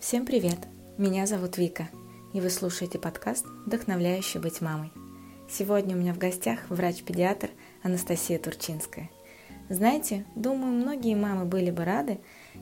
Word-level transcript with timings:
Всем 0.00 0.24
привет! 0.24 0.56
Меня 0.96 1.26
зовут 1.26 1.58
Вика, 1.58 1.90
и 2.32 2.40
вы 2.40 2.48
слушаете 2.48 2.98
подкаст 2.98 3.44
«Вдохновляющий 3.66 4.40
быть 4.40 4.62
мамой». 4.62 4.90
Сегодня 5.46 5.94
у 5.94 5.98
меня 5.98 6.14
в 6.14 6.18
гостях 6.18 6.60
врач-педиатр 6.70 7.50
Анастасия 7.82 8.38
Турчинская. 8.38 9.10
Знаете, 9.68 10.24
думаю, 10.34 10.72
многие 10.72 11.14
мамы 11.14 11.44
были 11.44 11.70
бы 11.70 11.84
рады, 11.84 12.18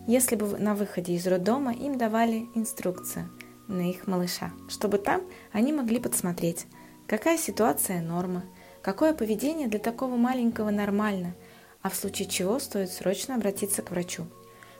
если 0.09 0.35
бы 0.35 0.59
на 0.59 0.75
выходе 0.75 1.15
из 1.15 1.29
роддома 1.29 1.73
им 1.73 1.97
давали 1.97 2.49
инструкцию 2.57 3.31
на 3.69 3.89
их 3.89 4.09
малыша, 4.09 4.51
чтобы 4.69 4.99
там 4.99 5.23
они 5.53 5.73
могли 5.73 6.01
подсмотреть, 6.01 6.67
какая 7.07 7.39
ситуация 7.39 8.03
норма, 8.03 8.43
какое 8.83 9.15
поведение 9.15 9.69
для 9.69 9.79
такого 9.79 10.17
маленького 10.17 10.71
нормально, 10.71 11.37
а 11.83 11.89
в 11.89 11.95
случае 11.95 12.27
чего 12.27 12.59
стоит 12.59 12.91
срочно 12.91 13.37
обратиться 13.37 13.83
к 13.83 13.93
врачу– 13.93 14.27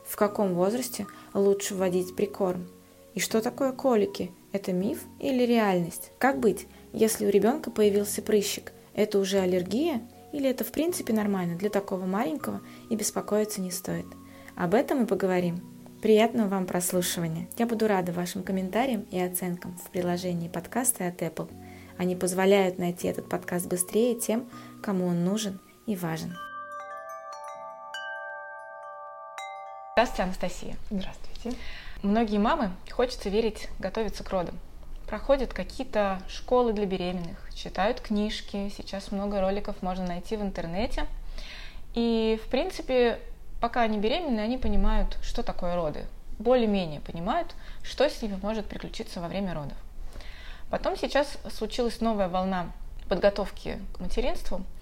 в 0.09 0.17
каком 0.17 0.55
возрасте 0.55 1.07
лучше 1.35 1.75
вводить 1.75 2.17
прикорм? 2.17 2.67
И 3.15 3.21
что 3.21 3.41
такое 3.41 3.73
колики? 3.73 4.33
Это 4.53 4.73
миф 4.73 5.05
или 5.21 5.45
реальность? 5.45 6.13
Как 6.19 6.41
быть, 6.41 6.67
если 6.93 7.27
у 7.27 7.31
ребенка 7.31 7.71
появился 7.71 8.23
прыщик? 8.23 8.73
Это 8.95 9.19
уже 9.19 9.39
аллергия 9.39 10.03
или 10.33 10.49
это 10.49 10.65
в 10.65 10.73
принципе 10.73 11.13
нормально 11.13 11.57
для 11.57 11.71
такого 11.71 12.07
маленького 12.07 12.61
и 12.91 12.97
беспокоиться 12.97 13.61
не 13.61 13.71
стоит? 13.71 14.07
Об 14.57 14.75
этом 14.75 15.01
мы 15.01 15.07
поговорим. 15.07 15.61
Приятного 16.03 16.49
вам 16.49 16.67
прослушивания. 16.67 17.49
Я 17.59 17.67
буду 17.67 17.89
рада 17.89 18.13
вашим 18.13 18.43
комментариям 18.43 19.05
и 19.11 19.21
оценкам 19.21 19.77
в 19.77 19.91
приложении 19.91 20.49
подкаста 20.49 21.09
от 21.09 21.21
Apple. 21.23 21.51
Они 21.97 22.15
позволяют 22.15 22.79
найти 22.79 23.09
этот 23.09 23.29
подкаст 23.29 23.67
быстрее 23.67 24.15
тем, 24.15 24.49
кому 24.81 25.07
он 25.07 25.25
нужен 25.25 25.61
и 25.87 25.97
важен. 25.97 26.35
Здравствуйте, 29.99 30.23
Анастасия. 30.23 30.77
Здравствуйте. 30.91 31.59
Многие 32.05 32.39
мамы, 32.39 32.71
хочется 32.89 33.31
верить, 33.31 33.69
готовятся 33.81 34.23
к 34.23 34.31
родам. 34.31 34.57
Проходят 35.09 35.53
какие-то 35.53 36.23
школы 36.29 36.73
для 36.73 36.87
беременных, 36.87 37.37
читают 37.53 38.01
книжки, 38.01 38.73
сейчас 38.77 39.11
много 39.11 39.41
роликов 39.41 39.83
можно 39.83 40.07
найти 40.07 40.37
в 40.37 40.43
интернете. 40.43 41.05
И, 41.95 42.41
в 42.45 42.49
принципе, 42.49 43.19
пока 43.61 43.81
они 43.81 43.99
беременны, 43.99 44.39
они 44.39 44.57
понимают, 44.57 45.19
что 45.21 45.43
такое 45.43 45.75
роды. 45.75 46.05
Более-менее 46.39 47.01
понимают, 47.01 47.57
что 47.83 48.09
с 48.09 48.23
ними 48.23 48.39
может 48.41 48.67
приключиться 48.67 49.21
во 49.21 49.27
время 49.27 49.53
родов. 49.53 49.77
Потом 50.71 50.97
сейчас 50.97 51.39
случилась 51.53 52.01
новая 52.01 52.29
волна 52.29 52.71
подготовки 53.09 53.81
к 53.97 53.99
материнству– 53.99 54.63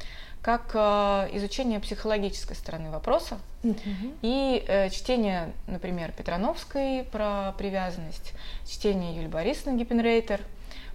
как 0.46 0.70
э, 0.74 1.36
изучение 1.38 1.80
психологической 1.80 2.54
стороны 2.54 2.88
вопроса 2.92 3.40
mm-hmm. 3.64 4.18
и 4.22 4.64
э, 4.68 4.90
чтение, 4.90 5.52
например, 5.66 6.12
Петрановской 6.12 7.02
про 7.10 7.52
привязанность, 7.58 8.32
чтение 8.64 9.16
Юлии 9.16 9.26
Борисовны 9.26 9.76
Гиппенрейтер 9.76 10.40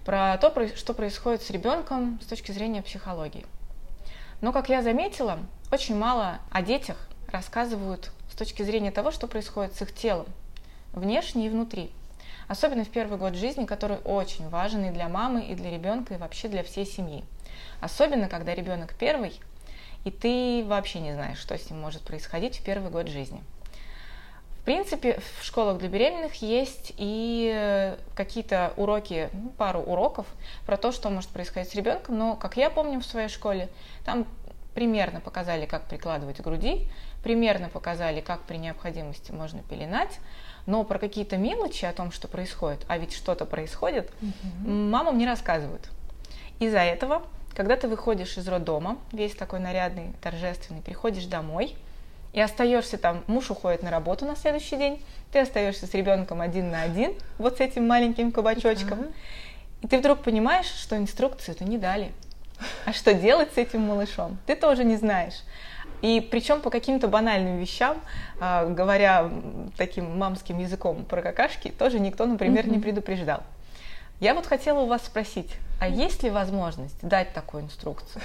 про 0.06 0.38
то, 0.38 0.50
что 0.74 0.94
происходит 0.94 1.42
с 1.42 1.50
ребенком 1.50 2.18
с 2.22 2.26
точки 2.28 2.50
зрения 2.50 2.80
психологии. 2.80 3.44
Но, 4.40 4.52
как 4.52 4.70
я 4.70 4.80
заметила, 4.80 5.38
очень 5.70 5.98
мало 5.98 6.38
о 6.50 6.62
детях 6.62 6.96
рассказывают 7.30 8.10
с 8.32 8.34
точки 8.34 8.62
зрения 8.62 8.90
того, 8.90 9.10
что 9.10 9.26
происходит 9.26 9.74
с 9.74 9.82
их 9.82 9.94
телом, 9.94 10.28
внешне 10.94 11.44
и 11.44 11.50
внутри. 11.50 11.90
Особенно 12.48 12.86
в 12.86 12.88
первый 12.88 13.18
год 13.18 13.34
жизни, 13.34 13.66
который 13.66 13.98
очень 13.98 14.48
важен 14.48 14.86
и 14.86 14.90
для 14.90 15.10
мамы, 15.10 15.42
и 15.42 15.54
для 15.54 15.70
ребенка, 15.70 16.14
и 16.14 16.16
вообще 16.16 16.48
для 16.48 16.62
всей 16.62 16.86
семьи. 16.86 17.22
Особенно, 17.80 18.28
когда 18.28 18.54
ребенок 18.54 18.94
первый, 18.98 19.40
и 20.04 20.10
ты 20.10 20.64
вообще 20.66 21.00
не 21.00 21.12
знаешь, 21.12 21.38
что 21.38 21.56
с 21.56 21.70
ним 21.70 21.80
может 21.80 22.02
происходить 22.02 22.58
в 22.58 22.64
первый 22.64 22.90
год 22.90 23.08
жизни. 23.08 23.42
В 24.60 24.64
принципе, 24.64 25.20
в 25.40 25.44
школах 25.44 25.78
для 25.78 25.88
беременных 25.88 26.34
есть 26.36 26.92
и 26.96 27.96
какие-то 28.14 28.72
уроки, 28.76 29.28
ну, 29.32 29.50
пару 29.50 29.80
уроков 29.80 30.26
про 30.66 30.76
то, 30.76 30.92
что 30.92 31.10
может 31.10 31.30
происходить 31.30 31.72
с 31.72 31.74
ребенком, 31.74 32.16
но, 32.16 32.36
как 32.36 32.56
я 32.56 32.70
помню 32.70 33.00
в 33.00 33.04
своей 33.04 33.28
школе, 33.28 33.68
там 34.04 34.24
примерно 34.72 35.20
показали, 35.20 35.66
как 35.66 35.86
прикладывать 35.86 36.36
к 36.36 36.40
груди, 36.42 36.88
примерно 37.24 37.68
показали, 37.70 38.20
как 38.20 38.42
при 38.42 38.56
необходимости 38.56 39.32
можно 39.32 39.62
пеленать, 39.62 40.20
но 40.66 40.84
про 40.84 41.00
какие-то 41.00 41.36
мелочи 41.38 41.84
о 41.84 41.92
том, 41.92 42.12
что 42.12 42.28
происходит, 42.28 42.84
а 42.86 42.98
ведь 42.98 43.12
что-то 43.12 43.46
происходит, 43.46 44.12
угу. 44.22 44.70
мамам 44.70 45.18
не 45.18 45.26
рассказывают. 45.26 45.88
Из-за 46.60 46.78
этого 46.78 47.24
когда 47.54 47.76
ты 47.76 47.88
выходишь 47.88 48.36
из 48.36 48.48
роддома, 48.48 48.98
весь 49.12 49.34
такой 49.34 49.60
нарядный, 49.60 50.12
торжественный, 50.20 50.80
приходишь 50.80 51.26
домой 51.26 51.76
и 52.32 52.40
остаешься 52.40 52.98
там, 52.98 53.22
муж 53.26 53.50
уходит 53.50 53.82
на 53.82 53.90
работу 53.90 54.24
на 54.24 54.36
следующий 54.36 54.76
день, 54.76 55.04
ты 55.32 55.40
остаешься 55.40 55.86
с 55.86 55.94
ребенком 55.94 56.40
один 56.40 56.70
на 56.70 56.82
один, 56.82 57.14
вот 57.38 57.58
с 57.58 57.60
этим 57.60 57.86
маленьким 57.86 58.32
кабачочком, 58.32 59.00
uh-huh. 59.00 59.14
и 59.82 59.88
ты 59.88 59.98
вдруг 59.98 60.22
понимаешь, 60.22 60.66
что 60.66 60.96
инструкцию 60.96 61.54
это 61.54 61.64
не 61.64 61.78
дали. 61.78 62.12
А 62.84 62.92
что 62.92 63.12
делать 63.12 63.52
с 63.54 63.58
этим 63.58 63.82
малышом, 63.82 64.38
ты 64.46 64.54
тоже 64.54 64.84
не 64.84 64.96
знаешь. 64.96 65.42
И 66.00 66.20
причем 66.20 66.60
по 66.60 66.70
каким-то 66.70 67.06
банальным 67.06 67.58
вещам, 67.58 67.98
а, 68.40 68.66
говоря 68.66 69.30
таким 69.76 70.18
мамским 70.18 70.58
языком 70.58 71.04
про 71.04 71.22
какашки, 71.22 71.68
тоже 71.68 72.00
никто, 72.00 72.26
например, 72.26 72.66
mm-hmm. 72.66 72.70
не 72.70 72.78
предупреждал. 72.80 73.42
Я 74.20 74.34
вот 74.34 74.46
хотела 74.46 74.80
у 74.80 74.86
вас 74.86 75.04
спросить, 75.04 75.50
а 75.82 75.88
есть 75.88 76.22
ли 76.22 76.30
возможность 76.30 76.96
дать 77.02 77.32
такую 77.32 77.64
инструкцию? 77.64 78.22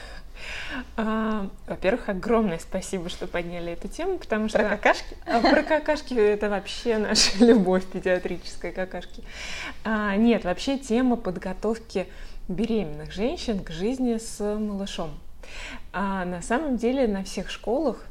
А, 0.96 1.50
во-первых, 1.66 2.08
огромное 2.10 2.60
спасибо, 2.60 3.10
что 3.10 3.26
подняли 3.26 3.74
эту 3.74 3.88
тему, 3.88 4.20
потому 4.20 4.48
что... 4.48 4.60
Про 4.60 4.70
какашки? 4.70 5.18
А, 5.26 5.40
про 5.40 5.64
какашки 5.64 6.14
это 6.14 6.52
вообще 6.52 7.00
наша 7.00 7.36
любовь 7.44 7.84
педиатрической 7.88 8.72
какашки. 8.72 9.24
А, 9.84 10.16
нет, 10.16 10.44
вообще 10.44 10.78
тема 10.78 11.16
подготовки 11.16 12.08
беременных 12.48 13.12
женщин 13.12 13.64
к 13.64 13.72
жизни 13.72 14.20
с 14.20 14.40
малышом. 14.40 15.18
А 15.94 16.26
на 16.26 16.44
самом 16.44 16.78
деле 16.78 17.08
на 17.08 17.24
всех 17.24 17.50
школах 17.50 18.06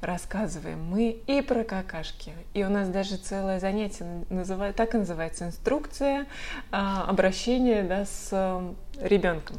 рассказываем 0.00 0.82
мы 0.84 1.10
и 1.26 1.42
про 1.42 1.64
какашки. 1.64 2.32
И 2.54 2.64
у 2.64 2.68
нас 2.68 2.88
даже 2.88 3.16
целое 3.16 3.60
занятие 3.60 4.24
называет, 4.30 4.76
так 4.76 4.94
и 4.94 4.98
называется 4.98 5.46
инструкция 5.46 6.26
а, 6.70 7.04
обращения 7.04 7.82
да, 7.82 8.04
с 8.04 8.28
а, 8.32 8.74
ребенком. 9.00 9.56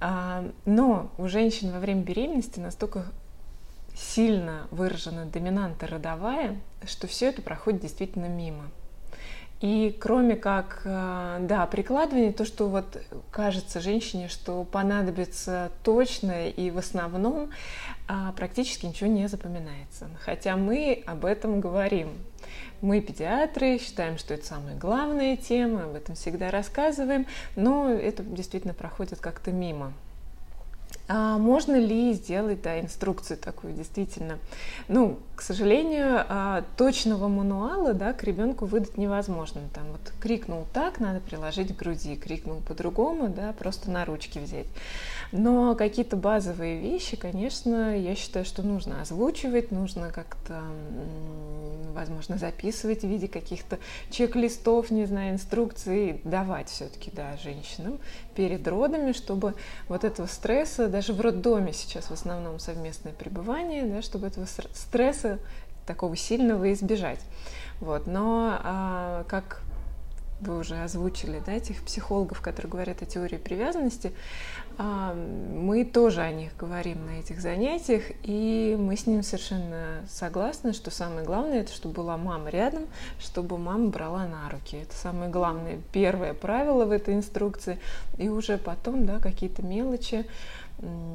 А, 0.00 0.48
но 0.64 1.10
у 1.18 1.28
женщин 1.28 1.72
во 1.72 1.80
время 1.80 2.02
беременности 2.02 2.60
настолько 2.60 3.06
сильно 3.94 4.68
выражена 4.70 5.26
доминанта 5.26 5.86
родовая, 5.86 6.56
что 6.86 7.08
все 7.08 7.26
это 7.26 7.42
проходит 7.42 7.82
действительно 7.82 8.26
мимо. 8.26 8.64
И 9.60 9.96
кроме 9.98 10.36
как, 10.36 10.82
э, 10.84 11.38
да, 11.40 11.66
прикладывание, 11.66 12.32
то, 12.32 12.44
что 12.44 12.68
вот 12.68 13.02
кажется 13.32 13.80
женщине, 13.80 14.28
что 14.28 14.62
понадобится 14.62 15.72
точно 15.82 16.48
и 16.48 16.70
в 16.70 16.78
основном, 16.78 17.50
а, 18.06 18.32
практически 18.32 18.86
ничего 18.86 19.10
не 19.10 19.26
запоминается. 19.28 20.08
Хотя 20.20 20.56
мы 20.56 21.02
об 21.06 21.24
этом 21.24 21.60
говорим. 21.60 22.10
Мы, 22.80 23.00
педиатры, 23.00 23.78
считаем, 23.78 24.18
что 24.18 24.34
это 24.34 24.46
самая 24.46 24.76
главная 24.76 25.36
тема, 25.36 25.84
об 25.84 25.96
этом 25.96 26.14
всегда 26.14 26.52
рассказываем, 26.52 27.26
но 27.56 27.90
это 27.90 28.22
действительно 28.22 28.74
проходит 28.74 29.18
как-то 29.18 29.50
мимо. 29.50 29.92
А 31.10 31.38
можно 31.38 31.74
ли 31.76 32.12
сделать 32.12 32.60
да, 32.60 32.78
инструкцию 32.78 33.38
такую 33.38 33.72
действительно? 33.72 34.38
Ну, 34.88 35.18
к 35.34 35.40
сожалению, 35.40 36.24
а, 36.28 36.64
точного 36.76 37.28
мануала 37.28 37.94
да, 37.94 38.12
к 38.12 38.24
ребенку 38.24 38.66
выдать 38.66 38.98
невозможно. 38.98 39.62
Там 39.72 39.84
вот 39.90 40.12
крикнул 40.20 40.66
так, 40.74 41.00
надо 41.00 41.20
приложить 41.20 41.74
к 41.74 41.78
груди, 41.78 42.14
крикнул 42.14 42.60
по-другому, 42.60 43.28
да, 43.28 43.54
просто 43.54 43.90
на 43.90 44.04
ручки 44.04 44.38
взять. 44.38 44.66
Но 45.32 45.74
какие-то 45.74 46.16
базовые 46.16 46.78
вещи, 46.78 47.16
конечно, 47.16 47.96
я 47.96 48.14
считаю, 48.14 48.44
что 48.44 48.62
нужно 48.62 49.00
озвучивать, 49.00 49.70
нужно 49.70 50.10
как-то, 50.10 50.62
возможно, 51.94 52.36
записывать 52.36 53.00
в 53.00 53.08
виде 53.08 53.28
каких-то 53.28 53.78
чек-листов, 54.10 54.90
не 54.90 55.06
знаю, 55.06 55.32
инструкций, 55.32 56.20
давать 56.24 56.68
все-таки, 56.68 57.10
да, 57.10 57.36
женщинам 57.42 57.98
перед 58.38 58.68
родами, 58.68 59.10
чтобы 59.10 59.54
вот 59.88 60.04
этого 60.04 60.28
стресса, 60.28 60.86
даже 60.86 61.12
в 61.12 61.20
роддоме 61.20 61.72
сейчас 61.72 62.04
в 62.04 62.12
основном 62.12 62.60
совместное 62.60 63.12
пребывание, 63.12 63.82
да, 63.84 64.00
чтобы 64.00 64.28
этого 64.28 64.46
стресса 64.46 65.40
такого 65.86 66.14
сильного 66.14 66.72
избежать. 66.72 67.18
Вот. 67.80 68.06
Но 68.06 68.60
а, 68.62 69.24
как 69.24 69.62
вы 70.40 70.56
уже 70.56 70.80
озвучили, 70.84 71.42
да, 71.44 71.50
этих 71.50 71.82
психологов, 71.82 72.40
которые 72.40 72.70
говорят 72.70 73.02
о 73.02 73.06
теории 73.06 73.38
привязанности, 73.38 74.12
мы 74.78 75.84
тоже 75.84 76.20
о 76.20 76.30
них 76.30 76.56
говорим 76.56 77.04
на 77.06 77.18
этих 77.18 77.40
занятиях, 77.40 78.04
и 78.22 78.76
мы 78.78 78.96
с 78.96 79.06
ним 79.06 79.24
совершенно 79.24 80.04
согласны, 80.08 80.72
что 80.72 80.92
самое 80.92 81.26
главное, 81.26 81.62
это 81.62 81.72
чтобы 81.72 81.94
была 81.96 82.16
мама 82.16 82.48
рядом, 82.48 82.84
чтобы 83.18 83.58
мама 83.58 83.88
брала 83.88 84.26
на 84.26 84.48
руки. 84.48 84.76
Это 84.76 84.94
самое 84.94 85.28
главное, 85.30 85.80
первое 85.92 86.32
правило 86.32 86.84
в 86.84 86.92
этой 86.92 87.14
инструкции, 87.14 87.80
и 88.18 88.28
уже 88.28 88.56
потом, 88.56 89.04
да, 89.04 89.18
какие-то 89.18 89.62
мелочи 89.62 90.24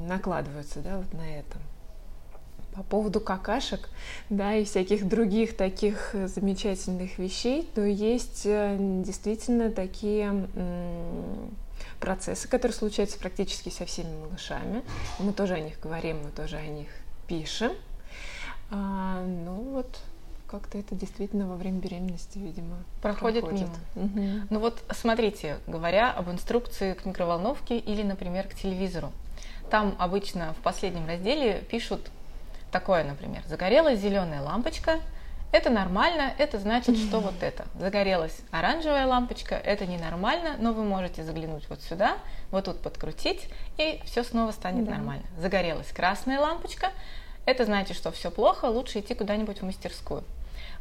накладываются, 0.10 0.80
да, 0.82 0.98
вот 0.98 1.14
на 1.14 1.38
это. 1.38 1.58
по 2.74 2.84
поводу 2.84 3.20
какашек, 3.20 3.90
да, 4.30 4.56
и 4.56 4.66
всяких 4.66 5.08
других 5.08 5.56
таких 5.56 6.14
замечательных 6.14 7.18
вещей, 7.18 7.70
то 7.76 7.86
есть 7.86 8.44
э, 8.46 8.76
действительно 8.80 9.70
такие 9.72 10.48
процессы, 12.04 12.48
которые 12.48 12.76
случаются 12.76 13.18
практически 13.18 13.70
со 13.70 13.86
всеми 13.86 14.14
малышами. 14.18 14.84
Мы 15.20 15.34
тоже 15.34 15.56
о 15.56 15.60
них 15.60 15.80
говорим, 15.80 16.22
мы 16.24 16.32
тоже 16.32 16.58
о 16.58 16.66
них 16.66 16.90
пишем. 17.28 17.72
А, 18.72 19.24
ну 19.24 19.54
вот, 19.54 20.00
как-то 20.48 20.78
это 20.78 20.96
действительно 20.96 21.48
во 21.48 21.56
время 21.56 21.80
беременности, 21.80 22.38
видимо, 22.38 22.78
проходит, 23.02 23.42
проходит. 23.42 23.70
мимо. 23.96 24.36
Угу. 24.40 24.48
Ну 24.50 24.60
вот, 24.60 24.84
смотрите, 24.92 25.58
говоря 25.66 26.12
об 26.12 26.30
инструкции 26.30 26.94
к 26.94 27.06
микроволновке 27.06 27.78
или, 27.78 28.04
например, 28.04 28.48
к 28.48 28.54
телевизору, 28.54 29.12
там 29.70 29.96
обычно 29.98 30.54
в 30.60 30.64
последнем 30.64 31.08
разделе 31.08 31.64
пишут 31.70 32.12
такое, 32.72 33.04
например, 33.04 33.44
загорелась 33.48 34.00
зеленая 34.00 34.42
лампочка, 34.42 35.00
это 35.54 35.70
нормально, 35.70 36.34
это 36.40 36.58
значит, 36.58 36.98
что 36.98 37.20
вот 37.20 37.36
это. 37.42 37.66
Загорелась 37.80 38.36
оранжевая 38.50 39.06
лампочка, 39.06 39.56
это 39.56 39.86
ненормально, 39.86 40.56
но 40.58 40.74
вы 40.74 40.84
можете 40.84 41.24
заглянуть 41.24 41.70
вот 41.70 41.80
сюда, 41.84 42.18
вот 42.50 42.66
тут 42.66 42.82
подкрутить, 42.82 43.48
и 43.78 44.02
все 44.04 44.24
снова 44.24 44.52
станет 44.52 44.86
да. 44.86 44.96
нормально. 44.96 45.24
Загорелась 45.38 45.88
красная 45.88 46.40
лампочка, 46.40 46.92
это 47.46 47.66
значит, 47.66 47.96
что 47.96 48.12
все 48.12 48.32
плохо, 48.32 48.66
лучше 48.66 49.00
идти 49.00 49.14
куда-нибудь 49.14 49.62
в 49.62 49.66
мастерскую. 49.66 50.24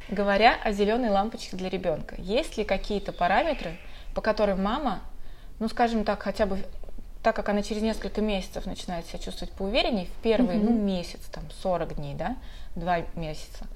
Говоря 0.08 0.56
о 0.64 0.72
зеленой 0.72 1.10
лампочке 1.10 1.54
для 1.54 1.68
ребенка, 1.68 2.14
есть 2.18 2.56
ли 2.56 2.64
какие-то 2.64 3.12
параметры, 3.12 3.76
по 4.14 4.22
которым 4.22 4.62
мама, 4.62 5.00
ну 5.60 5.68
скажем 5.68 6.04
так, 6.04 6.22
хотя 6.22 6.46
бы 6.46 6.58
так 7.22 7.36
как 7.36 7.48
она 7.48 7.62
через 7.62 7.82
несколько 7.82 8.20
месяцев 8.20 8.66
начинает 8.66 9.06
себя 9.06 9.18
чувствовать 9.18 9.54
поувереннее, 9.54 10.06
в 10.06 10.22
первый 10.22 10.56
mm-hmm. 10.56 10.64
ну, 10.64 10.72
месяц, 10.72 11.20
там, 11.30 11.44
40 11.62 11.94
дней, 11.94 12.14
да, 12.14 12.36
два 12.74 13.02
месяца, 13.14 13.66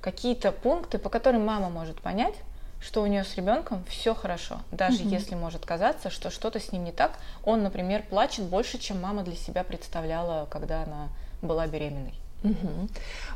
какие-то 0.00 0.52
пункты, 0.52 0.98
по 0.98 1.08
которым 1.08 1.46
мама 1.46 1.68
может 1.68 2.00
понять, 2.00 2.34
что 2.80 3.02
у 3.02 3.06
нее 3.06 3.24
с 3.24 3.34
ребенком 3.36 3.84
все 3.88 4.14
хорошо, 4.14 4.60
даже 4.70 5.02
mm-hmm. 5.02 5.08
если 5.08 5.34
может 5.34 5.64
казаться, 5.64 6.10
что 6.10 6.30
что-то 6.30 6.60
с 6.60 6.72
ним 6.72 6.84
не 6.84 6.92
так. 6.92 7.18
Он, 7.44 7.62
например, 7.62 8.04
плачет 8.08 8.44
больше, 8.44 8.78
чем 8.78 9.00
мама 9.00 9.22
для 9.22 9.34
себя 9.34 9.64
представляла, 9.64 10.46
когда 10.50 10.82
она 10.82 11.08
была 11.42 11.66
беременной. 11.66 12.14
Угу. 12.44 12.88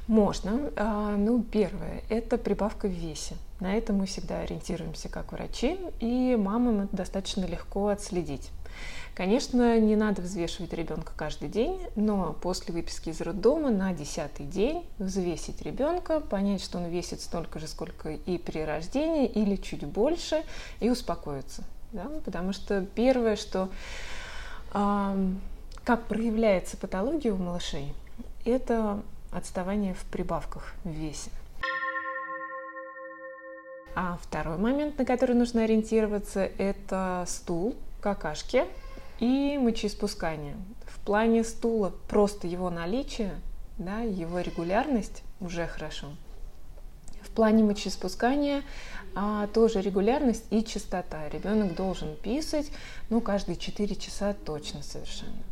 Можно. 0.09 0.71
А, 0.77 1.17
ну, 1.17 1.43
первое– 1.43 2.03
это 2.11 2.39
прибавка 2.39 2.87
в 2.87 2.93
весе. 2.93 3.35
На 3.59 3.75
это 3.75 3.93
мы 3.93 4.07
всегда 4.07 4.41
ориентируемся 4.41 5.09
как 5.09 5.33
врачи, 5.33 5.79
и 6.01 6.37
мамам 6.37 6.83
это 6.83 6.97
достаточно 6.97 7.45
легко 7.45 7.89
отследить. 7.89 8.51
Конечно, 9.15 9.79
не 9.79 9.97
надо 9.97 10.23
взвешивать 10.23 10.73
ребенка 10.73 11.13
каждый 11.17 11.49
день, 11.49 11.81
но 11.97 12.33
после 12.41 12.73
выписки 12.73 13.11
из 13.11 13.21
роддома 13.21 13.71
на 13.71 13.93
десятый 13.93 14.47
день 14.47 14.87
взвесить 14.99 15.63
ребенка, 15.63 16.21
понять, 16.21 16.63
что 16.63 16.79
он 16.79 16.87
весит 16.87 17.21
столько 17.21 17.59
же, 17.59 17.67
сколько 17.67 18.11
и 18.11 18.39
при 18.39 18.61
рождении, 18.61 19.27
или 19.27 19.57
чуть 19.57 19.85
больше, 19.85 20.45
и 20.79 20.89
успокоиться. 20.89 21.65
Да? 21.93 22.11
Потому 22.25 22.53
что 22.53 22.87
первое, 22.95 23.37
что 23.37 23.69
э, 24.73 25.29
как 25.85 26.07
проявляется 26.07 26.77
патология 26.77 27.33
у 27.33 27.37
малышей, 27.37 27.93
это 28.45 29.03
отставание 29.33 29.95
в 29.95 30.05
прибавках 30.05 30.73
в 30.85 30.91
весе. 30.91 31.31
А 33.95 34.19
второй 34.23 34.57
момент, 34.57 34.99
на 34.99 35.05
который 35.05 35.35
нужно 35.35 35.65
ориентироваться, 35.65 36.49
это 36.59 37.25
стул, 37.27 37.75
какашки 38.01 38.65
и 39.21 39.59
мочеиспускание. 39.59 40.57
В 40.87 40.99
плане 41.01 41.45
стула 41.45 41.93
просто 42.09 42.47
его 42.47 42.71
наличие, 42.71 43.33
да, 43.79 44.01
его 44.01 44.41
регулярность 44.41 45.23
уже 45.41 45.67
хорошо. 45.67 46.09
В 47.23 47.31
плане 47.31 47.63
мочеиспускания 47.63 48.63
а, 49.15 49.47
тоже 49.49 49.83
регулярность 49.83 50.45
и 50.51 50.65
частота. 50.65 51.29
Ребенок 51.29 51.75
должен 51.75 52.17
писать, 52.17 52.71
ну, 53.09 53.21
каждые 53.21 53.57
4 53.57 53.95
часа 53.97 54.35
точно 54.35 54.83
совершенно. 54.83 55.43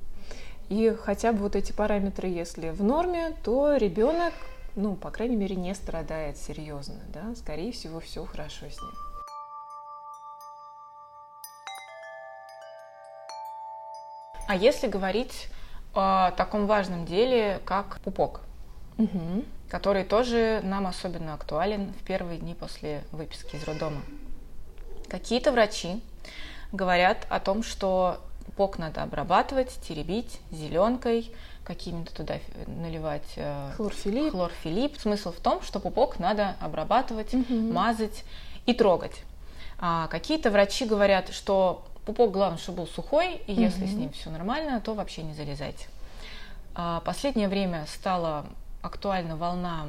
И 0.69 0.94
хотя 1.03 1.32
бы 1.32 1.38
вот 1.41 1.56
эти 1.56 1.73
параметры, 1.73 2.29
если 2.29 2.70
в 2.70 2.82
норме, 2.82 3.35
то 3.43 3.76
ребенок, 3.76 4.35
ну, 4.76 4.97
по 4.97 5.11
крайней 5.11 5.37
мере, 5.37 5.56
не 5.56 5.75
страдает 5.75 6.37
серьезно, 6.37 7.00
да, 7.12 7.35
скорее 7.37 7.73
всего, 7.73 8.00
все 8.00 8.25
хорошо 8.25 8.67
с 8.67 8.81
ним. 8.81 9.07
А 14.48 14.56
если 14.56 14.86
говорить 14.86 15.48
о 15.92 16.30
таком 16.30 16.66
важном 16.66 17.04
деле, 17.04 17.60
как 17.66 18.00
пупок, 18.00 18.40
угу. 18.96 19.44
который 19.68 20.04
тоже 20.04 20.60
нам 20.64 20.86
особенно 20.86 21.34
актуален 21.34 21.92
в 21.92 22.02
первые 22.02 22.38
дни 22.38 22.54
после 22.54 23.04
выписки 23.12 23.56
из 23.56 23.64
роддома. 23.64 24.00
Какие-то 25.06 25.52
врачи 25.52 26.02
говорят 26.72 27.26
о 27.28 27.40
том, 27.40 27.62
что 27.62 28.22
пупок 28.46 28.78
надо 28.78 29.02
обрабатывать, 29.02 29.78
теребить 29.86 30.40
зеленкой, 30.50 31.30
какими-то 31.62 32.14
туда 32.14 32.38
наливать 32.66 33.30
э, 33.36 33.72
хлорфилип. 33.76 34.32
хлорфилип. 34.32 34.98
Смысл 34.98 35.30
в 35.32 35.40
том, 35.40 35.60
что 35.60 35.78
пупок 35.78 36.18
надо 36.18 36.56
обрабатывать, 36.62 37.34
угу. 37.34 37.54
мазать 37.54 38.24
и 38.64 38.72
трогать. 38.72 39.24
А 39.78 40.06
какие-то 40.06 40.50
врачи 40.50 40.86
говорят, 40.86 41.28
что 41.34 41.84
Пупок, 42.08 42.31
главное, 42.31 42.56
чтобы 42.56 42.78
был 42.78 42.87
сухой, 42.87 43.43
и 43.46 43.52
угу. 43.52 43.60
если 43.60 43.84
с 43.84 43.93
ним 43.93 44.12
все 44.12 44.31
нормально, 44.31 44.81
то 44.81 44.94
вообще 44.94 45.22
не 45.22 45.34
залезайте. 45.34 45.88
А, 46.75 47.00
последнее 47.00 47.49
время 47.49 47.84
стала 47.87 48.46
актуальна 48.81 49.37
волна, 49.37 49.84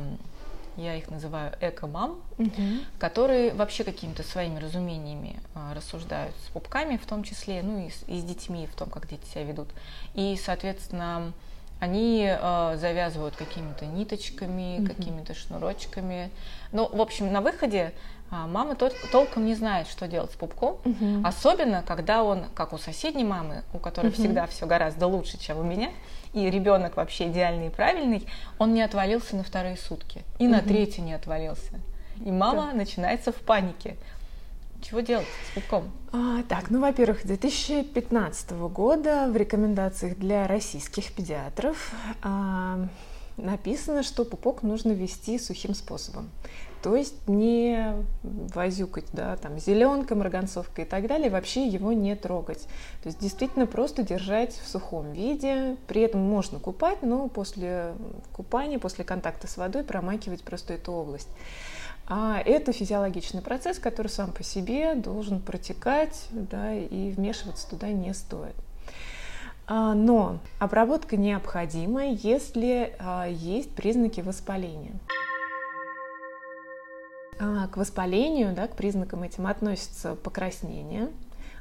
я 0.75 0.95
их 0.95 1.09
называю 1.09 1.53
эко-мам, 1.61 2.19
угу. 2.37 2.51
которые 2.97 3.53
вообще 3.53 3.85
какими-то 3.85 4.23
своими 4.23 4.59
разумениями 4.59 5.39
а, 5.55 5.73
рассуждают 5.73 6.35
с 6.45 6.49
пупками, 6.49 6.97
в 6.97 7.05
том 7.05 7.23
числе, 7.23 7.63
ну 7.63 7.87
и 7.87 7.89
с, 7.89 8.03
и 8.05 8.19
с 8.19 8.23
детьми, 8.25 8.67
в 8.67 8.75
том, 8.75 8.89
как 8.89 9.07
дети 9.07 9.25
себя 9.25 9.45
ведут. 9.45 9.69
И, 10.13 10.37
соответственно, 10.43 11.31
они 11.79 12.27
э, 12.29 12.75
завязывают 12.77 13.37
какими-то 13.37 13.85
ниточками, 13.85 14.79
mm 14.79 14.87
какими-то 14.87 15.33
шнурочками. 15.33 16.29
Ну, 16.73 16.89
в 16.91 16.99
общем, 16.99 17.31
на 17.31 17.39
выходе 17.39 17.93
а 18.31 18.47
мама 18.47 18.73
тол- 18.73 18.93
толком 19.11 19.45
не 19.45 19.55
знает, 19.55 19.87
что 19.87 20.07
делать 20.07 20.31
с 20.31 20.35
пупком, 20.35 20.79
угу. 20.85 21.21
особенно 21.23 21.83
когда 21.85 22.23
он, 22.23 22.45
как 22.53 22.73
у 22.73 22.77
соседней 22.77 23.23
мамы, 23.23 23.63
у 23.73 23.79
которой 23.79 24.07
угу. 24.07 24.15
всегда 24.15 24.45
все 24.45 24.65
гораздо 24.65 25.07
лучше, 25.07 25.39
чем 25.39 25.57
у 25.57 25.63
меня, 25.63 25.89
и 26.33 26.49
ребенок 26.49 26.97
вообще 26.97 27.27
идеальный 27.27 27.67
и 27.67 27.69
правильный, 27.69 28.27
он 28.59 28.73
не 28.73 28.81
отвалился 28.81 29.35
на 29.35 29.43
вторые 29.43 29.77
сутки, 29.77 30.23
и 30.37 30.45
угу. 30.45 30.55
на 30.55 30.61
третий 30.61 31.01
не 31.01 31.13
отвалился. 31.13 31.79
И 32.23 32.31
мама 32.31 32.69
да. 32.71 32.77
начинается 32.77 33.31
в 33.31 33.37
панике. 33.37 33.95
Чего 34.81 35.01
делать 35.01 35.27
с 35.49 35.55
пупком? 35.55 35.91
А, 36.13 36.43
так, 36.47 36.69
ну, 36.69 36.79
во-первых, 36.79 37.25
2015 37.25 38.51
года 38.51 39.27
в 39.29 39.35
рекомендациях 39.35 40.17
для 40.17 40.47
российских 40.47 41.11
педиатров 41.11 41.91
а, 42.21 42.87
написано, 43.35 44.03
что 44.03 44.23
пупок 44.23 44.63
нужно 44.63 44.91
вести 44.91 45.37
сухим 45.37 45.73
способом. 45.73 46.29
То 46.81 46.95
есть 46.95 47.27
не 47.27 47.93
возюкать, 48.21 49.05
да, 49.11 49.35
там, 49.35 49.59
зеленка, 49.59 50.15
марганцовка 50.15 50.83
и 50.83 50.85
так 50.85 51.07
далее, 51.07 51.29
вообще 51.29 51.67
его 51.67 51.91
не 51.91 52.15
трогать. 52.15 52.63
То 53.03 53.07
есть 53.07 53.19
действительно 53.19 53.67
просто 53.67 54.03
держать 54.03 54.53
в 54.53 54.67
сухом 54.67 55.11
виде. 55.11 55.75
При 55.87 56.01
этом 56.01 56.21
можно 56.21 56.59
купать, 56.59 57.01
но 57.01 57.27
после 57.27 57.93
купания, 58.31 58.79
после 58.79 59.03
контакта 59.03 59.47
с 59.47 59.57
водой 59.57 59.83
промакивать 59.83 60.43
просто 60.43 60.73
эту 60.73 60.93
область. 60.93 61.29
А 62.07 62.41
это 62.43 62.71
физиологичный 62.71 63.41
процесс, 63.41 63.77
который 63.77 64.07
сам 64.07 64.31
по 64.31 64.43
себе 64.43 64.95
должен 64.95 65.41
протекать, 65.41 66.27
да, 66.31 66.73
и 66.73 67.11
вмешиваться 67.11 67.69
туда 67.69 67.89
не 67.89 68.13
стоит. 68.13 68.55
А, 69.67 69.93
но 69.93 70.39
обработка 70.57 71.17
необходима, 71.17 72.07
если 72.07 72.95
а, 72.97 73.27
есть 73.27 73.75
признаки 73.75 74.21
воспаления. 74.21 74.93
А, 77.39 77.67
к 77.67 77.77
воспалению, 77.77 78.53
да, 78.53 78.67
к 78.67 78.75
признакам 78.75 79.23
этим 79.23 79.47
относятся 79.47 80.15
покраснение, 80.15 81.09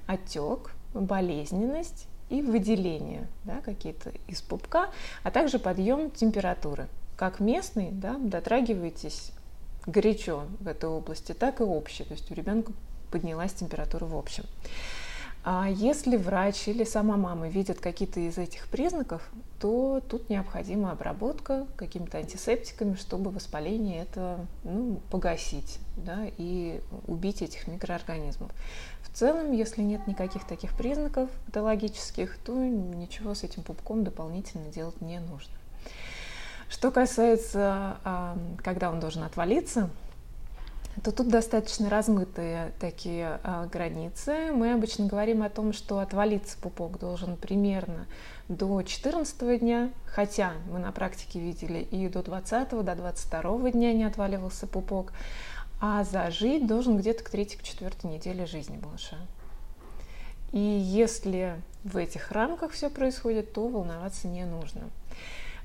отек, 0.07 0.73
болезненность 0.93 2.09
и 2.31 2.43
выделение 2.43 3.29
да, 3.45 3.61
какие-то 3.65 4.13
из 4.27 4.43
пупка, 4.43 4.91
а 5.23 5.31
также 5.31 5.59
подъем 5.59 6.11
температуры. 6.11 6.89
Как 7.17 7.39
местный, 7.39 7.91
да, 7.93 8.17
дотрагиваетесь 8.19 9.33
горячо 9.87 10.45
в 10.61 10.67
этой 10.67 10.91
области, 10.91 11.33
так 11.33 11.61
и 11.61 11.63
общий. 11.63 12.05
То 12.05 12.13
есть 12.13 12.31
у 12.31 12.35
ребенка 12.35 12.73
поднялась 13.11 13.53
температура 13.53 14.05
в 14.05 14.17
общем. 14.17 14.45
А 15.45 15.69
если 15.71 16.17
врач 16.17 16.69
или 16.69 16.85
сама 16.85 17.17
мама 17.17 17.49
видят 17.49 17.79
какие-то 17.79 18.21
из 18.21 18.37
этих 18.37 18.67
признаков, 18.67 19.23
то 19.61 20.00
тут 20.09 20.31
необходима 20.31 20.93
обработка 20.93 21.67
какими-то 21.77 22.19
антисептиками, 22.19 22.95
чтобы 22.95 23.31
воспаление 23.31 24.03
это 24.03 24.47
ну, 24.65 25.00
погасить 25.11 25.79
да, 25.97 26.27
и 26.37 26.81
убить 27.07 27.43
этих 27.43 27.67
микроорганизмов. 27.67 28.50
В 29.03 29.17
целом, 29.17 29.53
если 29.53 29.83
нет 29.83 30.07
никаких 30.07 30.45
таких 30.45 30.77
признаков 30.77 31.29
патологических, 31.47 32.38
то 32.38 32.55
ничего 32.55 33.35
с 33.35 33.43
этим 33.43 33.62
пупком 33.62 34.05
дополнительно 34.05 34.71
делать 34.71 35.00
не 35.00 35.19
нужно. 35.19 35.55
Что 36.69 36.91
касается, 36.91 37.97
когда 38.62 38.91
он 38.91 39.00
должен 39.00 39.25
отвалиться, 39.25 39.91
то 41.05 41.12
тут 41.12 41.28
достаточно 41.28 41.90
размытые 41.90 42.73
такие 42.81 43.40
границы. 43.73 44.52
Мы 44.52 44.73
обычно 44.73 45.07
говорим 45.07 45.43
о 45.43 45.50
том, 45.50 45.73
что 45.73 45.99
отвалиться 45.99 46.57
пупок 46.59 46.99
должен 46.99 47.37
примерно 47.37 48.07
до 48.49 48.83
14 48.83 49.61
дня, 49.61 49.90
хотя 50.07 50.52
мы 50.71 50.78
на 50.78 50.93
практике 50.93 51.40
видели 51.40 51.81
и 51.81 52.09
до 52.09 52.23
20, 52.23 52.71
до 52.71 52.95
22 52.95 53.71
дня 53.73 53.93
не 53.93 54.05
отваливался 54.05 54.67
пупок, 54.67 55.12
а 55.81 56.02
зажить 56.05 56.67
должен 56.67 56.97
где-то 56.97 57.23
к 57.23 57.33
3-4 57.33 58.07
неделе 58.07 58.47
жизни 58.47 58.81
малыша. 58.83 59.19
И 60.52 60.59
если 60.59 61.61
в 61.85 61.97
этих 61.99 62.33
рамках 62.33 62.73
все 62.73 62.88
происходит, 62.88 63.52
то 63.52 63.69
волноваться 63.69 64.28
не 64.28 64.45
нужно. 64.47 64.88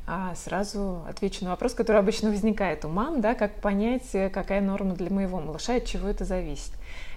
А 0.05 0.35
сразу 0.35 1.01
отвечу 1.07 1.45
на 1.45 1.51
вопрос, 1.51 1.73
который 1.73 1.97
обычно 1.97 2.29
возникает 2.29 2.83
у 2.83 2.89
мам, 2.89 3.21
да, 3.21 3.35
как 3.35 3.61
понять, 3.61 4.09
какая 4.33 4.59
норма 4.59 4.95
для 4.95 5.09
моего 5.09 5.39
малыша, 5.39 5.75
от 5.75 5.85
чего 5.85 6.09
это 6.09 6.25
зависит. 6.25 6.71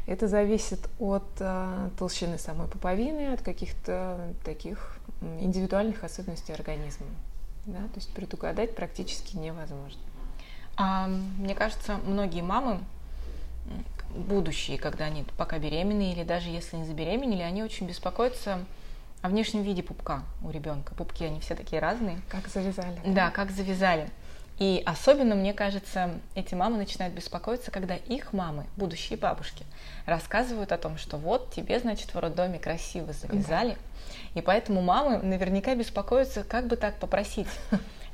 Это 0.07 0.28
зависит 0.28 0.88
от 1.00 1.26
э, 1.40 1.88
толщины 1.99 2.38
самой 2.38 2.69
пуповины, 2.69 3.33
от 3.33 3.43
каких-то 3.43 4.21
таких 4.45 4.99
индивидуальных 5.40 6.05
особенностей 6.05 6.52
организма. 6.52 7.07
Да? 7.66 7.78
То 7.78 7.97
есть 7.97 8.14
предугадать 8.14 8.76
практически 8.76 9.37
невозможно. 9.37 10.00
А, 10.76 11.09
мне 11.09 11.57
кажется, 11.57 11.99
многие 12.07 12.43
мамы 12.43 12.78
будущие, 14.14 14.78
когда 14.78 15.07
они 15.07 15.25
пока 15.37 15.59
беременны 15.59 16.12
или 16.12 16.23
даже 16.23 16.50
если 16.50 16.76
не 16.76 16.85
забеременели, 16.85 17.43
они 17.43 17.62
очень 17.62 17.87
беспокоятся 17.87 18.61
о 19.26 19.28
внешнем 19.28 19.62
виде 19.62 19.83
пупка 19.83 20.23
у 20.40 20.50
ребенка. 20.50 20.95
Пупки, 20.95 21.25
они 21.25 21.40
все 21.40 21.56
такие 21.56 21.83
разные. 21.83 22.21
Как 22.28 22.47
завязали. 22.47 22.97
Да, 23.04 23.30
как 23.30 23.50
завязали. 23.50 24.09
И 24.61 24.83
особенно, 24.87 25.35
мне 25.35 25.52
кажется, 25.52 26.12
эти 26.37 26.54
мамы 26.54 26.78
начинают 26.78 27.12
беспокоиться, 27.12 27.73
когда 27.73 27.97
их 27.97 28.33
мамы, 28.33 28.66
будущие 28.76 29.18
бабушки, 29.18 29.66
рассказывают 30.06 30.71
о 30.71 30.78
том, 30.78 30.97
что 30.97 31.16
вот 31.16 31.52
тебе, 31.52 31.80
значит, 31.80 32.14
в 32.14 32.18
роддоме 32.18 32.61
красиво 32.61 33.12
завязали. 33.12 33.76
Да. 34.35 34.40
И 34.40 34.42
поэтому 34.42 34.80
мамы 34.80 35.18
наверняка 35.18 35.75
беспокоятся, 35.75 36.45
как 36.45 36.68
бы 36.68 36.76
так 36.76 36.95
попросить 37.00 37.49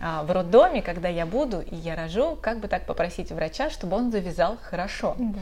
а, 0.00 0.22
в 0.22 0.30
роддоме, 0.30 0.80
когда 0.80 1.08
я 1.08 1.26
буду 1.26 1.60
и 1.60 1.76
я 1.76 1.94
рожу, 1.94 2.38
как 2.40 2.58
бы 2.58 2.68
так 2.68 2.86
попросить 2.86 3.30
врача, 3.30 3.68
чтобы 3.68 3.98
он 3.98 4.10
завязал 4.10 4.56
хорошо. 4.62 5.14
Да. 5.18 5.40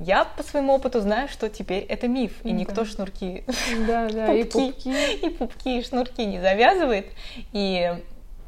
Я 0.00 0.24
по 0.24 0.42
своему 0.42 0.74
опыту 0.74 1.00
знаю, 1.00 1.28
что 1.28 1.48
теперь 1.48 1.82
это 1.82 2.06
миф, 2.06 2.32
и 2.44 2.50
да. 2.50 2.54
никто 2.54 2.84
шнурки, 2.84 3.44
да, 3.86 4.08
да, 4.08 4.26
пупки, 4.26 4.38
и 4.38 4.44
пупки, 4.44 4.88
и 5.26 5.28
пупки, 5.30 5.78
и 5.78 5.82
шнурки 5.82 6.24
не 6.24 6.40
завязывает. 6.40 7.06
И 7.52 7.92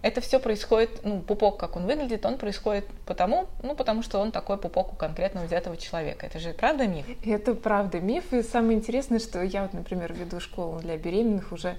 это 0.02 0.20
все 0.20 0.38
происходит, 0.38 1.00
ну, 1.04 1.20
пупок, 1.20 1.58
как 1.58 1.76
он 1.76 1.86
выглядит, 1.86 2.24
он 2.24 2.38
происходит 2.38 2.86
потому, 3.04 3.48
ну, 3.62 3.74
потому 3.74 4.02
что 4.02 4.18
он 4.18 4.32
такой 4.32 4.56
пупок 4.56 4.92
у 4.92 4.96
конкретно 4.96 5.44
взятого 5.44 5.76
человека. 5.76 6.26
Это 6.26 6.38
же 6.38 6.52
правда 6.52 6.86
миф? 6.86 7.06
Это 7.24 7.54
правда 7.54 8.00
миф, 8.00 8.32
и 8.32 8.42
самое 8.42 8.78
интересное, 8.78 9.18
что 9.18 9.42
я 9.42 9.62
вот, 9.62 9.74
например, 9.74 10.12
веду 10.12 10.40
школу 10.40 10.78
для 10.80 10.96
беременных 10.96 11.52
уже 11.52 11.76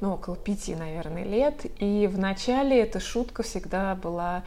ну, 0.00 0.14
около 0.14 0.36
пяти, 0.36 0.74
наверное, 0.74 1.24
лет. 1.24 1.66
И 1.80 2.06
в 2.06 2.18
начале 2.18 2.80
эта 2.80 3.00
шутка 3.00 3.42
всегда 3.42 3.94
была 3.94 4.42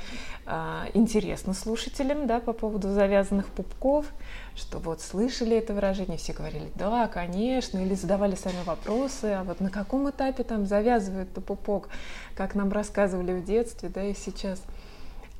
э, 0.45 0.85
интересна 0.93 1.53
слушателям, 1.53 2.27
да, 2.27 2.39
по 2.39 2.53
поводу 2.53 2.89
завязанных 2.89 3.47
пупков, 3.47 4.07
что 4.55 4.79
вот 4.79 5.01
слышали 5.01 5.55
это 5.55 5.73
выражение, 5.73 6.17
все 6.17 6.33
говорили, 6.33 6.71
да, 6.75 7.07
конечно, 7.07 7.77
или 7.77 7.93
задавали 7.93 8.35
сами 8.35 8.63
вопросы, 8.65 9.25
а 9.25 9.43
вот 9.43 9.59
на 9.59 9.69
каком 9.69 10.09
этапе 10.09 10.43
там 10.43 10.65
завязывают 10.65 11.29
пупок, 11.29 11.89
как 12.35 12.55
нам 12.55 12.71
рассказывали 12.71 13.33
в 13.33 13.43
детстве, 13.43 13.89
да, 13.89 14.03
и 14.03 14.13
сейчас. 14.13 14.61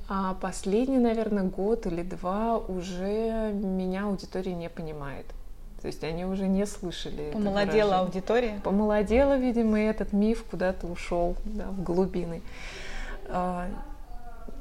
А 0.10 0.36
последний, 0.36 0.98
наверное, 0.98 1.44
год 1.44 1.88
или 1.88 2.04
два 2.04 2.58
уже 2.58 3.52
меня 3.54 4.06
аудитория 4.06 4.54
не 4.54 4.70
понимает. 4.70 5.26
То 5.84 5.88
есть 5.88 6.02
они 6.06 6.24
уже 6.24 6.48
не 6.48 6.66
слышали. 6.66 7.32
Помолодела 7.34 8.00
аудитория? 8.00 8.58
Помолодела, 8.64 9.38
видимо, 9.38 9.82
и 9.82 9.84
этот 9.84 10.14
миф 10.14 10.46
куда-то 10.50 10.88
ушел 10.88 11.36
да, 11.44 11.66
в 11.66 11.84
глубины. 11.84 12.42
А, 13.28 13.68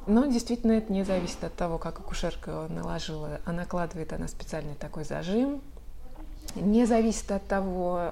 но 0.05 0.25
действительно 0.25 0.73
это 0.73 0.91
не 0.91 1.03
зависит 1.03 1.41
от 1.45 1.55
того, 1.55 1.77
как 1.77 1.97
акушерка 1.97 2.67
наложила, 2.67 3.39
а 3.45 3.53
накладывает 3.53 4.11
она 4.11 4.27
специальный 4.27 4.75
такой 4.75 5.05
зажим. 5.05 5.61
Не 6.55 6.85
зависит 6.85 7.31
от 7.31 7.47
того, 7.47 8.11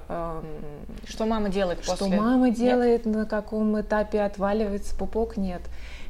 что 1.06 1.26
мама 1.26 1.50
делает 1.50 1.80
после. 1.84 2.06
Что 2.06 2.08
мама 2.08 2.50
делает, 2.50 3.04
нет? 3.04 3.14
на 3.14 3.26
каком 3.26 3.78
этапе 3.78 4.22
отваливается 4.22 4.96
пупок, 4.96 5.36
нет 5.36 5.60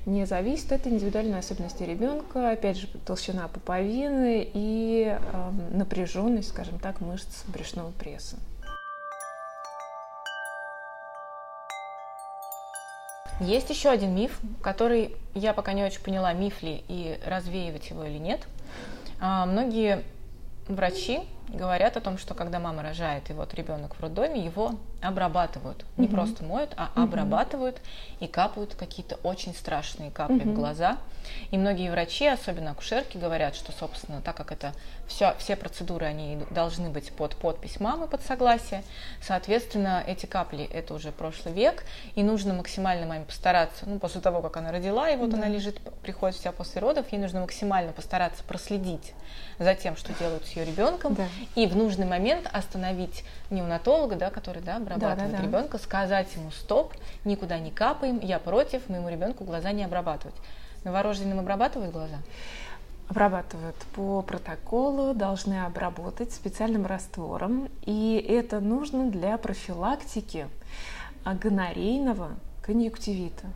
не 0.06 0.26
зависит. 0.26 0.72
Это 0.72 0.88
индивидуальные 0.88 1.38
особенности 1.38 1.82
ребенка, 1.82 2.50
опять 2.50 2.76
же, 2.76 2.88
толщина 3.04 3.48
пуповины 3.48 4.48
и 4.52 5.16
э, 5.18 5.50
напряженность, 5.70 6.48
скажем 6.48 6.78
так, 6.78 7.00
мышц 7.00 7.44
брюшного 7.46 7.90
пресса. 7.92 8.36
Есть 13.40 13.70
еще 13.70 13.90
один 13.90 14.14
миф, 14.14 14.38
который 14.60 15.16
я 15.34 15.52
пока 15.52 15.72
не 15.72 15.82
очень 15.82 16.00
поняла, 16.00 16.32
миф 16.32 16.62
ли 16.62 16.84
и 16.88 17.18
развеивать 17.26 17.90
его 17.90 18.04
или 18.04 18.18
нет. 18.18 18.40
А, 19.20 19.46
многие 19.46 20.04
врачи 20.68 21.20
говорят 21.48 21.96
о 21.96 22.00
том, 22.00 22.18
что 22.18 22.34
когда 22.34 22.58
мама 22.58 22.82
рожает, 22.82 23.30
и 23.30 23.32
вот 23.32 23.54
ребенок 23.54 23.94
в 23.96 24.00
роддоме, 24.00 24.44
его 24.44 24.76
обрабатывают. 25.00 25.84
Не 25.96 26.06
угу. 26.06 26.14
просто 26.14 26.44
моют, 26.44 26.72
а 26.76 26.90
угу. 26.94 27.02
обрабатывают 27.02 27.80
и 28.20 28.26
капают 28.26 28.74
какие-то 28.74 29.16
очень 29.22 29.54
страшные 29.54 30.10
капли 30.10 30.40
угу. 30.40 30.50
в 30.50 30.54
глаза. 30.54 30.98
И 31.50 31.58
многие 31.58 31.90
врачи, 31.90 32.26
особенно 32.26 32.72
акушерки, 32.72 33.16
говорят, 33.16 33.54
что, 33.54 33.72
собственно, 33.72 34.20
так 34.20 34.36
как 34.36 34.52
это 34.52 34.72
все, 35.06 35.34
все 35.38 35.56
процедуры, 35.56 36.06
они 36.06 36.38
должны 36.50 36.88
быть 36.88 37.12
под 37.12 37.36
подпись 37.36 37.80
мамы, 37.80 38.06
под 38.06 38.22
согласие, 38.22 38.82
соответственно, 39.20 40.02
эти 40.06 40.26
капли– 40.26 40.64
это 40.72 40.94
уже 40.94 41.12
прошлый 41.12 41.54
век, 41.54 41.84
и 42.14 42.22
нужно 42.22 42.54
максимально 42.54 43.06
маме 43.06 43.24
постараться, 43.24 43.84
ну, 43.86 43.98
после 43.98 44.20
того, 44.20 44.42
как 44.42 44.56
она 44.56 44.72
родила, 44.72 45.10
и 45.10 45.16
вот 45.16 45.30
да. 45.30 45.36
она 45.36 45.48
лежит, 45.48 45.80
приходит 46.02 46.36
вся 46.36 46.52
после 46.52 46.80
родов, 46.80 47.12
ей 47.12 47.18
нужно 47.18 47.40
максимально 47.40 47.92
постараться 47.92 48.42
проследить 48.44 49.12
за 49.58 49.74
тем, 49.74 49.96
что 49.96 50.12
делают 50.14 50.46
с 50.46 50.50
ее 50.50 50.64
ребенком, 50.64 51.14
да. 51.14 51.26
И 51.54 51.66
в 51.66 51.76
нужный 51.76 52.06
момент 52.06 52.48
остановить 52.52 53.24
неонатолога, 53.50 54.16
да, 54.16 54.30
который 54.30 54.62
да, 54.62 54.76
обрабатывает 54.76 55.32
да, 55.32 55.38
да, 55.38 55.42
ребенка, 55.42 55.78
сказать 55.78 56.28
ему 56.36 56.50
стоп, 56.50 56.94
никуда 57.24 57.58
не 57.58 57.70
капаем, 57.70 58.20
я 58.20 58.38
против, 58.38 58.88
моему 58.88 59.08
ребенку 59.08 59.44
глаза 59.44 59.72
не 59.72 59.84
обрабатывать. 59.84 60.34
Новорожденным 60.84 61.38
обрабатывают 61.38 61.92
глаза? 61.92 62.16
Обрабатывают 63.08 63.76
по 63.94 64.22
протоколу, 64.22 65.14
должны 65.14 65.64
обработать 65.64 66.32
специальным 66.32 66.86
раствором, 66.86 67.68
и 67.84 68.24
это 68.28 68.60
нужно 68.60 69.10
для 69.10 69.36
профилактики 69.36 70.48
гонорейного 71.24 72.30
конъюнктивита. 72.62 73.46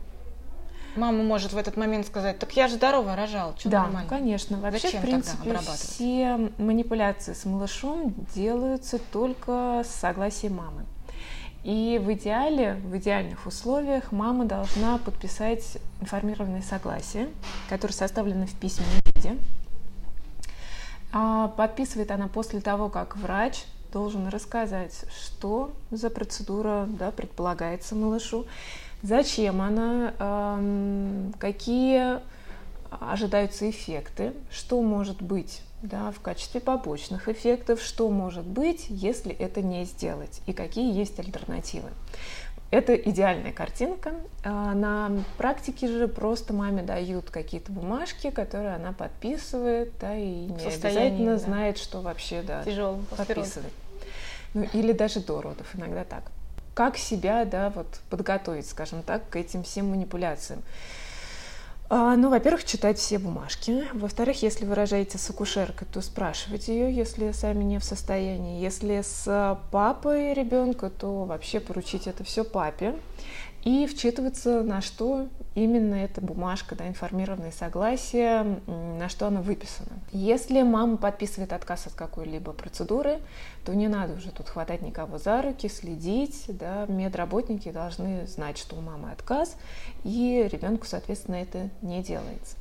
Мама 0.97 1.21
может 1.21 1.53
в 1.53 1.57
этот 1.57 1.77
момент 1.77 2.07
сказать, 2.07 2.39
так 2.39 2.51
я 2.53 2.67
же 2.67 2.75
здорово 2.75 3.15
рожал, 3.15 3.53
что 3.57 3.69
да, 3.69 3.83
нормально. 3.83 4.09
конечно. 4.09 4.57
Вообще, 4.57 4.87
Зачем 4.87 5.01
в 5.01 5.03
принципе, 5.03 5.57
все 5.75 6.51
манипуляции 6.57 7.33
с 7.33 7.45
малышом 7.45 8.15
делаются 8.33 8.97
только 8.97 9.83
с 9.85 9.89
согласия 9.89 10.49
мамы. 10.49 10.85
И 11.63 12.01
в 12.03 12.11
идеале, 12.13 12.75
в 12.75 12.97
идеальных 12.97 13.45
условиях 13.45 14.11
мама 14.11 14.45
должна 14.45 14.97
подписать 14.97 15.77
информированное 16.01 16.61
согласие, 16.61 17.29
которое 17.69 17.93
составлено 17.93 18.47
в 18.47 18.53
письменном 18.53 19.01
виде. 19.15 19.37
А 21.11 21.49
подписывает 21.49 22.09
она 22.09 22.27
после 22.27 22.59
того, 22.59 22.89
как 22.89 23.17
врач 23.17 23.65
должен 23.91 24.27
рассказать, 24.27 24.93
что 25.15 25.71
за 25.91 26.09
процедура 26.09 26.85
да, 26.87 27.11
предполагается 27.11 27.95
малышу, 27.95 28.45
зачем 29.01 29.61
она, 29.61 30.59
какие 31.39 32.19
ожидаются 32.89 33.69
эффекты, 33.69 34.33
что 34.49 34.81
может 34.81 35.21
быть 35.21 35.61
да, 35.81 36.11
в 36.11 36.19
качестве 36.19 36.59
побочных 36.59 37.29
эффектов, 37.29 37.81
что 37.81 38.09
может 38.09 38.45
быть, 38.45 38.87
если 38.89 39.33
это 39.33 39.61
не 39.61 39.85
сделать, 39.85 40.41
и 40.47 40.53
какие 40.53 40.93
есть 40.93 41.19
альтернативы. 41.19 41.89
Это 42.69 42.95
идеальная 42.95 43.53
картинка. 43.53 44.13
А 44.43 44.73
на 44.73 45.23
практике 45.37 45.87
же 45.87 46.07
просто 46.09 46.53
маме 46.53 46.83
дают 46.83 47.29
какие-то 47.29 47.71
бумажки, 47.71 48.29
которые 48.29 48.75
она 48.75 48.91
подписывает, 48.91 49.93
да, 50.01 50.17
и 50.17 50.25
не 50.25 50.65
обязательно 50.65 51.33
да. 51.33 51.37
знает, 51.37 51.77
что 51.77 52.01
вообще 52.01 52.41
да, 52.41 52.63
Тяжелым 52.63 53.05
подписывать. 53.05 53.71
Ну, 54.53 54.65
или 54.73 54.91
даже 54.91 55.21
до 55.21 55.41
родов, 55.41 55.67
иногда 55.75 56.03
так 56.03 56.23
как 56.77 56.95
себя, 56.95 57.43
да, 57.43 57.71
вот 57.71 57.87
подготовить, 58.11 58.69
скажем 58.69 59.01
так, 59.01 59.27
к 59.31 59.35
этим 59.35 59.63
всем 59.63 59.89
манипуляциям. 59.89 60.61
А, 61.89 62.15
ну, 62.15 62.29
во-первых, 62.29 62.65
читать 62.65 62.99
все 62.99 63.17
бумажки. 63.17 63.85
Во-вторых, 63.93 64.43
если 64.43 64.63
вы 64.63 64.75
рожаете 64.75 65.17
с 65.17 65.27
акушеркой, 65.27 65.87
то 65.91 66.01
спрашивать 66.01 66.67
ее, 66.67 66.93
если 66.93 67.31
сами 67.31 67.63
не 67.63 67.79
в 67.79 67.83
состоянии. 67.83 68.61
Если 68.61 69.01
с 69.01 69.59
папой 69.71 70.35
ребенка, 70.35 70.91
то 70.91 71.23
вообще 71.23 71.59
поручить 71.59 72.05
это 72.05 72.23
все 72.23 72.43
папе. 72.43 72.93
И 73.67 73.85
вчитываться, 73.85 74.63
на 74.63 74.79
что 74.79 75.27
именно 75.53 75.95
эта 75.95 76.21
бумажка, 76.21 76.73
да, 76.73 76.87
информированное 76.87 77.51
согласие, 77.51 78.61
на 78.65 79.09
что 79.09 79.27
она 79.27 79.41
выписана. 79.41 79.89
Если 80.13 80.61
мама 80.61 80.95
подписывает 80.95 81.51
отказ 81.51 81.85
от 81.87 81.93
какой-либо 81.93 82.53
процедуры, 82.53 83.19
то 83.65 83.73
не 83.73 83.89
надо 83.89 84.13
уже 84.13 84.31
тут 84.31 84.47
хватать 84.47 84.81
никого 84.81 85.17
за 85.17 85.41
руки, 85.41 85.67
следить, 85.67 86.45
да, 86.47 86.85
медработники 86.87 87.69
должны 87.69 88.25
знать, 88.25 88.57
что 88.57 88.77
у 88.77 88.79
мамы 88.79 89.11
отказ, 89.11 89.57
и 90.05 90.47
ребенку, 90.49 90.85
соответственно, 90.85 91.35
это 91.35 91.69
не 91.81 92.01
делается. 92.01 92.55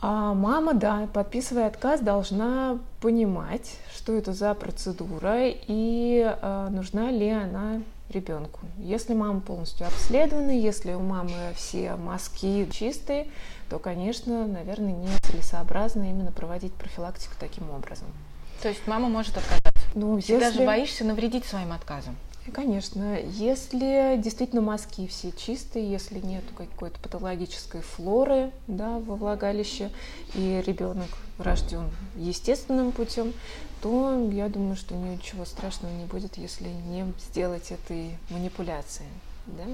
А 0.00 0.32
мама, 0.32 0.74
да, 0.74 1.08
подписывая 1.12 1.66
отказ, 1.66 2.00
должна 2.00 2.78
понимать, 3.00 3.78
что 3.92 4.12
это 4.16 4.32
за 4.32 4.54
процедура 4.54 5.48
и 5.48 6.24
э, 6.24 6.68
нужна 6.70 7.10
ли 7.10 7.30
она 7.30 7.82
ребенку. 8.12 8.60
Если 8.78 9.14
мама 9.14 9.40
полностью 9.40 9.86
обследована, 9.86 10.50
если 10.50 10.92
у 10.92 11.00
мамы 11.00 11.52
все 11.56 11.96
мазки 11.96 12.68
чистые, 12.70 13.28
то, 13.68 13.78
конечно, 13.78 14.46
наверное, 14.46 14.92
нецелесообразно 14.92 16.02
именно 16.02 16.30
проводить 16.30 16.74
профилактику 16.74 17.34
таким 17.40 17.70
образом. 17.70 18.06
То 18.62 18.68
есть 18.68 18.86
мама 18.86 19.08
может 19.08 19.36
отказаться? 19.36 19.72
Ну, 19.94 20.14
Ты 20.20 20.32
если... 20.32 20.38
даже 20.38 20.64
боишься 20.64 21.04
навредить 21.04 21.44
своим 21.44 21.72
отказом? 21.72 22.16
Конечно, 22.52 23.20
если 23.20 24.16
действительно 24.18 24.62
мазки 24.62 25.06
все 25.06 25.30
чистые, 25.30 25.88
если 25.88 26.18
нет 26.18 26.42
какой-то 26.56 26.98
патологической 26.98 27.82
флоры 27.82 28.50
да, 28.66 28.98
во 28.98 29.14
влагалище, 29.14 29.90
и 30.34 30.62
ребенок 30.66 31.08
рожден 31.38 31.88
естественным 32.16 32.90
путем, 32.90 33.32
то 33.82 34.30
я 34.30 34.48
думаю, 34.48 34.76
что 34.76 34.94
ничего 34.94 35.44
страшного 35.44 35.92
не 35.92 36.04
будет, 36.04 36.38
если 36.38 36.68
не 36.68 37.12
сделать 37.18 37.72
этой 37.72 38.16
манипуляции. 38.30 39.06
Да? 39.46 39.64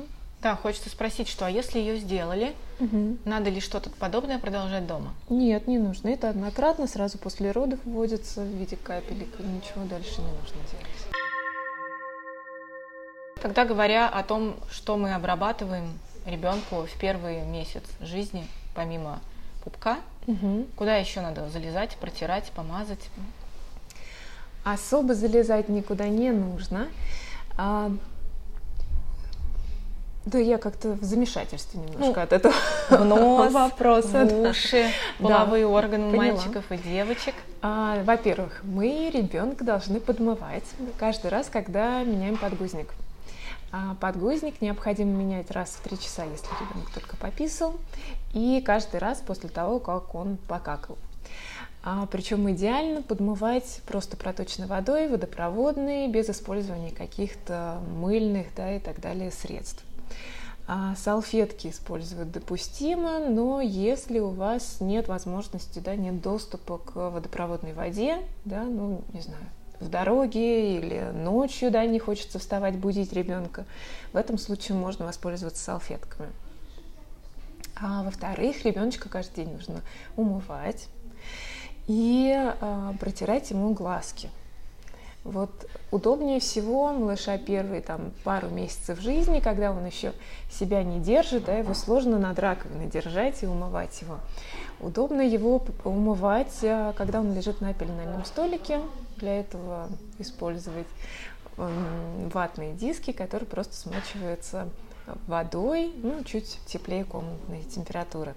Да, 0.41 0.57
хочется 0.57 0.88
спросить, 0.88 1.29
что 1.29 1.47
а 1.47 1.50
если 1.50 1.79
ее 1.79 1.99
сделали, 1.99 2.55
угу. 2.81 3.19
надо 3.25 3.50
ли 3.50 3.61
что-то 3.61 3.91
подобное 3.91 4.38
продолжать 4.38 4.87
дома? 4.87 5.12
Нет, 5.29 5.67
не 5.67 5.79
нужно. 5.79 6.09
Это 6.09 6.31
однократно, 6.31 6.87
сразу 6.87 7.19
после 7.19 7.50
родов 7.50 7.81
вводится 7.85 8.43
в 8.43 8.47
виде 8.47 8.77
капелек, 8.77 9.29
и 9.41 9.43
ничего 9.43 9.85
дальше 9.85 10.21
не 10.21 10.29
нужно 10.29 10.59
делать. 10.71 11.09
Тогда 13.43 13.65
говоря 13.65 14.09
о 14.09 14.23
том, 14.23 14.57
что 14.71 14.97
мы 14.97 15.12
обрабатываем 15.12 15.99
ребенку 16.25 16.87
в 16.87 17.00
первый 17.00 17.43
месяц 17.43 17.83
жизни, 18.00 18.47
помимо 18.75 19.21
пупка, 19.65 19.99
угу. 20.27 20.67
куда 20.77 20.97
еще 20.97 21.21
надо 21.21 21.49
залезать, 21.50 21.97
протирать, 21.97 22.50
помазать? 22.55 23.11
Особо 24.73 25.15
залезать 25.15 25.69
никуда 25.69 26.09
не 26.09 26.31
нужно. 26.31 26.89
А, 27.57 27.91
да, 30.27 30.39
я 30.39 30.59
как-то 30.59 30.91
в 30.91 31.03
замешательстве 31.03 31.81
немножко 31.81 32.21
ну, 32.21 32.23
от 32.23 32.33
этого 32.35 32.55
нос, 33.05 33.53
вопроса. 33.53 34.27
В 34.27 34.51
уши, 34.51 34.91
половые 35.19 35.65
да, 35.65 35.71
органы 35.71 36.11
поняла. 36.11 36.35
мальчиков 36.35 36.71
и 36.71 36.77
девочек. 36.77 37.35
А, 37.63 38.03
во-первых, 38.05 38.61
мы 38.63 39.11
ребенка 39.13 39.65
должны 39.65 40.01
подмывать 40.01 40.65
каждый 40.99 41.31
раз, 41.31 41.49
когда 41.49 42.03
меняем 42.03 42.37
подгузник. 42.37 42.93
А 43.73 43.97
подгузник 44.01 44.61
необходимо 44.61 45.13
менять 45.13 45.51
раз 45.51 45.71
в 45.71 45.81
три 45.81 45.99
часа, 45.99 46.25
если 46.25 46.47
ребенок 46.61 46.91
только 46.93 47.17
пописал, 47.17 47.77
и 48.35 48.63
каждый 48.65 49.01
раз 49.01 49.23
после 49.27 49.49
того, 49.49 49.79
как 49.79 50.15
он 50.15 50.37
покакал. 50.47 50.99
А, 51.82 52.06
причем 52.06 52.50
идеально 52.50 53.02
подмывать 53.02 53.80
просто 53.87 54.16
проточной 54.16 54.66
водой, 54.66 55.08
водопроводной, 55.08 56.08
без 56.08 56.28
использования 56.28 56.90
каких-то 56.90 57.80
мыльных 57.97 58.49
да, 58.56 58.75
и 58.75 58.80
так 58.80 59.00
далее 59.00 59.30
средств. 59.30 59.85
А 60.66 60.94
салфетки 60.97 61.69
использовать 61.69 62.30
допустимо, 62.30 63.21
но 63.21 63.62
если 63.62 64.19
у 64.19 64.28
вас 64.28 64.78
нет 64.80 65.08
возможности, 65.08 65.78
да, 65.78 65.97
нет 65.97 66.21
доступа 66.21 66.76
к 66.76 66.95
водопроводной 66.95 67.73
воде, 67.73 68.19
да, 68.45 68.64
ну, 68.64 69.00
не 69.14 69.23
знаю, 69.23 69.45
в 69.80 69.88
дороге 69.88 70.76
или 70.76 71.10
ночью, 71.14 71.71
да, 71.71 71.86
не 71.86 71.99
хочется 71.99 72.38
вставать, 72.38 72.76
будить 72.76 73.14
ребенка, 73.14 73.64
в 74.12 74.17
этом 74.17 74.36
случае 74.36 74.76
можно 74.76 75.06
воспользоваться 75.06 75.62
салфетками. 75.62 76.28
А 77.80 78.02
во-вторых, 78.02 78.64
ребеночка 78.64 79.08
каждый 79.08 79.45
день 79.45 79.54
нужно 79.54 79.80
умывать 80.17 80.88
и 81.89 82.33
а, 82.37 82.95
протирать 83.01 83.51
ему 83.51 83.73
глазки. 83.73 84.31
Вот 85.25 85.51
удобнее 85.91 86.39
всего 86.39 86.93
малыша 86.93 87.37
первые 87.39 87.83
там 87.83 88.13
пару 88.25 88.49
месяцев 88.49 89.01
жизни, 89.01 89.41
когда 89.41 89.73
он 89.73 89.85
еще 89.85 90.13
себя 90.51 90.83
не 90.85 91.01
держит, 91.01 91.47
да, 91.47 91.55
его 91.55 91.75
сложно 91.75 92.19
над 92.19 92.39
раковиной 92.39 92.87
держать 92.87 93.43
и 93.43 93.47
умывать 93.47 94.01
его. 94.01 94.21
Удобно 94.81 95.23
его 95.23 95.63
умывать, 95.85 96.59
а, 96.63 96.93
когда 96.93 97.21
он 97.21 97.35
лежит 97.35 97.61
на 97.61 97.75
пеленальном 97.75 98.25
столике, 98.25 98.81
для 99.17 99.41
этого 99.41 99.89
использовать 100.19 100.87
ватные 101.57 102.73
диски, 102.75 103.11
которые 103.11 103.49
просто 103.49 103.75
смачиваются 103.75 104.69
водой, 105.27 105.93
ну, 106.03 106.23
чуть 106.23 106.61
теплее 106.67 107.05
комнатной 107.05 107.65
температуры. 107.65 108.35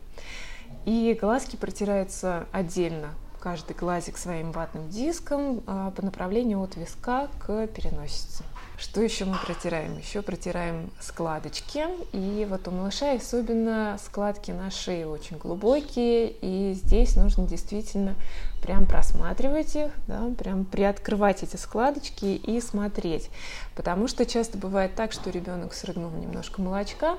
И 0.86 1.16
глазки 1.20 1.56
протираются 1.56 2.48
отдельно, 2.52 3.10
каждый 3.42 3.76
глазик 3.76 4.18
своим 4.18 4.52
ватным 4.52 4.90
диском 4.90 5.64
а, 5.68 5.92
по 5.92 6.06
направлению 6.06 6.62
от 6.62 6.78
виска 6.78 7.28
к 7.40 7.68
переносице. 7.68 8.44
Что 8.82 9.02
еще 9.02 9.26
мы 9.26 9.38
протираем? 9.38 9.96
Еще 10.00 10.24
протираем 10.24 10.90
складочки. 11.00 11.86
И 12.14 12.48
вот 12.50 12.68
у 12.68 12.72
малыша 12.72 13.14
особенно 13.14 14.00
складки 14.04 14.50
на 14.50 14.72
шее 14.72 15.08
очень 15.08 15.38
глубокие. 15.38 16.32
И 16.42 16.74
здесь 16.74 17.16
нужно 17.16 17.46
действительно 17.46 18.16
прям 18.64 18.88
просматривать 18.88 19.76
их, 19.76 19.92
да, 20.08 20.32
прям 20.36 20.66
приоткрывать 20.66 21.44
эти 21.44 21.58
складочки 21.58 22.26
и 22.26 22.60
смотреть. 22.60 23.30
Потому 23.76 24.08
что 24.08 24.26
часто 24.26 24.58
бывает 24.58 24.96
так, 24.96 25.12
что 25.12 25.30
ребенок 25.30 25.76
срыгнул 25.76 26.10
немножко 26.12 26.60
молочка, 26.60 27.18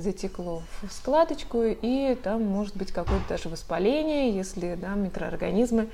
затекло 0.00 0.62
в 0.82 0.92
складочку, 0.92 1.62
и 1.62 2.14
там 2.22 2.44
может 2.44 2.76
быть 2.76 2.92
какое-то 2.92 3.28
даже 3.28 3.48
воспаление, 3.48 4.34
если 4.34 4.74
да, 4.74 4.94
микроорганизмы 4.94 5.88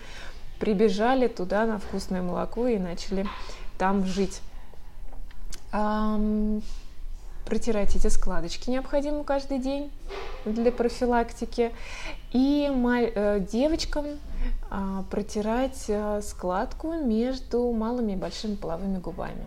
прибежали 0.58 1.26
туда 1.28 1.66
на 1.66 1.78
вкусное 1.78 2.22
молоко 2.22 2.66
и 2.66 2.78
начали 2.78 3.26
там 3.78 4.04
жить 4.06 4.40
протирать 7.44 7.96
эти 7.96 8.06
складочки 8.06 8.70
необходимо 8.70 9.24
каждый 9.24 9.58
день 9.58 9.90
для 10.44 10.70
профилактики. 10.72 11.72
И 12.32 12.68
э, 12.68 13.40
девочкам 13.40 14.06
а, 14.70 15.04
протирать 15.10 15.84
э, 15.88 16.20
складку 16.22 16.92
между 16.92 17.70
малыми 17.72 18.12
и 18.12 18.16
большими 18.16 18.56
половыми 18.56 18.98
губами 18.98 19.44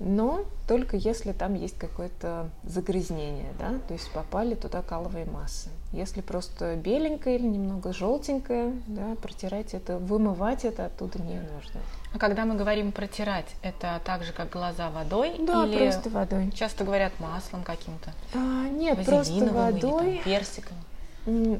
но 0.00 0.44
только 0.66 0.96
если 0.96 1.32
там 1.32 1.54
есть 1.54 1.78
какое-то 1.78 2.48
загрязнение, 2.64 3.52
да, 3.58 3.74
то 3.86 3.92
есть 3.92 4.10
попали 4.12 4.54
туда 4.54 4.80
каловые 4.80 5.26
массы. 5.26 5.68
Если 5.92 6.22
просто 6.22 6.74
беленькое 6.76 7.36
или 7.36 7.46
немного 7.46 7.92
желтенькое, 7.92 8.72
да, 8.86 9.14
протирать 9.20 9.74
это, 9.74 9.98
вымывать 9.98 10.64
это 10.64 10.86
оттуда 10.86 11.20
не 11.20 11.34
нужно. 11.34 11.80
А 12.14 12.18
когда 12.18 12.46
мы 12.46 12.54
говорим 12.54 12.92
протирать, 12.92 13.46
это 13.62 14.00
так 14.04 14.24
же, 14.24 14.32
как 14.32 14.48
глаза 14.50 14.90
водой? 14.90 15.36
Да, 15.38 15.66
или 15.66 15.76
просто 15.76 16.08
водой. 16.08 16.50
Часто 16.52 16.84
говорят 16.84 17.12
маслом 17.20 17.62
каким-то? 17.62 18.12
А, 18.34 18.68
нет, 18.68 19.04
просто 19.04 19.46
водой. 19.52 20.12
Или, 20.12 20.16
там, 20.16 20.24
персиком. 20.24 20.76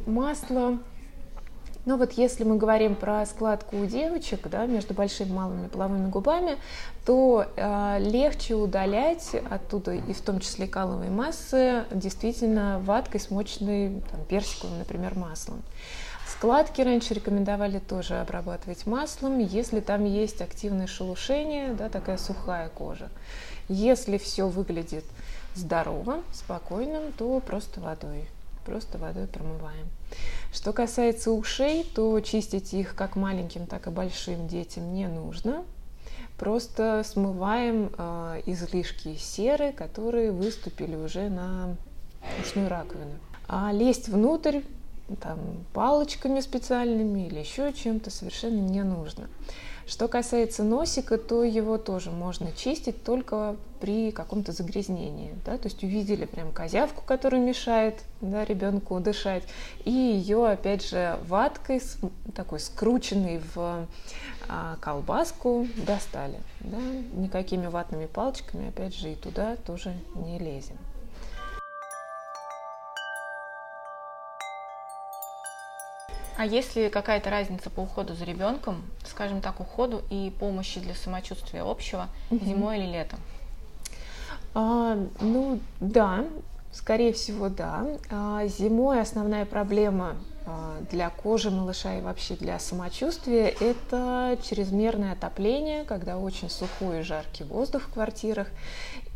Масло 0.06 0.78
но 1.86 1.96
вот 1.96 2.12
если 2.12 2.44
мы 2.44 2.56
говорим 2.56 2.94
про 2.94 3.24
складку 3.24 3.76
у 3.76 3.86
девочек, 3.86 4.48
да, 4.48 4.66
между 4.66 4.94
большими 4.94 5.28
и 5.28 5.32
малыми 5.32 5.68
половыми 5.68 6.08
губами, 6.08 6.56
то 7.06 7.46
э, 7.56 7.96
легче 8.00 8.54
удалять 8.54 9.34
оттуда, 9.50 9.94
и 9.94 10.12
в 10.12 10.20
том 10.20 10.40
числе 10.40 10.66
каловые 10.66 11.10
массы, 11.10 11.84
действительно 11.90 12.80
ваткой, 12.84 13.20
смоченной 13.20 14.02
там, 14.10 14.24
персиковым, 14.28 14.78
например, 14.78 15.14
маслом. 15.16 15.62
Складки 16.26 16.80
раньше 16.80 17.14
рекомендовали 17.14 17.78
тоже 17.78 18.20
обрабатывать 18.20 18.86
маслом, 18.86 19.38
если 19.38 19.80
там 19.80 20.04
есть 20.04 20.40
активное 20.40 20.86
шелушение, 20.86 21.72
да, 21.72 21.88
такая 21.88 22.18
сухая 22.18 22.68
кожа. 22.68 23.08
Если 23.68 24.16
все 24.16 24.46
выглядит 24.46 25.04
здорово, 25.54 26.22
спокойным, 26.32 27.12
то 27.12 27.40
просто 27.40 27.80
водой, 27.80 28.28
просто 28.64 28.98
водой 28.98 29.26
промываем. 29.26 29.88
Что 30.52 30.72
касается 30.72 31.30
ушей, 31.30 31.84
то 31.94 32.18
чистить 32.20 32.74
их 32.74 32.94
как 32.94 33.16
маленьким, 33.16 33.66
так 33.66 33.86
и 33.86 33.90
большим 33.90 34.48
детям 34.48 34.92
не 34.92 35.06
нужно. 35.06 35.64
Просто 36.38 37.02
смываем 37.04 37.92
э, 37.96 38.42
излишки 38.46 39.16
серы, 39.16 39.72
которые 39.72 40.32
выступили 40.32 40.96
уже 40.96 41.28
на 41.28 41.76
ушную 42.40 42.68
раковину. 42.68 43.12
А 43.46 43.72
лезть 43.72 44.08
внутрь 44.08 44.60
там, 45.20 45.38
палочками 45.72 46.40
специальными 46.40 47.26
или 47.26 47.40
еще 47.40 47.72
чем-то 47.72 48.10
совершенно 48.10 48.60
не 48.60 48.82
нужно. 48.82 49.28
Что 49.90 50.06
касается 50.06 50.62
носика, 50.62 51.18
то 51.18 51.42
его 51.42 51.76
тоже 51.76 52.12
можно 52.12 52.52
чистить 52.52 53.02
только 53.02 53.56
при 53.80 54.12
каком-то 54.12 54.52
загрязнении. 54.52 55.34
Да? 55.44 55.58
То 55.58 55.66
есть 55.66 55.82
увидели 55.82 56.26
прям 56.26 56.52
козявку, 56.52 57.02
которая 57.04 57.40
мешает 57.40 57.96
да, 58.20 58.44
ребенку 58.44 59.00
дышать, 59.00 59.42
и 59.84 59.90
ее, 59.90 60.46
опять 60.46 60.88
же, 60.88 61.18
ваткой, 61.26 61.82
такой 62.36 62.60
скрученной 62.60 63.40
в 63.52 63.88
а, 64.48 64.76
колбаску 64.80 65.66
достали. 65.84 66.38
Да? 66.60 66.78
Никакими 67.14 67.66
ватными 67.66 68.06
палочками, 68.06 68.68
опять 68.68 68.94
же, 68.94 69.10
и 69.10 69.16
туда 69.16 69.56
тоже 69.56 69.92
не 70.14 70.38
лезем. 70.38 70.78
А 76.40 76.46
есть 76.46 76.74
ли 76.74 76.88
какая-то 76.88 77.28
разница 77.28 77.68
по 77.68 77.80
уходу 77.80 78.14
за 78.14 78.24
ребенком, 78.24 78.82
скажем 79.04 79.42
так, 79.42 79.60
уходу 79.60 80.00
и 80.08 80.32
помощи 80.40 80.80
для 80.80 80.94
самочувствия 80.94 81.60
общего 81.60 82.08
угу. 82.30 82.42
зимой 82.42 82.78
или 82.78 82.86
летом? 82.90 83.18
А, 84.54 84.96
ну 85.20 85.60
да, 85.80 86.24
скорее 86.72 87.12
всего 87.12 87.50
да. 87.50 87.86
А, 88.10 88.46
зимой 88.46 89.02
основная 89.02 89.44
проблема 89.44 90.16
а, 90.46 90.78
для 90.90 91.10
кожи 91.10 91.50
малыша 91.50 91.98
и 91.98 92.00
вообще 92.00 92.36
для 92.36 92.58
самочувствия– 92.58 93.48
это 93.60 94.38
чрезмерное 94.42 95.12
отопление, 95.12 95.84
когда 95.84 96.16
очень 96.16 96.48
сухой 96.48 97.00
и 97.00 97.02
жаркий 97.02 97.44
воздух 97.44 97.82
в 97.82 97.92
квартирах. 97.92 98.46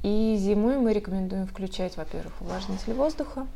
И 0.02 0.36
зимой 0.38 0.76
мы 0.76 0.92
рекомендуем 0.92 1.46
включать, 1.46 1.96
во-первых, 1.96 2.34
увлажнитель 2.42 2.92
воздуха, 2.92 3.46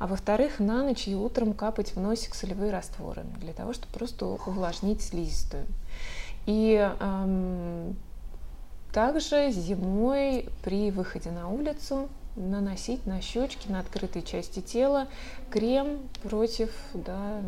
а 0.00 0.06
во-вторых, 0.06 0.60
на 0.60 0.82
ночь 0.82 1.06
и 1.06 1.14
утром 1.14 1.52
капать 1.52 1.94
в 1.94 2.00
носик 2.00 2.34
солевые 2.34 2.72
растворы 2.72 3.22
для 3.38 3.52
того, 3.52 3.74
чтобы 3.74 3.92
просто 3.92 4.26
увлажнить 4.26 5.02
слизистую. 5.02 5.66
И 6.46 6.90
эм, 6.98 7.94
также 8.94 9.50
зимой 9.52 10.48
при 10.64 10.90
выходе 10.90 11.30
на 11.30 11.50
улицу 11.50 12.08
наносить 12.40 13.06
на 13.06 13.20
щечки, 13.20 13.68
на 13.68 13.80
открытые 13.80 14.22
части 14.22 14.60
тела 14.60 15.08
крем 15.50 16.00
против 16.22 16.70
да, 16.94 17.42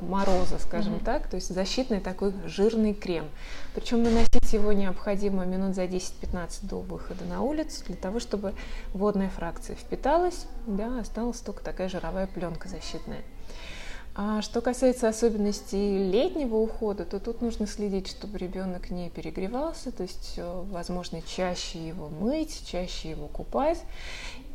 мороза, 0.00 0.58
скажем 0.58 0.94
mm-hmm. 0.94 1.04
так, 1.04 1.28
то 1.28 1.36
есть 1.36 1.54
защитный 1.54 2.00
такой 2.00 2.32
жирный 2.46 2.94
крем. 2.94 3.26
Причем 3.74 4.02
наносить 4.02 4.52
его 4.52 4.72
необходимо 4.72 5.44
минут 5.44 5.74
за 5.74 5.84
10-15 5.84 6.66
до 6.66 6.80
выхода 6.80 7.24
на 7.24 7.42
улицу, 7.42 7.84
для 7.86 7.96
того, 7.96 8.20
чтобы 8.20 8.54
водная 8.92 9.30
фракция 9.30 9.76
впиталась, 9.76 10.46
да, 10.66 11.00
осталась 11.00 11.40
только 11.40 11.62
такая 11.62 11.88
жировая 11.88 12.26
пленка 12.26 12.68
защитная. 12.68 13.22
А 14.20 14.42
что 14.42 14.60
касается 14.60 15.08
особенностей 15.08 16.10
летнего 16.10 16.56
ухода, 16.56 17.04
то 17.04 17.20
тут 17.20 17.40
нужно 17.40 17.68
следить, 17.68 18.08
чтобы 18.08 18.36
ребенок 18.36 18.90
не 18.90 19.10
перегревался, 19.10 19.92
то 19.92 20.02
есть, 20.02 20.34
э, 20.38 20.64
возможно, 20.72 21.22
чаще 21.22 21.86
его 21.86 22.08
мыть, 22.08 22.64
чаще 22.66 23.10
его 23.10 23.28
купать 23.28 23.80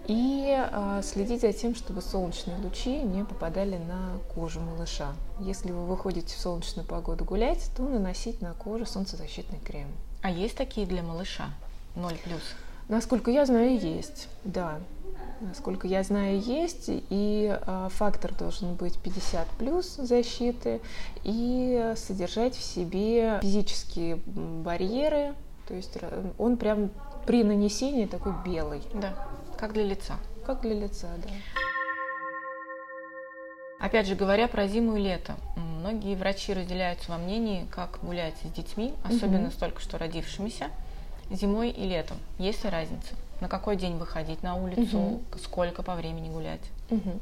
и 0.05 0.53
э, 0.53 1.01
следить 1.01 1.39
за 1.39 1.53
тем, 1.53 1.75
чтобы 1.75 2.01
солнечные 2.01 2.57
лучи 2.57 2.89
не 2.89 3.23
попадали 3.23 3.77
на 3.77 4.19
кожу 4.35 4.59
малыша. 4.59 5.13
Если 5.39 5.71
вы 5.71 5.85
выходите 5.85 6.35
в 6.35 6.39
солнечную 6.39 6.85
погоду 6.85 7.23
гулять, 7.23 7.69
то 7.77 7.83
наносить 7.83 8.41
на 8.41 8.53
кожу 8.55 8.85
солнцезащитный 8.85 9.59
крем. 9.59 9.87
А 10.21 10.29
есть 10.29 10.57
такие 10.57 10.85
для 10.85 11.03
малыша? 11.03 11.45
0 11.95 12.11
плюс? 12.25 12.41
Насколько 12.89 13.31
я 13.31 13.45
знаю, 13.45 13.79
есть, 13.79 14.27
да. 14.43 14.81
Насколько 15.41 15.87
я 15.87 16.03
знаю, 16.03 16.39
есть, 16.39 16.85
и 16.87 17.59
э, 17.59 17.89
фактор 17.91 18.33
должен 18.33 18.75
быть 18.75 18.97
50 18.97 19.47
плюс 19.57 19.95
защиты 19.97 20.79
и 21.23 21.93
содержать 21.97 22.55
в 22.55 22.61
себе 22.61 23.39
физические 23.41 24.19
барьеры, 24.25 25.33
то 25.67 25.73
есть 25.73 25.97
он 26.37 26.57
прям 26.57 26.91
при 27.25 27.43
нанесении 27.43 28.05
такой 28.05 28.33
белый. 28.45 28.81
Да. 28.93 29.13
Как 29.57 29.73
для 29.73 29.83
лица. 29.83 30.15
Как 30.45 30.61
для 30.61 30.73
лица, 30.73 31.07
да. 31.17 31.29
Опять 33.79 34.07
же, 34.07 34.15
говоря 34.15 34.47
про 34.47 34.67
зиму 34.67 34.95
и 34.95 35.01
лето, 35.01 35.35
многие 35.57 36.15
врачи 36.15 36.53
разделяются 36.53 37.11
во 37.11 37.17
мнении, 37.17 37.65
как 37.69 37.99
гулять 38.01 38.35
с 38.43 38.55
детьми, 38.55 38.93
особенно 39.03 39.47
угу. 39.47 39.51
с 39.51 39.55
только 39.55 39.81
что 39.81 39.97
родившимися, 39.97 40.69
зимой 41.29 41.69
и 41.69 41.85
летом. 41.85 42.17
Есть 42.37 42.63
ли 42.63 42.69
разница? 42.69 43.13
На 43.43 43.49
какой 43.49 43.75
день 43.75 43.97
выходить 43.97 44.41
на 44.41 44.55
улицу, 44.55 44.97
угу. 44.97 45.21
сколько 45.37 45.83
по 45.83 45.95
времени 45.95 46.29
гулять? 46.29 46.61
Угу. 46.89 47.19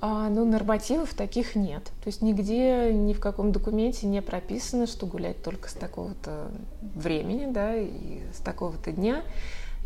А, 0.00 0.28
ну, 0.28 0.44
нормативов 0.44 1.14
таких 1.14 1.54
нет. 1.54 1.84
То 1.84 2.08
есть 2.08 2.20
нигде, 2.20 2.92
ни 2.92 3.12
в 3.12 3.20
каком 3.20 3.52
документе 3.52 4.08
не 4.08 4.22
прописано, 4.22 4.88
что 4.88 5.06
гулять 5.06 5.40
только 5.40 5.68
с 5.68 5.74
такого-то 5.74 6.50
времени, 6.80 7.46
да, 7.48 7.76
и 7.76 8.22
с 8.32 8.38
такого-то 8.38 8.90
дня. 8.90 9.22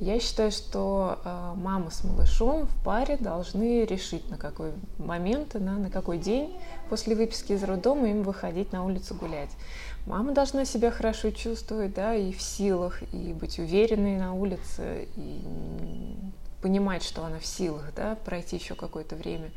Я 0.01 0.19
считаю, 0.19 0.51
что 0.51 1.21
э, 1.25 1.53
мама 1.57 1.91
с 1.91 2.03
малышом 2.03 2.67
в 2.67 2.85
паре 2.85 3.17
должны 3.17 3.85
решить, 3.85 4.29
на 4.29 4.37
какой 4.37 4.73
момент, 4.99 5.55
на, 5.55 5.79
на 5.79 5.89
какой 5.89 6.19
день 6.19 6.57
после 6.91 7.15
выписки 7.15 7.53
из 7.53 7.63
роддома 7.63 8.09
им 8.09 8.25
выходить 8.25 8.73
на 8.73 8.85
улицу 8.85 9.15
гулять. 9.15 9.51
Мама 10.07 10.33
должна 10.33 10.65
себя 10.65 10.91
хорошо 10.91 11.31
чувствовать, 11.31 11.95
да, 11.95 12.15
и 12.15 12.33
в 12.33 12.43
силах, 12.43 13.03
и 13.13 13.33
быть 13.33 13.61
уверенной 13.61 14.19
на 14.19 14.35
улице, 14.35 15.09
и 15.15 15.41
понимать, 16.61 17.05
что 17.05 17.25
она 17.25 17.39
в 17.39 17.47
силах, 17.47 17.93
да, 17.95 18.17
пройти 18.25 18.57
еще 18.57 18.75
какое-то 18.75 19.15
время 19.15 19.53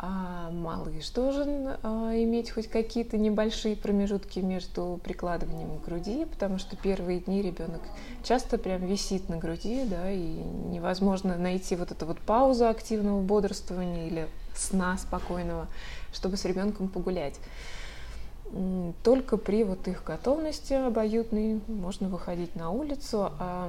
а 0.00 0.50
малыш 0.52 1.10
должен 1.10 1.76
а, 1.82 2.12
иметь 2.14 2.52
хоть 2.52 2.68
какие-то 2.68 3.18
небольшие 3.18 3.74
промежутки 3.74 4.38
между 4.38 5.00
прикладыванием 5.02 5.80
к 5.80 5.84
груди, 5.84 6.24
потому 6.24 6.58
что 6.58 6.76
первые 6.76 7.18
дни 7.18 7.42
ребенок 7.42 7.80
часто 8.22 8.58
прям 8.58 8.86
висит 8.86 9.28
на 9.28 9.38
груди, 9.38 9.84
да, 9.84 10.08
и 10.08 10.22
невозможно 10.22 11.36
найти 11.36 11.74
вот 11.74 11.90
эту 11.90 12.06
вот 12.06 12.20
паузу 12.20 12.68
активного 12.68 13.20
бодрствования 13.22 14.06
или 14.06 14.28
сна 14.54 14.96
спокойного, 14.98 15.66
чтобы 16.12 16.36
с 16.36 16.44
ребенком 16.44 16.88
погулять. 16.88 17.34
Только 19.02 19.36
при 19.36 19.64
вот 19.64 19.88
их 19.88 20.04
готовности 20.04 20.74
обоюдной 20.74 21.60
можно 21.66 22.08
выходить 22.08 22.54
на 22.54 22.70
улицу, 22.70 23.32
а 23.40 23.68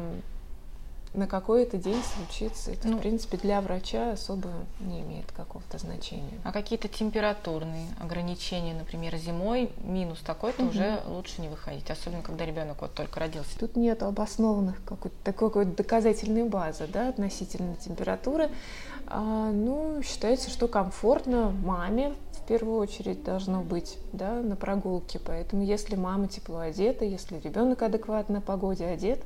на 1.13 1.27
какой-то 1.27 1.77
день 1.77 2.01
случится. 2.15 2.71
Это, 2.71 2.87
ну, 2.87 2.97
в 2.97 3.01
принципе, 3.01 3.37
для 3.37 3.59
врача 3.61 4.11
особо 4.11 4.49
не 4.79 5.01
имеет 5.01 5.31
какого-то 5.31 5.77
значения. 5.77 6.39
А 6.43 6.51
какие-то 6.51 6.87
температурные 6.87 7.87
ограничения, 7.99 8.73
например, 8.73 9.15
зимой 9.17 9.71
минус 9.81 10.19
такой-то 10.19 10.63
угу. 10.63 10.71
уже 10.71 11.01
лучше 11.07 11.41
не 11.41 11.49
выходить, 11.49 11.89
особенно 11.89 12.21
когда 12.21 12.45
ребенок 12.45 12.81
вот 12.81 12.93
только 12.93 13.19
родился. 13.19 13.59
Тут 13.59 13.75
нет 13.75 14.03
обоснованных 14.03 14.83
какой-то 14.85 15.15
такой 15.23 15.49
какой 15.49 15.65
доказательной 15.65 16.43
базы 16.43 16.87
да, 16.87 17.09
относительно 17.09 17.75
температуры. 17.75 18.49
А, 19.07 19.51
ну, 19.51 20.01
считается, 20.03 20.49
что 20.49 20.67
комфортно 20.67 21.49
маме 21.49 22.13
в 22.33 22.47
первую 22.47 22.77
очередь 22.77 23.23
должно 23.23 23.61
быть 23.61 23.97
да, 24.13 24.41
на 24.41 24.55
прогулке. 24.55 25.19
Поэтому 25.19 25.63
если 25.63 25.95
мама 25.95 26.27
тепло 26.27 26.59
одета, 26.59 27.05
если 27.05 27.39
ребенок 27.39 27.81
адекватно 27.81 28.41
погоде 28.41 28.85
одет, 28.85 29.21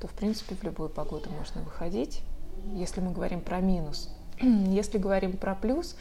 то 0.00 0.06
в 0.08 0.12
принципе 0.12 0.54
в 0.54 0.62
любую 0.62 0.88
погоду 0.88 1.30
можно 1.30 1.62
выходить. 1.62 2.22
Если 2.74 3.00
мы 3.00 3.12
говорим 3.12 3.40
про 3.40 3.60
минус. 3.60 4.10
Если 4.40 4.98
говорим 4.98 5.36
про 5.36 5.54
плюс, 5.54 5.96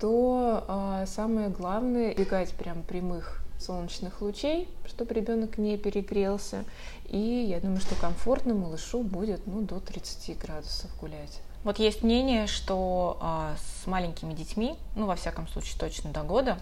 то 0.00 0.64
э, 0.68 1.04
самое 1.06 1.48
главное 1.48 2.12
избегать 2.12 2.52
прям 2.52 2.82
прямых 2.82 3.42
солнечных 3.58 4.20
лучей, 4.20 4.68
чтобы 4.86 5.14
ребенок 5.14 5.58
не 5.58 5.76
перегрелся. 5.78 6.64
И 7.08 7.18
я 7.18 7.60
думаю, 7.60 7.80
что 7.80 7.94
комфортно 7.94 8.54
малышу 8.54 9.02
будет 9.02 9.46
ну, 9.46 9.62
до 9.62 9.80
30 9.80 10.38
градусов 10.38 10.90
гулять. 11.00 11.40
Вот 11.64 11.78
есть 11.78 12.02
мнение, 12.02 12.46
что 12.46 13.18
а, 13.20 13.56
с 13.82 13.86
маленькими 13.86 14.34
детьми, 14.34 14.76
ну, 14.94 15.06
во 15.06 15.16
всяком 15.16 15.48
случае, 15.48 15.78
точно 15.78 16.10
до 16.10 16.22
года, 16.22 16.58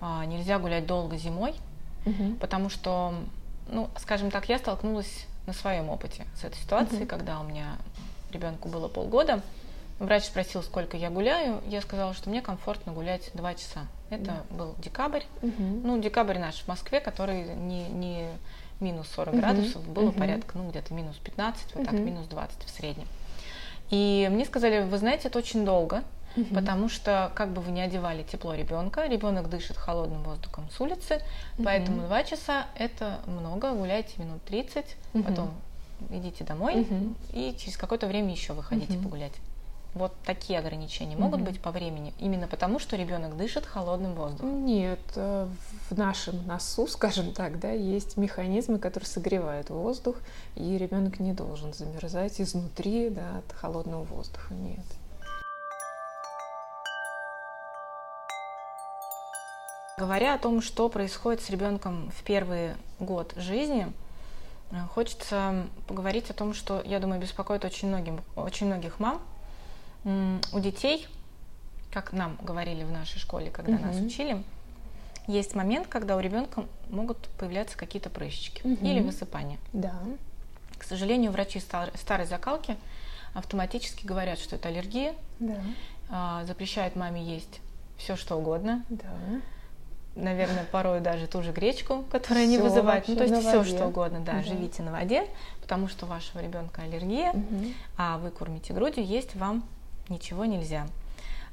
а, 0.00 0.24
нельзя 0.24 0.58
гулять 0.58 0.86
долго 0.86 1.16
зимой, 1.16 1.54
угу. 2.04 2.34
потому 2.40 2.68
что, 2.68 3.14
ну, 3.68 3.88
скажем 3.98 4.30
так, 4.30 4.48
я 4.48 4.58
столкнулась 4.58 5.26
на 5.46 5.52
своем 5.52 5.90
опыте 5.90 6.26
с 6.40 6.44
этой 6.44 6.56
ситуацией, 6.56 7.02
угу. 7.02 7.08
когда 7.08 7.40
у 7.40 7.44
меня 7.44 7.76
ребенку 8.32 8.68
было 8.68 8.88
полгода. 8.88 9.42
Врач 10.00 10.24
спросил, 10.24 10.62
сколько 10.62 10.96
я 10.96 11.08
гуляю. 11.08 11.60
Я 11.68 11.80
сказала, 11.80 12.14
что 12.14 12.28
мне 12.28 12.42
комфортно 12.42 12.92
гулять 12.92 13.30
два 13.32 13.54
часа. 13.54 13.86
Это 14.10 14.24
да. 14.24 14.42
был 14.50 14.74
декабрь. 14.78 15.22
Угу. 15.42 15.62
Ну, 15.84 16.00
декабрь 16.00 16.38
наш 16.38 16.56
в 16.56 16.68
Москве, 16.68 17.00
который 17.00 17.54
не, 17.54 17.88
не 17.88 18.28
минус 18.80 19.08
40 19.14 19.34
угу. 19.34 19.40
градусов, 19.40 19.88
было 19.88 20.08
угу. 20.08 20.18
порядка, 20.18 20.58
ну, 20.58 20.68
где-то 20.68 20.92
минус 20.94 21.16
15, 21.16 21.74
вот 21.74 21.82
угу. 21.82 21.84
так, 21.84 21.94
минус 21.94 22.26
20 22.26 22.64
в 22.64 22.70
среднем. 22.70 23.06
И 23.90 24.28
мне 24.32 24.44
сказали, 24.44 24.82
вы 24.82 24.98
знаете, 24.98 25.28
это 25.28 25.38
очень 25.38 25.64
долго, 25.64 26.02
угу. 26.36 26.54
потому 26.54 26.88
что 26.88 27.30
как 27.34 27.52
бы 27.52 27.60
вы 27.60 27.72
не 27.72 27.80
одевали 27.80 28.22
тепло 28.22 28.54
ребенка, 28.54 29.06
ребенок 29.06 29.48
дышит 29.48 29.76
холодным 29.76 30.22
воздухом 30.22 30.68
с 30.70 30.80
улицы, 30.80 31.22
угу. 31.56 31.64
поэтому 31.64 32.02
два 32.02 32.24
часа 32.24 32.66
это 32.74 33.20
много, 33.26 33.72
гуляйте 33.72 34.12
минут 34.18 34.42
30, 34.44 34.96
угу. 35.14 35.22
потом 35.24 35.50
идите 36.10 36.44
домой 36.44 36.80
угу. 36.82 37.14
и 37.32 37.54
через 37.58 37.76
какое-то 37.76 38.06
время 38.06 38.32
еще 38.32 38.52
выходите 38.52 38.94
угу. 38.94 39.04
погулять. 39.04 39.34
вот 39.94 40.12
такие 40.24 40.58
ограничения 40.58 41.16
могут 41.16 41.40
mm-hmm. 41.40 41.44
быть 41.44 41.60
по 41.60 41.70
времени, 41.70 42.12
именно 42.18 42.48
потому, 42.48 42.78
что 42.80 42.96
ребенок 42.96 43.36
дышит 43.36 43.64
холодным 43.64 44.14
воздухом? 44.14 44.66
Нет, 44.66 44.98
э, 45.14 45.48
в 45.88 45.96
нашем 45.96 46.44
носу, 46.46 46.86
скажем 46.88 47.32
так, 47.32 47.60
да, 47.60 47.70
есть 47.70 48.16
механизмы, 48.16 48.78
которые 48.78 49.06
согревают 49.06 49.70
воздух, 49.70 50.16
и 50.56 50.76
ребенок 50.76 51.20
не 51.20 51.32
должен 51.32 51.72
замерзать 51.72 52.40
изнутри 52.40 53.08
да, 53.08 53.38
от 53.38 53.52
холодного 53.52 54.02
воздуха. 54.02 54.52
Нет. 54.54 54.84
Говоря 59.96 60.34
о 60.34 60.38
том, 60.38 60.60
что 60.60 60.88
происходит 60.88 61.40
с 61.40 61.50
ребенком 61.50 62.10
в 62.10 62.24
первый 62.24 62.72
год 62.98 63.32
жизни, 63.36 63.92
э, 64.72 64.76
хочется 64.92 65.66
поговорить 65.86 66.30
о 66.30 66.34
том, 66.34 66.52
что, 66.52 66.82
я 66.84 66.98
думаю, 66.98 67.20
беспокоит 67.20 67.64
очень, 67.64 67.88
многим, 67.88 68.20
очень 68.34 68.66
многих 68.66 68.98
мам. 68.98 69.22
У 70.04 70.60
детей, 70.60 71.06
как 71.92 72.12
нам 72.12 72.36
говорили 72.42 72.82
в 72.82 72.90
нашей 72.90 73.18
школе, 73.20 73.50
когда 73.50 73.74
угу. 73.74 73.84
нас 73.84 74.00
учили, 74.00 74.42
есть 75.28 75.54
момент, 75.54 75.86
когда 75.86 76.16
у 76.16 76.20
ребенка 76.20 76.66
могут 76.90 77.16
появляться 77.38 77.78
какие-то 77.78 78.10
прыщики 78.10 78.62
угу. 78.66 78.84
или 78.84 79.00
высыпания. 79.00 79.58
Да. 79.72 79.94
К 80.76 80.82
сожалению, 80.82 81.30
врачи 81.30 81.60
старой 81.60 82.26
закалки 82.26 82.76
автоматически 83.32 84.04
говорят, 84.04 84.40
что 84.40 84.56
это 84.56 84.68
аллергия, 84.68 85.14
да. 85.38 85.60
А, 86.10 86.44
запрещают 86.44 86.96
маме 86.96 87.22
есть 87.22 87.60
все 87.96 88.16
что 88.16 88.36
угодно. 88.36 88.84
Да 88.90 89.08
наверное, 90.16 90.64
порой 90.70 91.00
даже 91.00 91.26
ту 91.26 91.42
же 91.42 91.52
гречку, 91.52 92.04
которая 92.10 92.46
не 92.46 92.58
вызывает, 92.58 93.08
ну 93.08 93.16
то 93.16 93.24
есть 93.24 93.46
все 93.46 93.64
что 93.64 93.86
угодно, 93.86 94.20
да, 94.20 94.34
угу. 94.34 94.44
живите 94.44 94.82
на 94.82 94.92
воде, 94.92 95.26
потому 95.60 95.88
что 95.88 96.06
у 96.06 96.08
вашего 96.08 96.40
ребенка 96.40 96.82
аллергия, 96.82 97.30
угу. 97.30 97.64
а 97.96 98.18
вы 98.18 98.30
кормите 98.30 98.72
грудью, 98.72 99.04
есть 99.04 99.34
вам 99.34 99.64
ничего 100.08 100.44
нельзя, 100.44 100.86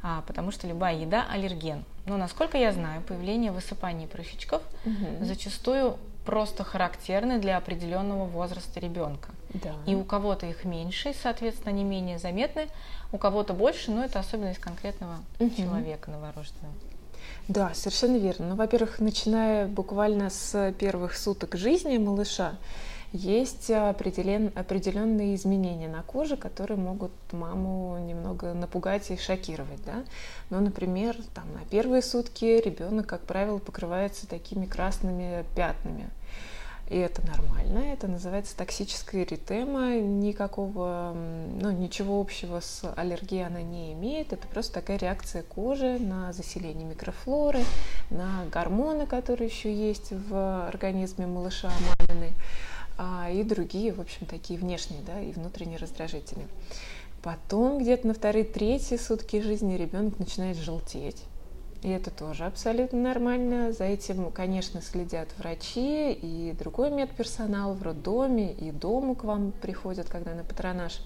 а, 0.03 0.23
потому 0.27 0.51
что 0.51 0.67
любая 0.67 0.95
еда 0.95 1.25
аллерген. 1.31 1.83
Но 2.05 2.17
насколько 2.17 2.57
я 2.57 2.71
знаю, 2.71 3.01
появление 3.01 3.51
высыпаний 3.51 4.07
прыщичков 4.07 4.61
угу. 4.85 5.25
зачастую 5.25 5.97
просто 6.25 6.63
характерны 6.63 7.39
для 7.39 7.57
определенного 7.57 8.25
возраста 8.25 8.79
ребенка. 8.79 9.29
Да. 9.55 9.73
И 9.85 9.95
у 9.95 10.03
кого-то 10.03 10.45
их 10.45 10.65
меньше, 10.65 11.13
соответственно, 11.19 11.71
они 11.71 11.83
менее 11.83 12.19
заметны, 12.19 12.67
у 13.11 13.17
кого-то 13.17 13.53
больше, 13.53 13.91
но 13.91 14.03
это 14.03 14.19
особенность 14.19 14.59
конкретного 14.59 15.15
угу. 15.39 15.49
человека 15.55 16.11
новорожденного. 16.11 16.75
Да, 17.51 17.73
совершенно 17.73 18.15
верно. 18.15 18.47
Ну, 18.47 18.55
во-первых, 18.55 18.99
начиная 18.99 19.67
буквально 19.67 20.29
с 20.29 20.73
первых 20.79 21.17
суток 21.17 21.57
жизни 21.57 21.97
малыша, 21.97 22.53
есть 23.11 23.69
определен, 23.69 24.53
определенные 24.55 25.35
изменения 25.35 25.89
на 25.89 26.01
коже, 26.01 26.37
которые 26.37 26.77
могут 26.77 27.11
маму 27.33 27.97
немного 28.07 28.53
напугать 28.53 29.11
и 29.11 29.17
шокировать. 29.17 29.83
Да? 29.85 30.05
Ну, 30.49 30.61
например, 30.61 31.17
там, 31.35 31.43
на 31.53 31.65
первые 31.69 32.01
сутки 32.01 32.45
ребенок, 32.45 33.07
как 33.07 33.19
правило, 33.19 33.57
покрывается 33.57 34.29
такими 34.29 34.65
красными 34.65 35.43
пятнами. 35.53 36.09
И 36.89 36.97
это 36.97 37.25
нормально, 37.25 37.93
это 37.93 38.07
называется 38.09 38.55
токсическая 38.57 39.23
эритема, 39.23 39.95
никакого, 39.99 41.13
ну, 41.15 41.71
ничего 41.71 42.19
общего 42.19 42.59
с 42.59 42.83
аллергией 42.97 43.45
она 43.45 43.61
не 43.61 43.93
имеет, 43.93 44.33
это 44.33 44.45
просто 44.47 44.73
такая 44.73 44.97
реакция 44.97 45.43
кожи 45.43 45.99
на 45.99 46.33
заселение 46.33 46.85
микрофлоры, 46.85 47.63
на 48.09 48.43
гормоны, 48.51 49.05
которые 49.05 49.47
еще 49.47 49.73
есть 49.73 50.11
в 50.11 50.67
организме 50.67 51.27
малыша 51.27 51.71
мамины, 51.99 52.33
а, 52.97 53.29
и 53.31 53.43
другие, 53.43 53.93
в 53.93 54.01
общем, 54.01 54.25
такие 54.25 54.59
внешние, 54.59 55.01
да, 55.01 55.19
и 55.21 55.31
внутренние 55.31 55.77
раздражители. 55.77 56.45
Потом 57.21 57.77
где-то 57.79 58.07
на 58.07 58.13
вторые-третьи 58.13 58.97
сутки 58.97 59.41
жизни 59.41 59.75
ребенок 59.75 60.19
начинает 60.19 60.57
желтеть, 60.57 61.23
и 61.83 61.89
это 61.89 62.11
тоже 62.11 62.45
абсолютно 62.45 62.99
нормально. 62.99 63.73
За 63.73 63.85
этим, 63.85 64.31
конечно, 64.31 64.81
следят 64.81 65.27
врачи 65.37 66.13
и 66.13 66.53
другой 66.57 66.91
медперсонал 66.91 67.73
в 67.73 67.81
роддоме, 67.81 68.53
и 68.53 68.71
дому 68.71 69.15
к 69.15 69.23
вам 69.23 69.51
приходят, 69.51 70.07
когда 70.07 70.33
на 70.35 70.43
патронаж. 70.43 71.01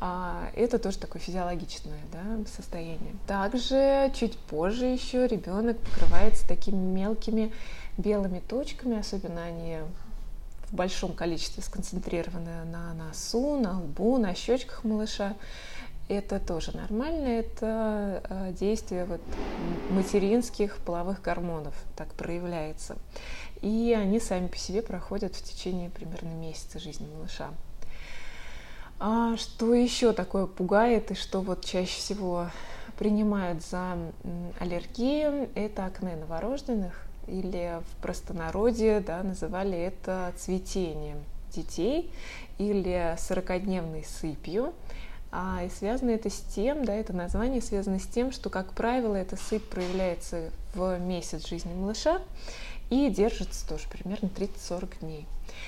А 0.00 0.50
это 0.54 0.78
тоже 0.78 0.98
такое 0.98 1.20
физиологичное 1.20 2.00
да, 2.12 2.48
состояние. 2.56 3.14
Также 3.26 4.12
чуть 4.14 4.36
позже 4.36 4.86
еще 4.86 5.26
ребенок 5.26 5.78
покрывается 5.78 6.46
такими 6.46 6.76
мелкими 6.76 7.52
белыми 7.96 8.40
точками, 8.40 8.98
особенно 8.98 9.44
они 9.44 9.78
в 10.70 10.74
большом 10.74 11.12
количестве 11.12 11.62
сконцентрированы 11.62 12.64
на 12.66 12.94
носу, 12.94 13.58
на 13.58 13.80
лбу, 13.80 14.18
на 14.18 14.34
щечках 14.34 14.84
малыша 14.84 15.34
это 16.08 16.40
тоже 16.40 16.76
нормально, 16.76 17.28
это 17.28 18.22
э, 18.28 18.52
действие 18.58 19.04
вот 19.04 19.20
материнских 19.90 20.78
половых 20.78 21.22
гормонов 21.22 21.74
так 21.96 22.08
проявляется. 22.14 22.96
И 23.60 23.96
они 23.98 24.20
сами 24.20 24.46
по 24.46 24.56
себе 24.56 24.82
проходят 24.82 25.34
в 25.34 25.42
течение 25.42 25.90
примерно 25.90 26.28
месяца 26.28 26.78
жизни 26.78 27.06
малыша. 27.14 27.50
А 29.00 29.36
что 29.36 29.74
еще 29.74 30.12
такое 30.12 30.46
пугает 30.46 31.10
и 31.10 31.14
что 31.14 31.40
вот 31.40 31.64
чаще 31.64 31.98
всего 31.98 32.50
принимают 32.98 33.62
за 33.62 33.96
аллергию, 34.58 35.48
это 35.54 35.86
акне 35.86 36.16
новорожденных 36.16 37.06
или 37.28 37.80
в 37.80 38.02
простонародье 38.02 39.00
да, 39.00 39.22
называли 39.22 39.78
это 39.78 40.32
цветением 40.36 41.18
детей 41.52 42.10
или 42.58 43.14
40-дневной 43.16 44.04
сыпью. 44.04 44.72
А, 45.30 45.62
и 45.64 45.68
связано 45.68 46.10
это 46.10 46.30
с 46.30 46.40
тем, 46.40 46.84
да, 46.84 46.94
это 46.94 47.12
название 47.12 47.60
связано 47.60 47.98
с 47.98 48.06
тем, 48.06 48.32
что, 48.32 48.48
как 48.48 48.72
правило, 48.72 49.14
эта 49.14 49.36
сыпь 49.36 49.68
проявляется 49.68 50.50
в 50.74 50.98
месяц 50.98 51.46
жизни 51.46 51.72
малыша 51.74 52.20
и 52.88 53.10
держится 53.10 53.68
тоже 53.68 53.88
примерно 53.90 54.28
30-40 54.28 55.00
дней. 55.00 55.26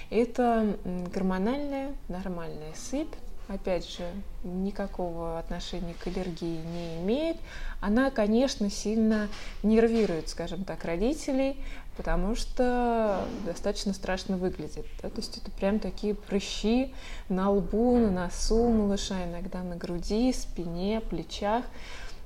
Это 0.08 0.76
гормональная 1.12 1.92
нормальная 2.08 2.72
сыпь, 2.74 3.12
опять 3.48 3.86
же, 3.90 4.04
никакого 4.44 5.38
отношения 5.38 5.94
к 5.98 6.06
аллергии 6.06 6.60
не 6.64 7.00
имеет. 7.00 7.36
Она, 7.80 8.10
конечно, 8.10 8.70
сильно 8.70 9.28
нервирует, 9.62 10.28
скажем 10.28 10.64
так, 10.64 10.84
родителей, 10.84 11.56
потому 12.00 12.34
что 12.34 13.26
достаточно 13.44 13.92
страшно 13.92 14.38
выглядит. 14.38 14.86
Да? 15.02 15.10
То 15.10 15.18
есть 15.18 15.36
это 15.36 15.50
прям 15.50 15.78
такие 15.78 16.14
прыщи 16.14 16.94
на 17.28 17.50
лбу, 17.50 17.98
на 17.98 18.10
носу 18.10 18.70
малыша, 18.70 19.26
иногда 19.26 19.62
на 19.62 19.76
груди, 19.76 20.32
спине, 20.32 21.02
плечах. 21.02 21.62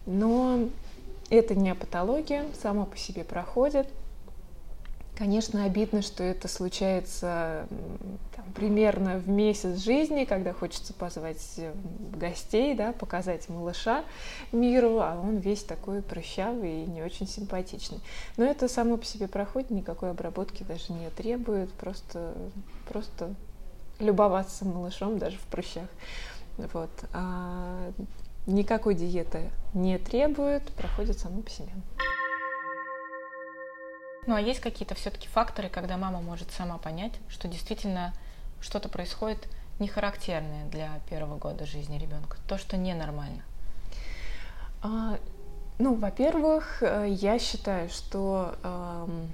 Но 0.06 0.68
это 1.28 1.56
не 1.56 1.74
патология, 1.74 2.46
само 2.62 2.86
по 2.86 2.96
себе 2.96 3.24
проходит– 3.24 3.88
Конечно, 5.16 5.64
обидно, 5.64 6.02
что 6.02 6.24
это 6.24 6.48
случается 6.48 7.68
там, 8.34 8.44
примерно 8.52 9.18
в 9.18 9.28
месяц 9.28 9.78
жизни, 9.78 10.24
когда 10.24 10.52
хочется 10.52 10.92
позвать 10.92 11.60
гостей, 12.16 12.74
да, 12.74 12.92
показать 12.92 13.48
малыша 13.48 14.04
миру, 14.50 14.98
а 14.98 15.16
он 15.20 15.36
весь 15.36 15.62
такой 15.62 16.02
прыщавый 16.02 16.82
и 16.82 16.86
не 16.86 17.00
очень 17.02 17.28
симпатичный. 17.28 18.00
Но 18.36 18.44
это 18.44 18.66
само 18.66 18.96
по 18.96 19.04
себе 19.04 19.28
проходит, 19.28 19.70
никакой 19.70 20.10
обработки 20.10 20.64
даже 20.64 20.92
не 20.92 21.08
требует, 21.10 21.72
просто, 21.74 22.34
просто 22.88 23.32
любоваться 24.00 24.64
малышом 24.64 25.18
даже 25.18 25.38
в 25.38 25.46
прыщах. 25.46 25.88
Вот. 26.56 26.90
А 27.12 27.92
никакой 28.46 28.96
диеты 28.96 29.50
не 29.74 29.96
требует, 29.98 30.64
проходит 30.72 31.20
само 31.20 31.40
по 31.42 31.50
себе. 31.50 31.70
Ну 34.26 34.34
а 34.34 34.40
есть 34.40 34.60
какие-то 34.60 34.94
все-таки 34.94 35.28
факторы, 35.28 35.68
когда 35.68 35.96
мама 35.96 36.20
может 36.20 36.50
сама 36.50 36.78
понять, 36.78 37.12
что 37.28 37.48
действительно 37.48 38.12
что-то 38.60 38.88
происходит 38.88 39.46
нехарактерное 39.78 40.64
для 40.66 41.00
первого 41.10 41.36
года 41.36 41.66
жизни 41.66 41.98
ребенка, 41.98 42.38
то, 42.48 42.56
что 42.56 42.76
ненормально? 42.76 43.42
А, 44.82 45.18
ну, 45.78 45.94
во-первых, 45.94 46.82
э, 46.82 47.06
я 47.08 47.38
считаю, 47.38 47.88
что 47.88 48.54
э, 48.62 49.26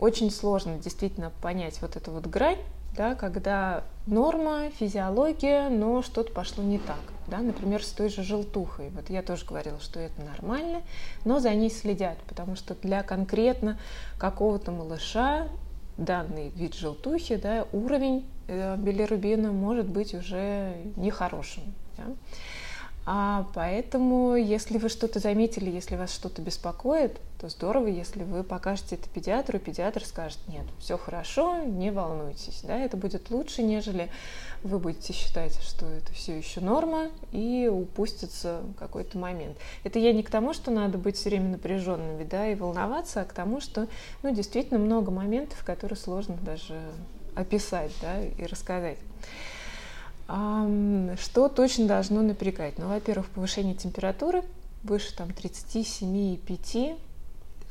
очень 0.00 0.30
сложно 0.30 0.78
действительно 0.78 1.30
понять 1.42 1.80
вот 1.82 1.96
эту 1.96 2.10
вот 2.12 2.26
грань, 2.26 2.58
да, 2.96 3.14
когда 3.14 3.84
норма, 4.06 4.70
физиология, 4.78 5.68
но 5.68 6.02
что-то 6.02 6.32
пошло 6.32 6.64
не 6.64 6.78
так 6.78 6.98
да, 7.28 7.38
например, 7.38 7.82
с 7.82 7.90
той 7.90 8.08
же 8.08 8.22
желтухой. 8.22 8.90
Вот 8.90 9.10
я 9.10 9.22
тоже 9.22 9.44
говорила, 9.44 9.80
что 9.80 10.00
это 10.00 10.20
нормально, 10.22 10.82
но 11.24 11.40
за 11.40 11.52
ней 11.54 11.70
следят, 11.70 12.18
потому 12.28 12.56
что 12.56 12.74
для 12.74 13.02
конкретно 13.02 13.78
какого-то 14.18 14.70
малыша 14.70 15.48
данный 15.96 16.50
вид 16.50 16.74
желтухи, 16.74 17.36
да, 17.36 17.66
уровень 17.72 18.26
э, 18.48 18.76
билирубина 18.76 19.50
может 19.50 19.86
быть 19.86 20.14
уже 20.14 20.74
нехорошим. 20.96 21.62
Да. 21.96 22.04
А 23.08 23.46
поэтому, 23.54 24.34
если 24.34 24.78
вы 24.78 24.88
что-то 24.88 25.20
заметили, 25.20 25.70
если 25.70 25.94
вас 25.94 26.12
что-то 26.12 26.42
беспокоит, 26.42 27.20
то 27.38 27.48
здорово, 27.48 27.86
если 27.86 28.24
вы 28.24 28.42
покажете 28.42 28.96
это 28.96 29.08
педиатру, 29.08 29.60
педиатр 29.60 30.04
скажет, 30.04 30.40
нет, 30.48 30.64
все 30.80 30.98
хорошо, 30.98 31.62
не 31.62 31.92
волнуйтесь. 31.92 32.62
Да, 32.64 32.76
это 32.76 32.96
будет 32.96 33.30
лучше, 33.30 33.62
нежели 33.62 34.10
вы 34.64 34.80
будете 34.80 35.12
считать, 35.12 35.56
что 35.62 35.86
это 35.86 36.12
все 36.14 36.36
еще 36.36 36.60
норма, 36.60 37.06
и 37.30 37.70
упустится 37.72 38.62
какой-то 38.76 39.18
момент. 39.18 39.56
Это 39.84 40.00
я 40.00 40.12
не 40.12 40.24
к 40.24 40.30
тому, 40.30 40.52
что 40.52 40.72
надо 40.72 40.98
быть 40.98 41.16
все 41.16 41.28
время 41.28 41.50
напряженными 41.50 42.24
да, 42.24 42.48
и 42.48 42.56
волноваться, 42.56 43.20
а 43.20 43.24
к 43.24 43.32
тому, 43.32 43.60
что 43.60 43.86
ну, 44.24 44.34
действительно 44.34 44.80
много 44.80 45.12
моментов, 45.12 45.62
которые 45.64 45.96
сложно 45.96 46.36
даже 46.42 46.80
описать 47.36 47.92
да, 48.02 48.20
и 48.20 48.46
рассказать. 48.46 48.98
Что 50.26 51.48
точно 51.48 51.86
должно 51.86 52.22
напрягать? 52.22 52.78
Ну, 52.78 52.88
во-первых, 52.88 53.28
повышение 53.30 53.74
температуры 53.74 54.42
выше 54.82 55.14
там 55.14 55.28
37,5. 55.28 56.98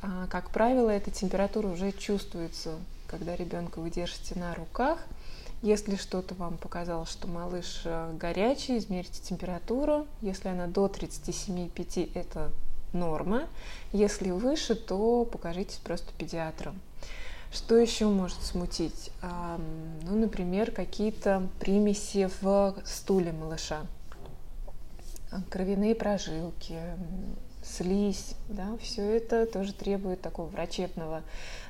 А, 0.02 0.26
как 0.28 0.50
правило, 0.50 0.90
эта 0.90 1.10
температура 1.10 1.68
уже 1.68 1.92
чувствуется, 1.92 2.76
когда 3.06 3.34
ребенка 3.36 3.80
вы 3.80 3.90
держите 3.90 4.38
на 4.38 4.54
руках. 4.54 4.98
Если 5.62 5.96
что-то 5.96 6.34
вам 6.34 6.58
показалось, 6.58 7.10
что 7.10 7.28
малыш 7.28 7.82
э, 7.84 8.14
горячий, 8.18 8.76
измерьте 8.78 9.22
температуру. 9.22 10.06
Если 10.20 10.48
она 10.48 10.66
до 10.66 10.86
37,5, 10.86 12.10
это 12.14 12.52
норма. 12.92 13.44
Если 13.92 14.30
выше, 14.30 14.74
то 14.74 15.24
покажитесь 15.24 15.78
просто 15.78 16.12
педиатру. 16.18 16.72
Что 17.56 17.78
еще 17.78 18.04
может 18.04 18.42
смутить? 18.42 19.10
Ну, 19.22 20.14
например, 20.14 20.70
какие-то 20.70 21.48
примеси 21.58 22.28
в 22.42 22.76
стуле 22.84 23.32
малыша, 23.32 23.86
кровяные 25.48 25.94
прожилки, 25.94 26.78
слизь, 27.64 28.34
да, 28.50 28.76
все 28.82 29.16
это 29.16 29.46
тоже 29.46 29.72
требует 29.72 30.20
такого 30.20 30.48
врачебного 30.48 31.22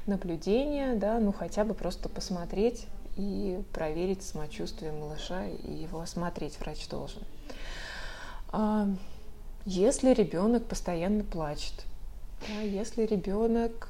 наблюдения, 0.07 0.97
да, 0.97 1.21
ну 1.21 1.33
хотя 1.33 1.65
бы 1.65 1.73
просто 1.73 2.09
посмотреть 2.09 2.87
и 3.17 3.63
проверить 3.73 4.25
самочувствие 4.25 4.91
малыша 4.91 5.47
и 5.47 5.73
его 5.73 6.01
осмотреть 6.01 6.59
врач 6.59 6.89
должен. 6.89 7.23
Если 9.65 10.13
ребенок 10.13 10.67
постоянно 10.67 11.23
плачет, 11.23 11.85
если 12.61 13.07
ребенок 13.07 13.87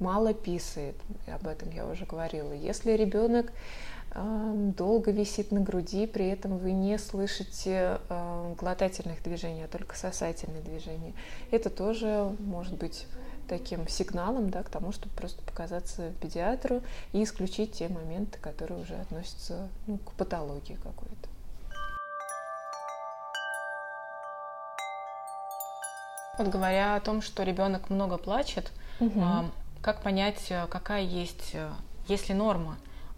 мало 0.00 0.34
писает, 0.34 0.96
об 1.26 1.46
этом 1.46 1.70
я 1.70 1.86
уже 1.86 2.04
говорила. 2.04 2.52
Если 2.52 2.92
ребенок 2.92 3.52
долго 4.14 5.10
висит 5.10 5.52
на 5.52 5.60
груди, 5.60 6.06
при 6.06 6.28
этом 6.28 6.56
вы 6.58 6.72
не 6.72 6.98
слышите 6.98 7.98
глотательных 8.58 9.22
движений, 9.22 9.64
а 9.64 9.68
только 9.68 9.96
сосательные 9.96 10.62
движения. 10.62 11.12
Это 11.50 11.70
тоже 11.70 12.34
может 12.40 12.74
быть 12.74 13.06
таким 13.48 13.88
сигналом 13.88 14.50
да, 14.50 14.62
к 14.62 14.68
тому, 14.68 14.92
чтобы 14.92 15.14
просто 15.14 15.42
показаться 15.42 16.12
педиатру 16.20 16.82
и 17.12 17.22
исключить 17.22 17.72
те 17.72 17.88
моменты, 17.88 18.38
которые 18.38 18.80
уже 18.82 18.94
относятся 18.94 19.68
ну, 19.86 19.98
к 19.98 20.12
патологии 20.12 20.74
какой-то. 20.82 21.28
Вот 26.38 26.48
говоря 26.48 26.94
о 26.94 27.00
том, 27.00 27.20
что 27.20 27.42
ребенок 27.42 27.90
много 27.90 28.16
плачет, 28.16 28.70
угу. 29.00 29.20
Как 29.82 30.02
понять, 30.02 30.46
э, 30.50 30.66
какая 30.68 31.02
есть, 31.02 31.50
э, 31.54 31.70
есть 32.08 32.28
ли 32.28 32.34
норма 32.34 32.76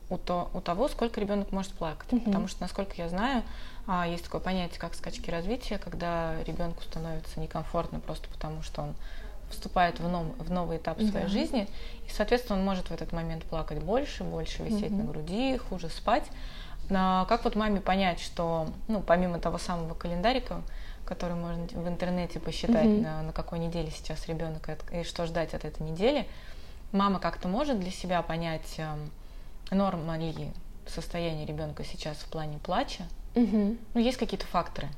у, 0.09 0.19
то, 0.19 0.51
у 0.55 0.61
того, 0.61 0.89
сколько 0.89 1.21
ребенок 1.21 1.53
может 1.53 1.73
плакать? 1.73 2.13
Угу. 2.13 2.23
Потому 2.23 2.49
что, 2.49 2.61
насколько 2.63 2.95
я 2.97 3.09
знаю, 3.09 3.43
а, 3.87 4.07
есть 4.07 4.25
такое 4.25 4.41
понятие, 4.41 4.79
как 4.79 4.95
скачки 4.95 5.31
развития, 5.31 5.79
когда 5.79 6.43
ребенку 6.45 6.83
становится 6.83 7.41
некомфортно 7.41 8.01
просто 8.01 8.29
потому, 8.29 8.63
что 8.63 8.83
он 8.83 8.95
вступает 9.51 9.99
в, 9.99 10.09
нов, 10.09 10.27
в 10.39 10.51
новый 10.51 10.77
этап 10.77 10.99
своей 10.99 11.13
да. 11.25 11.29
жизни, 11.29 11.69
и, 12.07 12.11
соответственно, 12.11 12.59
он 12.59 12.65
может 12.65 12.89
в 12.89 12.93
этот 12.93 13.13
момент 13.13 13.45
плакать 13.45 13.83
больше, 13.83 14.23
больше 14.23 14.63
висеть 14.63 14.93
угу. 14.93 15.03
на 15.03 15.05
груди, 15.05 15.57
хуже 15.57 15.89
спать. 15.89 16.25
Но 16.89 17.25
как 17.29 17.45
вот 17.45 17.57
маме 17.57 17.81
понять, 17.81 18.21
что, 18.21 18.69
ну, 18.89 19.01
помимо 19.01 19.39
того 19.39 19.59
самого 19.59 19.95
календарика, 19.95 20.63
который 21.05 21.35
можно 21.35 21.65
в 21.67 21.89
интернете 21.89 22.39
посчитать, 22.39 22.87
угу. 22.87 23.03
на, 23.03 23.23
на 23.23 23.33
какой 23.33 23.59
неделе 23.59 23.91
сейчас 23.91 24.29
ребенок 24.29 24.69
и 24.93 25.03
что 25.03 25.27
ждать 25.27 25.55
от 25.55 25.65
этой 25.65 25.83
недели, 25.83 26.27
мама 26.93 27.19
как-то 27.19 27.49
может 27.49 27.81
для 27.81 27.91
себя 27.91 28.23
понять, 28.23 28.75
эм, 28.79 29.11
норма 29.71 30.19
ли 30.19 30.53
состояние 30.87 31.47
ребенка 31.47 31.85
сейчас 31.85 32.19
в 32.19 32.27
плане 32.27 32.59
плача. 32.59 33.05
Угу. 33.35 33.77
Ну, 33.95 34.01
есть 34.01 34.19
какие-то 34.19 34.47
факторы. 34.47 34.89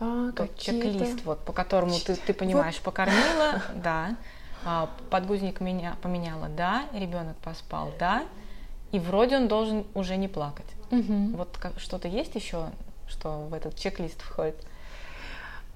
А, 0.00 0.32
Тот 0.32 0.58
чек-лист, 0.58 1.24
вот, 1.24 1.40
по 1.44 1.52
которому 1.52 1.98
ты, 1.98 2.16
ты 2.16 2.34
понимаешь, 2.34 2.76
вот. 2.76 2.84
покормила, 2.84 3.62
да, 3.76 4.16
а, 4.64 4.90
подгузник 5.10 5.60
меня 5.60 5.96
поменяла, 6.02 6.48
да, 6.48 6.86
ребенок 6.92 7.36
поспал, 7.36 7.92
да, 7.98 8.24
и 8.90 8.98
вроде 8.98 9.36
он 9.36 9.48
должен 9.48 9.86
уже 9.94 10.16
не 10.16 10.26
плакать. 10.26 10.66
Угу. 10.90 11.36
Вот 11.36 11.58
что-то 11.78 12.08
есть 12.08 12.34
еще, 12.34 12.70
что 13.06 13.46
в 13.46 13.54
этот 13.54 13.76
чек-лист 13.76 14.20
входит? 14.20 14.56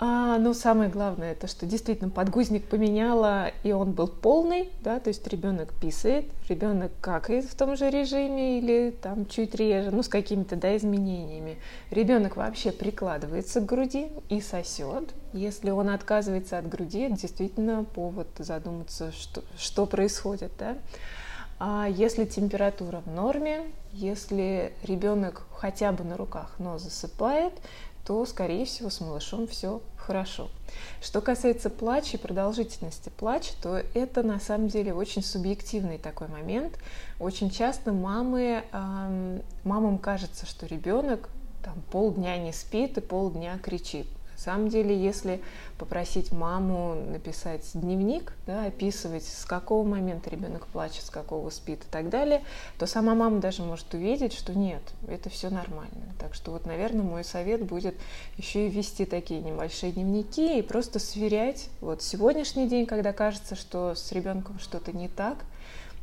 А, 0.01 0.39
ну, 0.39 0.55
самое 0.55 0.89
главное, 0.89 1.33
это 1.33 1.49
что 1.49 1.67
действительно 1.67 2.09
подгузник 2.09 2.69
поменяла, 2.69 3.51
и 3.65 3.73
он 3.73 3.91
был 3.91 4.07
полный, 4.07 4.71
да, 4.81 5.01
то 5.01 5.09
есть 5.09 5.27
ребенок 5.27 5.75
писает, 5.75 6.27
ребенок 6.49 6.93
какает 7.01 7.47
в 7.47 7.57
том 7.57 7.77
же 7.77 7.91
режиме 7.91 8.59
или 8.59 8.91
там 8.91 9.27
чуть 9.27 9.57
реже, 9.57 9.91
ну, 9.91 10.05
с 10.05 10.09
какими-то, 10.09 10.55
да, 10.55 10.77
изменениями. 10.77 11.59
Ребенок 11.91 12.37
вообще 12.37 12.71
прикладывается 12.71 13.61
к 13.61 13.67
груди 13.67 14.07
и 14.29 14.41
сосет. 14.41 15.13
Если 15.33 15.71
он 15.71 15.91
отказывается 15.91 16.59
от 16.59 16.69
груди, 16.69 17.01
это 17.01 17.21
действительно 17.21 17.83
повод 17.83 18.29
задуматься, 18.39 19.11
что, 19.11 19.43
что 19.57 19.85
происходит, 19.85 20.53
да. 20.61 20.77
А 21.61 21.89
если 21.89 22.25
температура 22.25 23.03
в 23.05 23.11
норме, 23.11 23.63
если 23.93 24.73
ребенок 24.85 25.43
хотя 25.57 25.91
бы 25.91 26.05
на 26.05 26.17
руках, 26.17 26.55
но 26.59 26.79
засыпает, 26.79 27.53
то, 28.09 28.25
скорее 28.25 28.65
всего, 28.65 28.89
с 28.89 29.03
малышом 29.03 29.47
все 29.47 29.83
хорошо. 29.99 30.49
Что 31.03 31.21
касается 31.21 31.69
плача 31.69 32.17
и 32.17 32.19
продолжительности 32.19 33.11
плача, 33.11 33.53
то 33.61 33.83
это 33.93 34.23
на 34.23 34.41
самом 34.41 34.69
деле 34.69 34.95
очень 34.95 35.23
субъективный 35.23 35.99
такой 35.99 36.29
момент. 36.29 36.79
Очень 37.21 37.51
часто 37.51 37.93
мамы, 37.93 38.65
э, 38.73 39.41
мамам 39.63 39.99
кажется, 39.99 40.47
что 40.47 40.65
ребенок 40.65 41.29
там 41.63 41.83
полдня 41.91 42.39
не 42.39 42.55
спит 42.55 42.97
и 42.97 43.03
полдня 43.03 43.59
кричит. 43.59 44.07
На 44.39 44.45
самом 44.45 44.69
деле, 44.69 44.97
если 44.97 45.43
попросить 45.79 46.31
маму 46.31 46.95
написать 46.95 47.69
дневник, 47.75 48.35
да, 48.47 48.67
описывать, 48.67 49.25
с 49.25 49.45
какого 49.45 49.85
момента 49.85 50.31
ребенок 50.31 50.69
плачет, 50.69 51.05
с 51.05 51.11
какого 51.11 51.51
спит 51.51 51.81
и 51.81 51.91
так 51.91 52.09
далее, 52.09 52.45
то 52.79 52.87
сама 52.87 53.17
мама 53.17 53.41
даже 53.41 53.63
может 53.63 53.93
увидеть, 53.95 54.33
что 54.33 54.55
нет, 54.55 54.81
это 55.09 55.29
все 55.29 55.51
нормально. 55.51 56.15
Так 56.21 56.35
что 56.35 56.53
вот, 56.53 56.67
наверное, 56.67 57.03
мой 57.03 57.25
совет 57.25 57.65
будет 57.65 57.97
еще 58.37 58.69
и 58.69 58.71
вести 58.71 59.07
такие 59.07 59.43
небольшие 59.43 59.91
дневники 59.91 60.61
и 60.61 60.63
просто 60.63 61.01
сверять 61.01 61.69
вот 61.81 62.01
сегодняшний 62.01 62.69
день, 62.69 62.87
когда 62.87 63.13
кажется, 63.13 63.57
что 63.57 63.97
с 63.97 64.13
ребенком 64.13 64.61
что-то 64.61 64.93
не 64.93 65.09
так, 65.09 65.39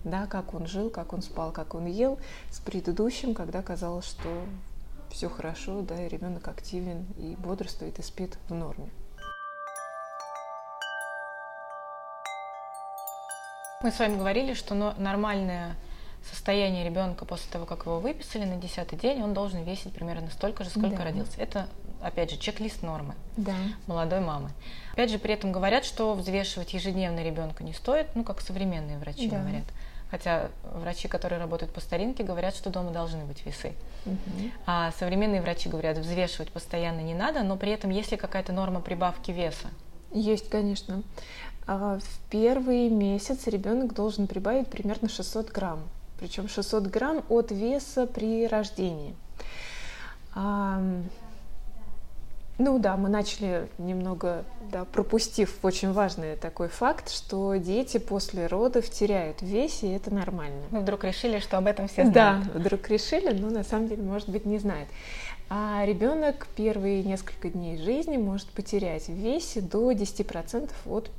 да, 0.04 0.28
как 0.28 0.54
он 0.54 0.68
жил, 0.68 0.90
как 0.90 1.14
он 1.14 1.22
спал, 1.22 1.54
как 1.54 1.74
он 1.74 1.86
ел, 1.86 2.20
с 2.52 2.60
предыдущим, 2.60 3.34
когда 3.34 3.62
казалось, 3.62 4.06
что 4.06 4.30
все 5.16 5.30
хорошо, 5.30 5.82
да, 5.82 6.06
и 6.06 6.10
ребенок 6.10 6.46
активен 6.50 7.06
и 7.18 7.38
бодрствует 7.38 8.00
и 8.00 8.02
спит 8.02 8.38
в 8.50 8.54
норме. 8.54 8.90
Мы 13.82 13.92
с 13.92 14.00
вами 14.00 14.18
говорили, 14.18 14.54
что 14.54 14.76
нормальное 14.76 15.78
состояние 16.30 16.84
ребенка 16.84 17.24
после 17.24 17.50
того, 17.50 17.66
как 17.66 17.86
его 17.86 18.00
выписали 18.00 18.44
на 18.44 18.58
десятый 18.58 19.00
день, 19.00 19.22
он 19.22 19.34
должен 19.34 19.64
весить 19.64 19.94
примерно 19.94 20.30
столько 20.32 20.66
же, 20.66 20.70
сколько 20.70 20.98
да. 20.98 21.04
родился. 21.06 21.40
Это, 21.40 21.70
опять 22.02 22.32
же, 22.32 22.38
чек-лист 22.38 22.82
нормы 22.82 23.16
да. 23.38 23.54
молодой 23.88 24.20
мамы. 24.20 24.50
Опять 24.94 25.12
же, 25.12 25.20
при 25.20 25.34
этом 25.34 25.54
говорят, 25.54 25.86
что 25.86 26.14
взвешивать 26.14 26.74
ежедневно 26.74 27.24
ребенка 27.24 27.64
не 27.64 27.74
стоит, 27.74 28.08
ну, 28.16 28.26
как 28.26 28.42
современные 28.42 28.98
врачи 28.98 29.30
да. 29.30 29.40
говорят. 29.40 29.66
Хотя 30.16 30.48
врачи, 30.64 31.10
которые 31.10 31.40
работают 31.40 31.74
по 31.74 31.82
старинке, 31.82 32.24
говорят, 32.24 32.56
что 32.56 32.70
дома 32.70 32.92
должны 32.92 33.26
быть 33.26 33.46
весы. 33.46 33.74
Угу. 34.06 34.16
А 34.66 34.94
современные 34.98 35.42
врачи 35.42 35.68
говорят, 35.68 35.98
взвешивать 35.98 36.54
постоянно 36.54 37.02
не 37.02 37.14
надо, 37.14 37.44
но 37.44 37.58
при 37.58 37.74
этом 37.74 37.90
есть 37.90 38.12
ли 38.12 38.18
какая-то 38.18 38.54
норма 38.54 38.80
прибавки 38.80 39.32
веса? 39.32 39.68
Есть, 40.14 40.50
конечно. 40.50 41.04
А 41.68 42.00
в 42.00 42.30
первый 42.30 42.88
месяц 42.88 43.46
ребенок 43.48 43.94
должен 43.94 44.28
прибавить 44.28 44.70
примерно 44.70 45.10
600 45.10 45.52
грамм. 45.52 45.82
Причем 46.18 46.48
600 46.48 46.84
грамм 46.84 47.26
от 47.28 47.52
веса 47.52 48.08
при 48.08 48.48
рождении. 48.48 49.14
Ну 52.58 52.80
да, 52.80 52.96
мы 52.96 53.10
начали 53.10 53.68
немного, 53.78 54.46
да, 54.72 54.86
пропустив 54.86 55.58
очень 55.64 55.92
важный 55.92 56.38
такой 56.38 56.70
факт, 56.70 57.10
что 57.10 57.56
дети 57.56 57.98
после 57.98 58.48
родов 58.48 58.90
теряют 58.90 59.42
в 59.42 59.46
весе, 59.46 59.88
и 59.88 59.92
это 59.92 60.14
нормально. 60.14 60.62
Мы 60.72 60.80
вдруг 60.80 61.04
решили, 61.04 61.40
что 61.40 61.58
об 61.58 61.68
этом 61.68 61.90
все 61.90 62.06
знают. 62.06 62.14
Да, 62.14 62.58
вдруг 62.58 62.88
решили, 62.90 63.32
но 63.34 63.50
на 63.50 63.64
самом 63.64 63.90
деле, 63.90 64.04
может 64.04 64.30
быть, 64.30 64.46
не 64.46 64.58
знают. 64.58 64.88
А 65.50 65.84
ребенок 65.86 66.48
первые 66.56 67.04
несколько 67.04 67.50
дней 67.50 67.78
жизни 67.78 68.18
может 68.18 68.48
потерять 68.48 69.08
в 69.08 69.14
весе 69.14 69.60
до 69.60 69.92
10% 69.92 70.72
от 70.86 71.12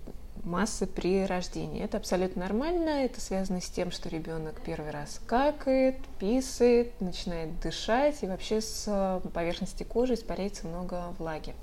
массы 0.45 0.87
при 0.87 1.25
рождении. 1.25 1.83
Это 1.83 1.97
абсолютно 1.97 2.43
нормально, 2.43 3.05
это 3.05 3.21
связано 3.21 3.61
с 3.61 3.69
тем, 3.69 3.91
что 3.91 4.09
ребенок 4.09 4.61
первый 4.65 4.91
раз 4.91 5.21
какает, 5.27 5.97
писает, 6.19 7.01
начинает 7.01 7.61
дышать, 7.61 8.23
и 8.23 8.27
вообще 8.27 8.61
с 8.61 8.85
э, 8.87 9.29
поверхности 9.31 9.83
кожи 9.83 10.15
испаряется 10.15 10.67
много 10.67 11.15
влаги. 11.19 11.55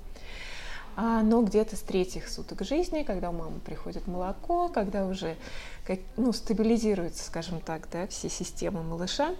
А, 0.95 1.23
но 1.23 1.41
где-то 1.41 1.75
с 1.75 1.79
третьих 1.79 2.29
суток 2.29 2.63
жизни, 2.63 3.03
когда 3.03 3.29
у 3.29 3.33
мамы 3.33 3.59
приходит 3.59 4.07
молоко, 4.07 4.69
когда 4.69 5.05
уже 5.05 5.35
ну, 6.17 6.31
стабилизируется, 6.33 7.23
скажем 7.23 7.61
так, 7.61 7.87
да, 7.91 8.05
все 8.07 8.29
системы 8.29 8.83
малыша, 8.83 9.33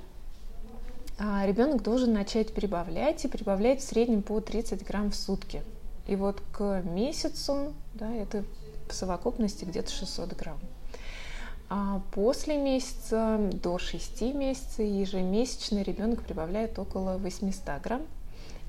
а 1.20 1.46
ребенок 1.46 1.84
должен 1.84 2.12
начать 2.12 2.54
прибавлять 2.54 3.24
и 3.24 3.28
прибавлять 3.28 3.82
в 3.82 3.88
среднем 3.88 4.24
по 4.24 4.40
30 4.42 4.84
грамм 4.84 5.12
в 5.12 5.16
сутки. 5.16 5.62
И 6.08 6.16
вот 6.16 6.42
к 6.52 6.82
месяцу, 6.82 7.74
да, 7.94 8.12
это 8.12 8.44
в 8.94 8.96
совокупности 8.96 9.66
где-то 9.66 9.92
600 9.92 10.34
грамм. 10.34 10.60
А 11.70 12.02
после 12.12 12.58
месяца 12.58 13.38
до 13.52 13.78
6 13.78 14.22
месяцев 14.34 14.80
ежемесячно 14.80 15.82
ребенок 15.82 16.24
прибавляет 16.24 16.78
около 16.78 17.18
800 17.18 17.82
грамм. 17.82 18.04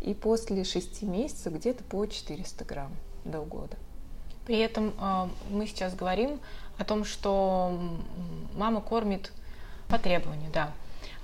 И 0.00 0.14
после 0.14 0.64
6 0.64 1.02
месяцев 1.02 1.52
где-то 1.52 1.84
по 1.84 2.06
400 2.06 2.64
грамм 2.64 2.92
до 3.24 3.40
года. 3.42 3.76
При 4.46 4.58
этом 4.58 4.92
э, 5.00 5.28
мы 5.50 5.66
сейчас 5.66 5.94
говорим 5.94 6.40
о 6.76 6.84
том, 6.84 7.04
что 7.04 7.78
мама 8.54 8.80
кормит 8.80 9.32
по 9.88 9.98
требованию, 9.98 10.50
да. 10.52 10.72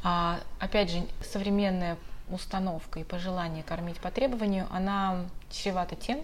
А, 0.02 0.40
опять 0.58 0.90
же, 0.90 1.02
современная 1.22 1.98
установка 2.30 3.00
и 3.00 3.04
пожелание 3.04 3.62
кормить 3.62 3.98
по 3.98 4.10
требованию, 4.10 4.66
она 4.70 5.26
чревата 5.50 5.96
тем, 5.96 6.20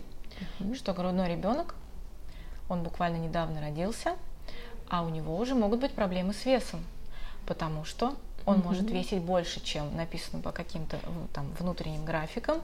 угу. 0.60 0.74
что 0.74 0.94
грудной 0.94 1.28
ребенок 1.28 1.74
он 2.68 2.82
буквально 2.82 3.16
недавно 3.16 3.60
родился, 3.60 4.14
а 4.88 5.02
у 5.02 5.08
него 5.08 5.36
уже 5.36 5.54
могут 5.54 5.80
быть 5.80 5.92
проблемы 5.92 6.32
с 6.32 6.44
весом, 6.44 6.84
потому 7.46 7.84
что 7.84 8.14
он 8.44 8.58
mm 8.58 8.64
может 8.64 8.90
весить 8.90 9.20
больше, 9.22 9.60
чем 9.60 9.94
написано 9.96 10.40
по 10.40 10.52
каким-то 10.52 10.98
там 11.32 11.46
внутренним 11.58 12.04
графикам, 12.04 12.58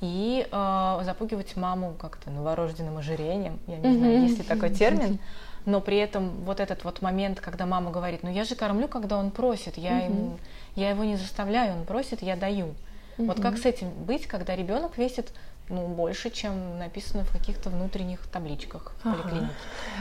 и 0.00 0.48
э, 0.50 1.00
запугивать 1.04 1.56
маму 1.56 1.94
как-то 1.98 2.30
новорожденным 2.30 2.96
ожирением, 2.96 3.58
я 3.66 3.76
не 3.76 3.88
mm 3.88 3.98
знаю, 3.98 4.22
есть 4.22 4.38
ли 4.38 4.44
такой 4.44 4.70
термин, 4.74 5.18
но 5.66 5.80
при 5.80 5.98
этом 5.98 6.30
вот 6.44 6.58
этот 6.58 6.84
вот 6.84 7.02
момент, 7.02 7.40
когда 7.40 7.66
мама 7.66 7.90
говорит, 7.90 8.22
ну 8.22 8.30
я 8.30 8.44
же 8.44 8.54
кормлю, 8.54 8.88
когда 8.88 9.18
он 9.18 9.30
просит, 9.30 9.76
я, 9.76 10.00
mm 10.00 10.04
ему, 10.06 10.38
я 10.74 10.90
его 10.90 11.04
не 11.04 11.16
заставляю, 11.16 11.74
он 11.74 11.84
просит, 11.84 12.22
я 12.22 12.36
даю. 12.36 12.74
mm 13.18 13.26
Вот 13.26 13.40
как 13.40 13.58
с 13.58 13.66
этим 13.66 13.90
быть, 13.90 14.26
когда 14.26 14.56
ребенок 14.56 14.96
весит 14.96 15.32
ну, 15.68 15.86
больше, 15.88 16.30
чем 16.30 16.78
написано 16.78 17.24
в 17.24 17.32
каких-то 17.32 17.70
внутренних 17.70 18.26
табличках 18.26 18.92
в 18.98 19.02
поликлинике? 19.02 19.52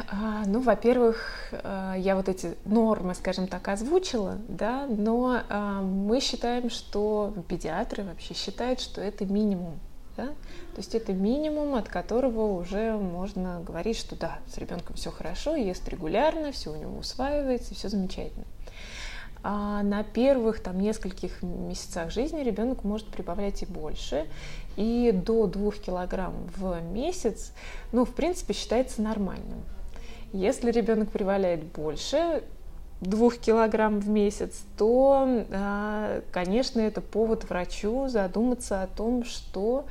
Ага. 0.09 0.41
А, 0.43 0.45
ну, 0.45 0.61
во-первых, 0.61 1.49
э, 1.51 1.95
я 1.97 2.16
вот 2.16 2.30
эти 2.30 2.55
нормы, 2.66 3.16
скажем 3.16 3.47
так, 3.47 3.68
озвучила, 3.68 4.38
да, 4.47 4.86
но 4.88 5.41
а, 5.49 5.82
мы 5.82 6.20
считаем, 6.20 6.70
что 6.70 7.34
педиатры 7.47 8.03
вообще 8.03 8.34
считают, 8.34 8.80
что 8.80 9.01
это 9.01 9.26
минимум. 9.26 9.80
Да? 10.18 10.28
То 10.28 10.78
есть 10.78 10.95
это 10.95 11.11
минимум, 11.11 11.76
от 11.76 11.89
которого 11.89 12.53
уже 12.57 12.93
можно 12.93 13.59
говорить, 13.61 13.97
что 13.97 14.16
да, 14.16 14.39
с 14.47 14.57
ребенком 14.57 14.95
все 14.95 15.11
хорошо, 15.11 15.55
ест 15.55 15.88
регулярно, 15.89 16.53
все 16.53 16.72
у 16.72 16.76
него 16.76 16.97
усваивается, 16.97 17.76
все 17.76 17.89
замечательно. 17.89 18.45
А 19.48 19.84
на 19.84 20.04
первых 20.04 20.60
там 20.60 20.80
нескольких 20.82 21.43
месяцах 21.43 22.10
жизни 22.10 22.41
ребенок 22.41 22.84
может 22.84 23.06
прибавлять 23.10 23.62
и 23.62 23.68
больше 23.68 24.26
и 24.76 25.12
до 25.14 25.46
2 25.46 25.72
килограмм 25.74 26.34
в 26.58 26.82
месяц, 26.82 27.52
ну, 27.91 28.06
в 28.06 28.16
принципе, 28.16 28.56
считается 28.56 29.04
нормальным. 29.04 29.62
Если 30.34 30.72
ребенок 30.72 31.12
прибавляет 31.12 31.64
больше 31.64 32.41
2 33.02 33.30
килограмм 33.34 34.00
в 34.00 34.10
месяц, 34.10 34.64
то, 34.80 35.46
а, 35.52 36.22
конечно, 36.32 36.80
это 36.80 37.02
повод 37.02 37.48
врачу 37.48 38.08
задуматься 38.08 38.82
о 38.82 38.88
том, 38.88 39.24
что 39.24 39.86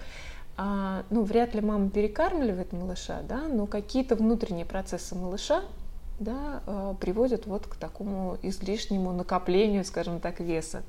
а, 0.56 1.04
ну, 1.10 1.22
вряд 1.22 1.54
ли 1.54 1.60
мама 1.60 1.90
перекармливает 1.90 2.72
малыша, 2.72 3.20
да, 3.28 3.42
но 3.46 3.66
какие-то 3.66 4.16
внутренние 4.16 4.66
процессы 4.66 5.14
малыша 5.14 5.62
да, 6.18 6.62
э, 6.66 6.94
приводят 7.00 7.46
вот 7.46 7.66
к 7.66 7.76
такому 7.76 8.38
излишнему 8.42 9.12
накоплению, 9.12 9.84
скажем 9.84 10.20
так, 10.20 10.40
веса. 10.40 10.82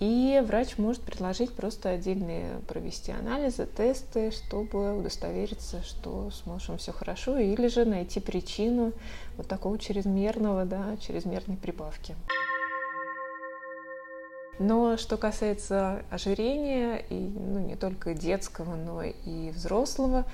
И 0.00 0.42
врач 0.44 0.78
может 0.78 1.02
предложить 1.02 1.52
просто 1.52 1.90
отдельные 1.90 2.60
провести 2.66 3.12
анализы, 3.12 3.66
тесты, 3.66 4.30
чтобы 4.30 4.98
удостовериться, 4.98 5.82
что 5.82 6.30
с 6.30 6.46
малышом 6.46 6.78
все 6.78 6.92
хорошо, 6.92 7.38
или 7.38 7.68
же 7.68 7.84
найти 7.84 8.20
причину 8.20 8.92
вот 9.36 9.46
такого 9.48 9.78
чрезмерного, 9.78 10.64
да, 10.64 10.96
чрезмерной 10.98 11.56
прибавки. 11.56 12.16
Но 14.58 14.96
что 14.96 15.16
касается 15.16 16.04
ожирения, 16.10 17.04
и, 17.10 17.14
ну, 17.14 17.58
не 17.58 17.74
только 17.74 18.14
детского, 18.14 18.76
но 18.76 19.02
и 19.02 19.50
взрослого, 19.50 20.24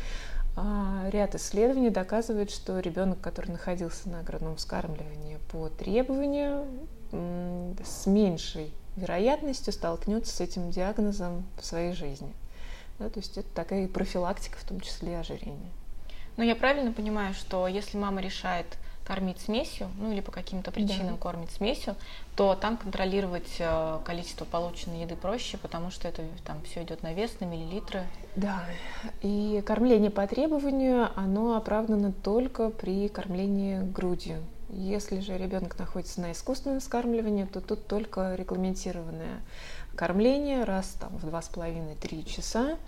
ряд 0.57 1.35
исследований 1.35 1.91
доказывает, 1.91 2.51
что 2.51 2.79
ребенок, 2.81 3.21
который 3.21 3.51
находился 3.51 4.09
на 4.09 4.23
грудном 4.23 4.57
вскармливании 4.57 5.39
по 5.51 5.69
требованию, 5.69 6.67
с 7.13 8.07
меньшей 8.07 8.73
вероятностью 8.97 9.73
столкнется 9.73 10.35
с 10.35 10.41
этим 10.41 10.71
диагнозом 10.71 11.45
в 11.61 11.65
своей 11.65 11.93
жизни. 11.93 12.33
Да, 12.99 13.09
то 13.09 13.19
есть 13.19 13.39
это 13.39 13.49
такая 13.55 13.89
профилактика, 13.89 14.59
в 14.59 14.65
том 14.65 14.81
числе 14.81 15.19
ожирения. 15.19 15.71
Но 16.37 16.45
я 16.45 16.55
правильно 16.55 16.93
понимаю, 16.93 17.35
что 17.35 17.67
если 17.67 17.97
мама 17.97 18.21
решает 18.21 18.67
кормить 19.05 19.41
смесью, 19.41 19.89
ну 19.99 20.13
или 20.13 20.21
по 20.21 20.31
каким-то 20.31 20.71
причинам 20.71 21.17
да. 21.17 21.21
кормить 21.21 21.51
смесью, 21.51 21.97
то 22.37 22.55
там 22.55 22.77
контролировать 22.77 23.57
э, 23.59 23.99
количество 24.05 24.45
полученной 24.45 25.03
еды 25.03 25.17
проще, 25.17 25.59
потому 25.59 25.91
что 25.91 26.07
это 26.07 26.23
там 26.45 26.63
все 26.63 26.85
идет 26.85 27.03
на 27.03 27.13
вес, 27.13 27.33
на 27.41 27.47
миллилитры. 27.47 28.07
Да, 28.37 28.65
и 29.23 29.63
кормление 29.67 30.11
по 30.11 30.27
требованию, 30.27 31.09
оно 31.17 31.57
оправдано 31.57 32.13
только 32.13 32.71
при 32.71 33.09
кормлении 33.09 33.81
грудью. 33.81 34.39
Если 34.69 35.19
же 35.19 35.37
ребенок 35.37 35.77
находится 35.79 36.21
на 36.21 36.31
искусственном 36.31 36.81
скармливании, 36.81 37.45
то 37.45 37.61
тут 37.61 37.89
только 37.89 38.37
регламентированное 38.37 39.41
кормление 39.97 40.63
раз 40.63 40.97
там, 41.01 41.11
в 41.19 41.27
два 41.27 41.43
с 41.43 41.49
половиной 41.49 41.97
три 41.97 42.25
часа 42.25 42.79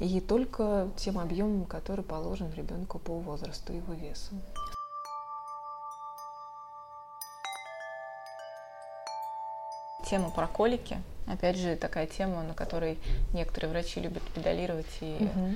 и 0.00 0.20
только 0.20 0.88
тем 0.96 1.18
объемом, 1.18 1.64
который 1.64 2.04
положен 2.04 2.52
ребенку 2.56 2.98
по 2.98 3.18
возрасту 3.18 3.72
и 3.72 3.76
его 3.76 3.94
весу. 3.94 4.34
Тема 10.10 10.30
про 10.30 10.48
колики, 10.48 10.98
опять 11.30 11.56
же, 11.56 11.76
такая 11.76 12.06
тема, 12.06 12.42
на 12.42 12.54
которой 12.54 12.98
некоторые 13.32 13.70
врачи 13.70 14.00
любят 14.00 14.22
педалировать 14.34 14.86
и 15.00 15.16
угу. 15.20 15.54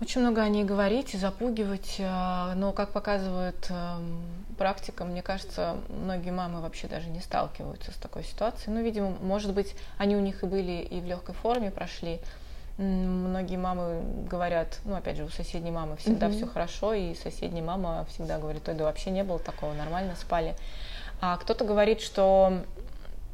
очень 0.00 0.20
много 0.20 0.42
о 0.42 0.48
ней 0.48 0.64
говорить 0.64 1.14
и 1.14 1.18
запугивать, 1.18 1.96
а, 2.00 2.54
но, 2.54 2.72
как 2.72 2.90
показывает 2.90 3.66
эм, 3.70 4.22
практика, 4.58 5.04
мне 5.04 5.22
кажется, 5.22 5.76
многие 5.88 6.30
мамы 6.30 6.60
вообще 6.60 6.86
даже 6.88 7.08
не 7.08 7.20
сталкиваются 7.20 7.92
с 7.92 7.96
такой 7.96 8.24
ситуацией. 8.24 8.74
Ну, 8.74 8.82
видимо, 8.82 9.10
может 9.20 9.52
быть, 9.52 9.74
они 9.98 10.16
у 10.16 10.20
них 10.20 10.42
и 10.42 10.46
были 10.46 10.82
и 10.82 11.00
в 11.00 11.04
легкой 11.04 11.34
форме 11.34 11.70
прошли. 11.70 12.20
Многие 12.78 13.56
мамы 13.56 14.02
говорят, 14.28 14.80
ну, 14.84 14.96
опять 14.96 15.16
же, 15.16 15.24
у 15.24 15.30
соседней 15.30 15.70
мамы 15.70 15.96
всегда 15.96 16.26
угу. 16.26 16.36
все 16.36 16.46
хорошо, 16.46 16.92
и 16.92 17.14
соседняя 17.14 17.64
мама 17.64 18.06
всегда 18.10 18.38
говорит, 18.38 18.68
ой, 18.68 18.74
да 18.74 18.84
вообще 18.84 19.10
не 19.10 19.24
было 19.24 19.38
такого, 19.38 19.72
нормально 19.72 20.14
спали. 20.14 20.54
А 21.20 21.38
кто-то 21.38 21.64
говорит, 21.64 22.02
что 22.02 22.62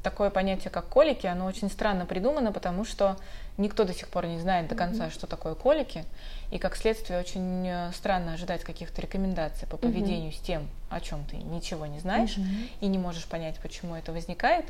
такое 0.02 0.30
понятие, 0.30 0.70
как 0.70 0.88
колики, 0.88 1.26
оно 1.26 1.46
очень 1.46 1.70
странно 1.70 2.06
придумано, 2.06 2.52
потому 2.52 2.84
что 2.84 3.16
никто 3.56 3.84
до 3.84 3.94
сих 3.94 4.08
пор 4.08 4.26
не 4.26 4.40
знает 4.40 4.68
до 4.68 4.74
конца, 4.74 5.06
mm-hmm. 5.06 5.12
что 5.12 5.26
такое 5.26 5.54
колики, 5.54 6.04
и 6.50 6.58
как 6.58 6.76
следствие 6.76 7.18
очень 7.20 7.66
э, 7.66 7.92
странно 7.92 8.34
ожидать 8.34 8.64
каких-то 8.64 9.00
рекомендаций 9.00 9.68
по 9.68 9.76
поведению 9.76 10.30
mm-hmm. 10.30 10.36
с 10.36 10.40
тем, 10.40 10.68
о 10.90 11.00
чем 11.00 11.24
ты 11.24 11.36
ничего 11.36 11.86
не 11.86 12.00
знаешь 12.00 12.36
mm-hmm. 12.36 12.68
и 12.80 12.86
не 12.86 12.98
можешь 12.98 13.26
понять, 13.26 13.56
почему 13.62 13.94
это 13.94 14.12
возникает. 14.12 14.66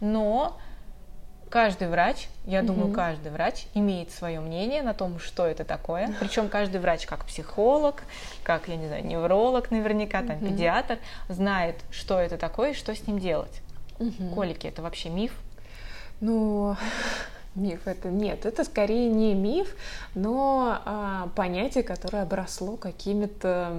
Но 0.00 0.58
каждый 1.50 1.88
врач, 1.88 2.28
я 2.44 2.60
mm-hmm. 2.60 2.66
думаю, 2.66 2.92
каждый 2.92 3.32
врач 3.32 3.66
имеет 3.74 4.10
свое 4.12 4.40
мнение 4.40 4.82
на 4.82 4.94
том, 4.94 5.18
что 5.18 5.46
это 5.46 5.64
такое. 5.64 6.14
Причем 6.20 6.48
каждый 6.48 6.80
врач, 6.80 7.06
как 7.06 7.24
психолог, 7.24 8.02
как, 8.44 8.68
я 8.68 8.76
не 8.76 8.86
знаю, 8.86 9.04
невролог 9.04 9.70
наверняка, 9.70 10.22
там, 10.22 10.36
mm-hmm. 10.36 10.48
педиатр, 10.48 10.98
знает, 11.28 11.76
что 11.90 12.20
это 12.20 12.36
такое 12.36 12.70
и 12.70 12.74
что 12.74 12.94
с 12.94 13.06
ним 13.06 13.18
делать. 13.18 13.62
Угу. 13.98 14.34
Колики 14.34 14.66
это 14.66 14.82
вообще 14.82 15.08
миф? 15.10 15.32
Ну, 16.20 16.76
Миф 17.58 17.86
это 17.86 18.08
нет, 18.08 18.46
это 18.46 18.64
скорее 18.64 19.10
не 19.10 19.34
миф, 19.34 19.74
но 20.14 20.80
а, 20.84 21.28
понятие, 21.34 21.82
которое 21.82 22.22
обросло 22.22 22.76
какими-то 22.76 23.72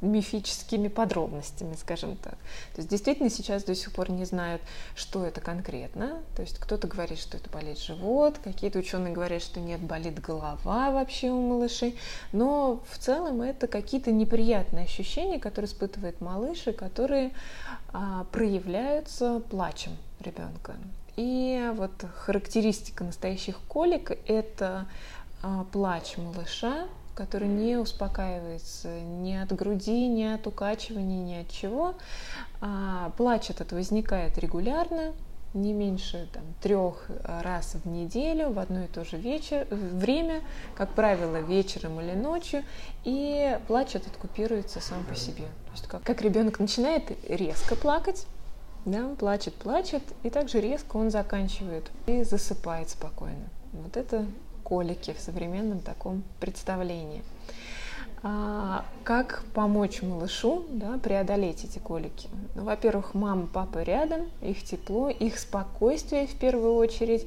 мифическими 0.00 0.88
подробностями, 0.88 1.74
скажем 1.74 2.16
так. 2.16 2.34
То 2.74 2.78
есть 2.78 2.88
действительно 2.88 3.28
сейчас 3.28 3.64
до 3.64 3.74
сих 3.74 3.92
пор 3.92 4.10
не 4.10 4.24
знают, 4.24 4.62
что 4.96 5.24
это 5.24 5.40
конкретно. 5.40 6.22
То 6.34 6.42
есть 6.42 6.58
кто-то 6.58 6.88
говорит, 6.88 7.18
что 7.18 7.36
это 7.36 7.50
болит 7.50 7.78
живот, 7.78 8.38
какие-то 8.42 8.78
ученые 8.78 9.12
говорят, 9.12 9.42
что 9.42 9.60
нет, 9.60 9.80
болит 9.80 10.20
голова 10.20 10.90
вообще 10.90 11.30
у 11.30 11.40
малышей. 11.40 11.98
Но 12.32 12.82
в 12.88 12.98
целом 12.98 13.42
это 13.42 13.66
какие-то 13.66 14.12
неприятные 14.12 14.84
ощущения, 14.84 15.38
которые 15.38 15.68
испытывает 15.70 16.20
малыш 16.20 16.66
и 16.66 16.72
которые 16.72 17.32
а, 17.92 18.24
проявляются 18.32 19.40
плачем 19.50 19.92
ребенка. 20.20 20.74
И 21.16 21.70
вот 21.74 21.92
характеристика 22.16 23.04
настоящих 23.04 23.58
колик– 23.68 24.10
это 24.26 24.86
а, 25.42 25.64
плач 25.72 26.16
малыша, 26.16 26.86
который 27.14 27.48
не 27.48 27.76
успокаивается 27.76 29.00
ни 29.00 29.34
от 29.34 29.52
груди, 29.52 30.08
ни 30.08 30.24
от 30.24 30.46
укачивания, 30.46 31.22
ни 31.22 31.34
от 31.42 31.50
чего. 31.50 31.94
А, 32.60 33.12
плач 33.16 33.50
этот 33.50 33.72
возникает 33.72 34.38
регулярно, 34.38 35.12
не 35.54 35.72
меньше 35.72 36.28
там, 36.32 36.42
трех 36.60 37.06
раз 37.22 37.76
в 37.84 37.88
неделю 37.88 38.50
в 38.50 38.58
одно 38.58 38.84
и 38.84 38.86
то 38.88 39.04
же 39.04 39.16
вечер, 39.16 39.68
время, 39.70 40.40
как 40.74 40.90
правило, 40.94 41.36
вечером 41.36 42.00
или 42.00 42.14
ночью, 42.14 42.64
и 43.04 43.56
плач 43.68 43.94
этот 43.94 44.16
купируется 44.16 44.80
сам 44.80 45.04
по 45.04 45.14
себе. 45.14 45.44
То 45.44 45.72
есть 45.72 45.86
как, 45.86 46.02
как 46.02 46.22
ребенок 46.22 46.58
начинает 46.58 47.12
резко 47.28 47.76
плакать, 47.76 48.26
да, 48.84 49.14
плачет, 49.18 49.54
плачет, 49.54 50.02
и 50.22 50.30
также 50.30 50.60
резко 50.60 50.96
он 50.96 51.10
заканчивает 51.10 51.90
и 52.06 52.22
засыпает 52.24 52.90
спокойно. 52.90 53.48
Вот 53.72 53.96
это 53.96 54.26
колики 54.62 55.12
в 55.12 55.20
современном 55.20 55.80
таком 55.80 56.22
представлении. 56.40 57.22
А, 58.26 58.86
как 59.04 59.44
помочь 59.52 60.00
малышу 60.00 60.64
да, 60.70 60.98
преодолеть 60.98 61.64
эти 61.64 61.78
колики? 61.78 62.28
Ну, 62.54 62.64
во-первых, 62.64 63.12
мама, 63.12 63.46
папа 63.46 63.82
рядом, 63.82 64.30
их 64.40 64.64
тепло, 64.64 65.10
их 65.10 65.38
спокойствие 65.38 66.26
в 66.26 66.34
первую 66.36 66.74
очередь, 66.74 67.26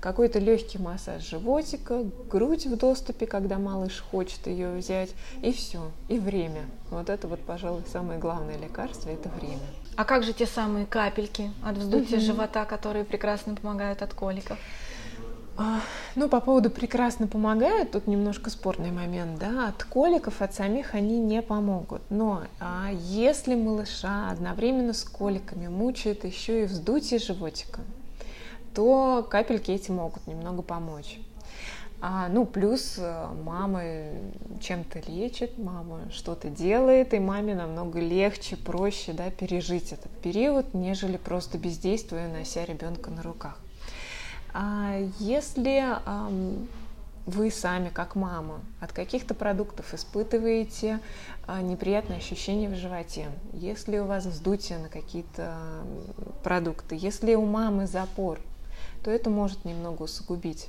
какой-то 0.00 0.38
легкий 0.38 0.76
массаж 0.76 1.26
животика, 1.26 2.04
грудь 2.30 2.66
в 2.66 2.76
доступе, 2.76 3.26
когда 3.26 3.56
малыш 3.56 4.04
хочет 4.10 4.46
ее 4.46 4.76
взять, 4.76 5.14
и 5.40 5.50
все, 5.50 5.90
и 6.10 6.18
время. 6.18 6.66
Вот 6.90 7.08
это 7.08 7.26
вот, 7.26 7.40
пожалуй, 7.40 7.82
самое 7.90 8.18
главное 8.18 8.58
лекарство– 8.58 9.08
это 9.10 9.30
время. 9.30 9.64
А 9.96 10.04
как 10.04 10.24
же 10.24 10.32
те 10.32 10.46
самые 10.46 10.86
капельки 10.86 11.50
от 11.64 11.76
вздутия 11.76 12.18
угу. 12.18 12.24
живота, 12.24 12.64
которые 12.64 13.04
прекрасно 13.04 13.54
помогают 13.54 14.02
от 14.02 14.14
коликов? 14.14 14.58
А, 15.56 15.80
ну, 16.16 16.28
по 16.28 16.40
поводу 16.40 16.68
прекрасно 16.68 17.28
помогают, 17.28 17.92
тут 17.92 18.08
немножко 18.08 18.50
спорный 18.50 18.90
момент, 18.90 19.38
да, 19.38 19.68
от 19.68 19.84
коликов, 19.84 20.42
от 20.42 20.52
самих 20.52 20.94
они 20.94 21.20
не 21.20 21.42
помогут. 21.42 22.02
Но 22.10 22.42
а 22.58 22.90
если 22.92 23.54
малыша 23.54 24.30
одновременно 24.30 24.92
с 24.92 25.04
коликами 25.04 25.68
мучает 25.68 26.24
еще 26.24 26.62
и 26.62 26.66
вздутие 26.66 27.20
животика, 27.20 27.82
то 28.74 29.24
капельки 29.30 29.70
эти 29.70 29.92
могут 29.92 30.26
немного 30.26 30.62
помочь. 30.62 31.20
А, 32.00 32.28
ну, 32.28 32.44
плюс 32.44 32.96
э, 32.98 33.28
мама 33.44 33.82
чем-то 34.60 35.00
лечит, 35.10 35.56
мама 35.58 36.00
что-то 36.10 36.50
делает, 36.50 37.14
и 37.14 37.18
маме 37.18 37.54
намного 37.54 37.98
легче, 37.98 38.56
проще 38.56 39.12
да, 39.12 39.30
пережить 39.30 39.92
этот 39.92 40.10
период, 40.20 40.74
нежели 40.74 41.16
просто 41.16 41.56
бездействуя, 41.56 42.28
нося 42.28 42.64
ребенка 42.64 43.10
на 43.10 43.22
руках. 43.22 43.58
А 44.52 45.00
если 45.18 45.82
а, 45.82 46.30
вы 47.26 47.50
сами, 47.50 47.88
как 47.88 48.16
мама, 48.16 48.60
от 48.80 48.92
каких-то 48.92 49.34
продуктов 49.34 49.94
испытываете 49.94 51.00
а, 51.46 51.62
неприятные 51.62 52.18
ощущения 52.18 52.68
в 52.68 52.74
животе, 52.74 53.28
если 53.52 53.98
у 53.98 54.04
вас 54.04 54.26
вздутие 54.26 54.78
на 54.78 54.88
какие-то 54.88 55.56
продукты, 56.42 56.96
если 56.96 57.34
у 57.34 57.46
мамы 57.46 57.86
запор, 57.86 58.38
то 59.02 59.10
это 59.10 59.30
может 59.30 59.64
немного 59.64 60.02
усугубить 60.02 60.68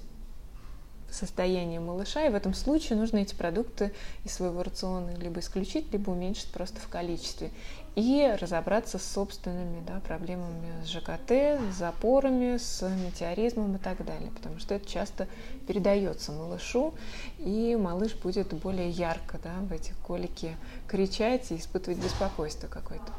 состояние 1.15 1.79
малыша, 1.79 2.25
и 2.25 2.29
в 2.29 2.35
этом 2.35 2.53
случае 2.53 2.97
нужно 2.97 3.17
эти 3.17 3.33
продукты 3.33 3.91
из 4.23 4.33
своего 4.33 4.61
рациона 4.63 5.15
либо 5.15 5.39
исключить, 5.39 5.91
либо 5.91 6.11
уменьшить 6.11 6.51
просто 6.51 6.79
в 6.79 6.87
количестве. 6.87 7.51
И 7.95 8.35
разобраться 8.41 8.99
с 8.99 9.03
собственными 9.03 9.81
да, 9.87 10.01
проблемами 10.01 10.83
с 10.83 10.89
ЖКТ, 10.89 11.31
с 11.71 11.77
запорами, 11.77 12.57
с 12.57 12.81
метеоризмом 12.87 13.77
и 13.77 13.79
так 13.79 14.05
далее, 14.05 14.31
потому 14.31 14.59
что 14.59 14.75
это 14.75 14.85
часто 14.85 15.27
передается 15.65 16.33
малышу, 16.33 16.93
и 17.39 17.77
малыш 17.79 18.13
будет 18.15 18.53
более 18.53 18.89
ярко 18.89 19.39
да, 19.41 19.53
в 19.61 19.71
эти 19.71 19.93
колики 20.05 20.57
кричать 20.87 21.51
и 21.51 21.55
испытывать 21.55 21.99
беспокойство 21.99 22.67
какое-то. 22.67 23.13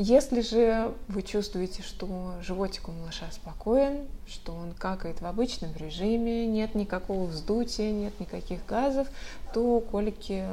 Если 0.00 0.42
же 0.42 0.94
вы 1.08 1.22
чувствуете, 1.22 1.82
что 1.82 2.34
животик 2.40 2.88
у 2.88 2.92
малыша 2.92 3.26
спокоен, 3.32 4.06
что 4.28 4.52
он 4.52 4.72
какает 4.72 5.20
в 5.20 5.26
обычном 5.26 5.74
режиме, 5.74 6.46
нет 6.46 6.76
никакого 6.76 7.24
вздутия, 7.24 7.90
нет 7.90 8.20
никаких 8.20 8.64
газов, 8.64 9.08
то 9.52 9.80
колики 9.80 10.44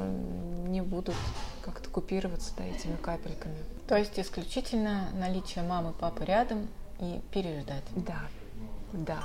не 0.66 0.80
будут 0.80 1.14
как-то 1.62 1.88
купироваться 1.90 2.54
да, 2.58 2.64
этими 2.64 2.96
капельками. 2.96 3.56
То 3.86 3.96
есть 3.96 4.18
исключительно 4.18 5.10
наличие 5.14 5.62
мамы, 5.62 5.92
папы 5.92 6.24
рядом 6.24 6.66
и 6.98 7.20
переждать. 7.30 7.84
Да, 7.94 8.22
да. 8.92 9.20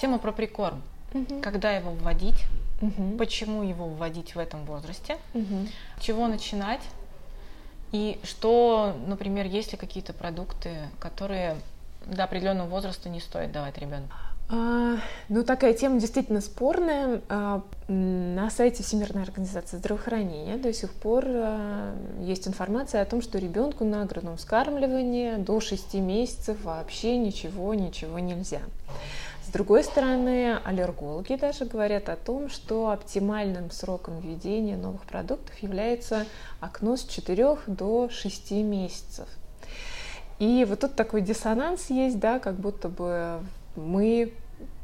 Тема 0.00 0.18
про 0.18 0.30
прикорм. 0.30 0.80
Угу. 1.12 1.40
Когда 1.42 1.72
его 1.72 1.90
вводить, 1.90 2.44
угу. 2.80 3.16
почему 3.18 3.62
его 3.62 3.86
вводить 3.86 4.34
в 4.34 4.38
этом 4.38 4.64
возрасте, 4.64 5.16
угу. 5.34 5.66
чего 6.00 6.28
начинать 6.28 6.82
и 7.94 8.18
что, 8.24 8.96
например, 9.06 9.46
есть 9.46 9.70
ли 9.70 9.78
какие-то 9.78 10.12
продукты, 10.12 10.70
которые 10.98 11.56
до 12.06 12.24
определенного 12.24 12.68
возраста 12.68 13.08
не 13.08 13.20
стоит 13.20 13.52
давать 13.52 13.78
ребенку? 13.78 14.16
А, 14.50 14.96
ну, 15.28 15.44
такая 15.44 15.74
тема 15.74 16.00
действительно 16.00 16.40
спорная. 16.40 17.20
А, 17.28 17.62
на 17.86 18.50
сайте 18.50 18.82
Всемирной 18.82 19.22
организации 19.22 19.76
здравоохранения 19.76 20.56
до 20.56 20.72
сих 20.72 20.92
пор 20.92 21.24
а, 21.26 21.94
есть 22.20 22.48
информация 22.48 23.00
о 23.00 23.04
том, 23.04 23.22
что 23.22 23.38
ребенку 23.38 23.84
на 23.84 24.04
грудном 24.06 24.38
вскармливании 24.38 25.36
до 25.36 25.60
6 25.60 25.94
месяцев 25.94 26.62
вообще 26.64 27.16
ничего, 27.16 27.74
ничего 27.74 28.18
нельзя 28.18 28.60
другой 29.54 29.84
стороны, 29.84 30.58
аллергологи 30.64 31.36
даже 31.36 31.64
говорят 31.64 32.08
о 32.08 32.16
том, 32.16 32.50
что 32.50 32.90
оптимальным 32.90 33.70
сроком 33.70 34.20
введения 34.20 34.76
новых 34.76 35.02
продуктов 35.04 35.56
является 35.60 36.26
окно 36.60 36.96
с 36.96 37.04
4 37.04 37.58
до 37.68 38.08
6 38.10 38.50
месяцев. 38.50 39.28
И 40.40 40.66
вот 40.68 40.80
тут 40.80 40.96
такой 40.96 41.22
диссонанс 41.22 41.88
есть, 41.90 42.18
да, 42.18 42.40
как 42.40 42.56
будто 42.56 42.88
бы 42.88 43.38
мы 43.76 44.32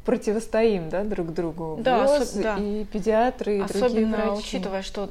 противостоим 0.05 0.89
да, 0.89 1.03
друг 1.05 1.35
другу. 1.35 1.79
Да, 1.83 2.07
ВОЗ 2.07 2.23
особ... 2.23 2.43
да. 2.43 2.57
и 2.59 2.85
педиатры, 2.85 3.59
и 3.59 3.61
Особенно 3.61 3.91
другие 3.91 4.07
врачи. 4.07 4.39
учитывая, 4.39 4.83
что 4.83 5.11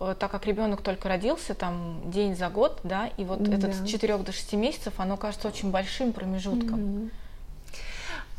э, 0.00 0.14
так 0.18 0.30
как 0.30 0.46
ребенок 0.46 0.82
только 0.82 1.08
родился, 1.08 1.54
там 1.54 2.02
день 2.04 2.36
за 2.36 2.50
год, 2.50 2.80
да, 2.84 3.08
и 3.16 3.24
вот 3.24 3.42
да. 3.42 3.56
этот 3.56 3.74
с 3.74 3.88
4 3.88 4.18
до 4.18 4.32
6 4.32 4.52
месяцев, 4.52 4.92
оно 4.98 5.16
кажется 5.16 5.48
очень 5.48 5.70
большим 5.70 6.12
промежутком. 6.12 6.78
Mm-hmm. 6.78 7.10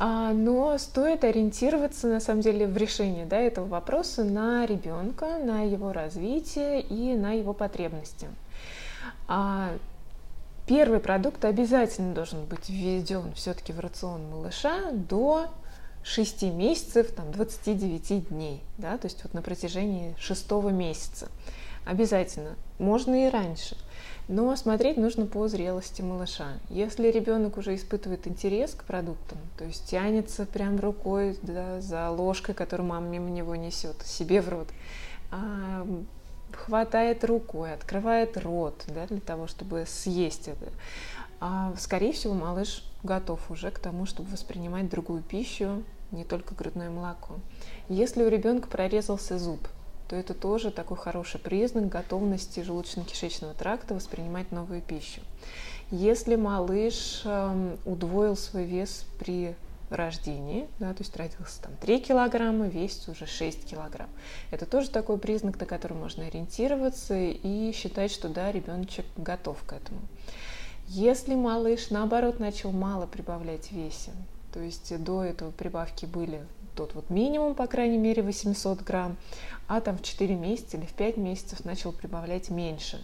А, 0.01 0.31
но 0.31 0.77
стоит 0.77 1.25
ориентироваться, 1.25 2.07
на 2.07 2.21
самом 2.21 2.39
деле, 2.39 2.65
в 2.65 2.77
решении 2.77 3.25
да, 3.25 3.37
этого 3.37 3.67
вопроса 3.67 4.23
на 4.23 4.65
ребенка, 4.65 5.37
на 5.43 5.63
его 5.63 5.91
развитие 5.91 6.79
и 6.79 7.15
на 7.15 7.33
его 7.33 7.51
потребности. 7.51 8.29
А, 9.27 9.71
первый 10.65 11.01
продукт 11.01 11.43
обязательно 11.43 12.13
должен 12.13 12.45
быть 12.45 12.69
введен 12.69 13.33
все-таки 13.33 13.73
в 13.73 13.79
рацион 13.81 14.29
малыша 14.29 14.91
до 14.93 15.47
6 16.03 16.43
месяцев, 16.43 17.11
там, 17.11 17.33
29 17.33 18.29
дней, 18.29 18.63
да, 18.77 18.97
то 18.97 19.07
есть 19.07 19.21
вот 19.23 19.33
на 19.33 19.41
протяжении 19.41 20.15
шестого 20.17 20.69
месяца. 20.69 21.27
Обязательно. 21.85 22.55
Можно 22.77 23.27
и 23.27 23.29
раньше. 23.29 23.75
Но 24.29 24.55
смотреть 24.55 24.97
нужно 24.97 25.25
по 25.25 25.47
зрелости 25.47 26.03
малыша. 26.03 26.59
Если 26.69 27.07
ребенок 27.07 27.57
уже 27.57 27.73
испытывает 27.73 28.27
интерес 28.27 28.75
к 28.75 28.83
продуктам, 28.83 29.39
то 29.57 29.65
есть 29.65 29.89
тянется 29.89 30.45
прям 30.45 30.79
рукой 30.79 31.35
да, 31.41 31.81
за 31.81 32.11
ложкой, 32.11 32.53
которую 32.53 32.87
мама 32.87 33.07
мимо 33.07 33.31
него 33.31 33.55
несет, 33.55 33.99
себе 34.03 34.43
в 34.43 34.49
рот, 34.49 34.67
а, 35.31 35.83
хватает 36.51 37.23
рукой, 37.23 37.73
открывает 37.73 38.37
рот 38.37 38.83
да, 38.93 39.07
для 39.07 39.19
того, 39.19 39.47
чтобы 39.47 39.85
съесть 39.87 40.47
это, 40.47 40.67
а, 41.39 41.73
скорее 41.79 42.13
всего, 42.13 42.35
малыш 42.35 42.83
готов 43.01 43.49
уже 43.49 43.71
к 43.71 43.79
тому, 43.79 44.05
чтобы 44.05 44.29
воспринимать 44.29 44.91
другую 44.91 45.23
пищу, 45.23 45.83
не 46.11 46.23
только 46.23 46.53
грудное 46.53 46.91
молоко. 46.91 47.33
Если 47.87 48.23
у 48.23 48.29
ребенка 48.29 48.67
прорезался 48.67 49.39
зуб, 49.39 49.67
то 50.09 50.15
это 50.15 50.33
тоже 50.33 50.71
такой 50.71 50.97
хороший 50.97 51.39
признак 51.39 51.87
готовности 51.87 52.61
желудочно-кишечного 52.61 53.53
тракта 53.55 53.93
воспринимать 53.93 54.51
новую 54.51 54.81
пищу. 54.81 55.21
Если 55.91 56.35
малыш 56.35 57.21
эм, 57.25 57.77
удвоил 57.85 58.35
свой 58.35 58.63
вес 58.65 59.05
при 59.19 59.55
рождении, 59.91 60.67
да, 60.79 60.93
то 60.93 61.03
есть 61.03 61.15
родился 61.15 61.61
там 61.61 61.71
3 61.81 61.99
килограмма, 61.99 62.67
весит 62.67 63.07
уже 63.09 63.27
6 63.27 63.65
килограмм. 63.65 64.09
Это 64.49 64.65
тоже 64.65 64.89
такой 64.89 65.19
признак, 65.19 65.59
на 65.59 65.65
который 65.67 65.97
можно 65.97 66.25
ориентироваться 66.25 67.15
и 67.15 67.71
считать, 67.71 68.11
что 68.11 68.29
да, 68.29 68.51
ребеночек 68.51 69.05
готов 69.15 69.61
к 69.63 69.73
этому. 69.73 70.01
Если 70.87 71.35
малыш, 71.35 71.91
наоборот, 71.91 72.39
начал 72.39 72.71
мало 72.71 73.05
прибавлять 73.05 73.71
весе, 73.71 74.11
то 74.53 74.59
есть 74.59 75.03
до 75.03 75.23
этого 75.23 75.51
прибавки 75.51 76.05
были 76.07 76.41
тот 76.79 76.95
вот 76.95 77.09
минимум, 77.09 77.55
по 77.55 77.67
крайней 77.67 77.97
мере, 77.97 78.23
800 78.23 78.83
грамм, 78.83 79.17
а 79.67 79.81
там 79.81 79.97
в 79.97 80.01
4 80.01 80.33
месяца 80.35 80.77
или 80.77 80.85
в 80.85 80.93
5 80.93 81.17
месяцев 81.17 81.65
начал 81.65 81.91
прибавлять 81.91 82.49
меньше, 82.49 83.03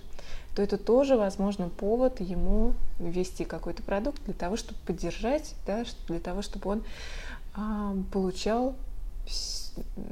то 0.56 0.62
это 0.62 0.78
тоже, 0.78 1.18
возможно, 1.18 1.68
повод 1.68 2.22
ему 2.22 2.74
ввести 3.00 3.44
какой-то 3.44 3.84
продукт 3.84 4.24
для 4.24 4.34
того, 4.34 4.56
чтобы 4.56 4.80
поддержать, 4.86 5.56
да, 5.68 5.84
для 6.08 6.22
того, 6.22 6.42
чтобы 6.42 6.70
он 6.70 6.84
а, 7.54 7.94
получал 8.14 8.76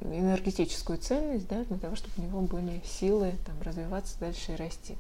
энергетическую 0.01 0.97
ценность, 0.97 1.47
да, 1.47 1.63
для 1.63 1.77
того, 1.77 1.95
чтобы 1.95 2.11
у 2.17 2.21
него 2.21 2.41
были 2.41 2.81
силы 2.85 3.31
там, 3.45 3.55
развиваться 3.61 4.19
дальше 4.19 4.51
и 4.51 4.55
расти. 4.57 4.97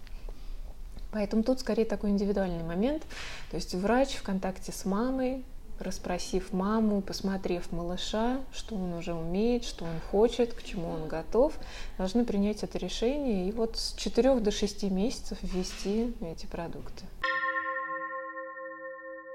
Поэтому 1.11 1.43
тут 1.43 1.59
скорее 1.59 1.83
такой 1.83 2.11
индивидуальный 2.11 2.63
момент. 2.63 3.03
То 3.51 3.57
есть 3.57 3.75
врач 3.75 4.15
в 4.15 4.23
контакте 4.23 4.71
с 4.71 4.85
мамой 4.85 5.43
расспросив 5.79 6.53
маму, 6.53 7.01
посмотрев 7.01 7.71
малыша, 7.71 8.39
что 8.51 8.75
он 8.75 8.93
уже 8.93 9.13
умеет, 9.13 9.63
что 9.65 9.85
он 9.85 9.99
хочет, 10.11 10.53
к 10.53 10.63
чему 10.63 10.89
он 10.89 11.07
готов, 11.07 11.53
должны 11.97 12.25
принять 12.25 12.63
это 12.63 12.77
решение 12.77 13.47
и 13.47 13.51
вот 13.51 13.77
с 13.77 13.93
4 13.93 14.39
до 14.39 14.51
6 14.51 14.83
месяцев 14.83 15.37
ввести 15.41 16.13
эти 16.21 16.45
продукты. 16.45 17.05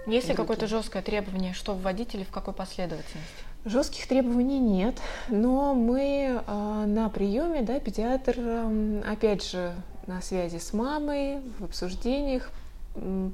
Есть 0.06 0.28
ли 0.28 0.34
какое-то 0.34 0.66
жесткое 0.66 1.02
требование, 1.02 1.52
что 1.52 1.74
вводить 1.74 2.14
или 2.14 2.24
в 2.24 2.30
какой 2.30 2.54
последовательности? 2.54 3.44
Жестких 3.66 4.06
требований 4.06 4.58
нет, 4.58 4.96
но 5.28 5.74
мы 5.74 6.40
э, 6.46 6.84
на 6.86 7.10
приеме, 7.10 7.60
да, 7.60 7.78
педиатр, 7.78 8.34
э, 8.38 9.02
опять 9.06 9.44
же, 9.44 9.74
на 10.06 10.22
связи 10.22 10.56
с 10.56 10.72
мамой, 10.72 11.40
в 11.58 11.64
обсуждениях 11.64 12.50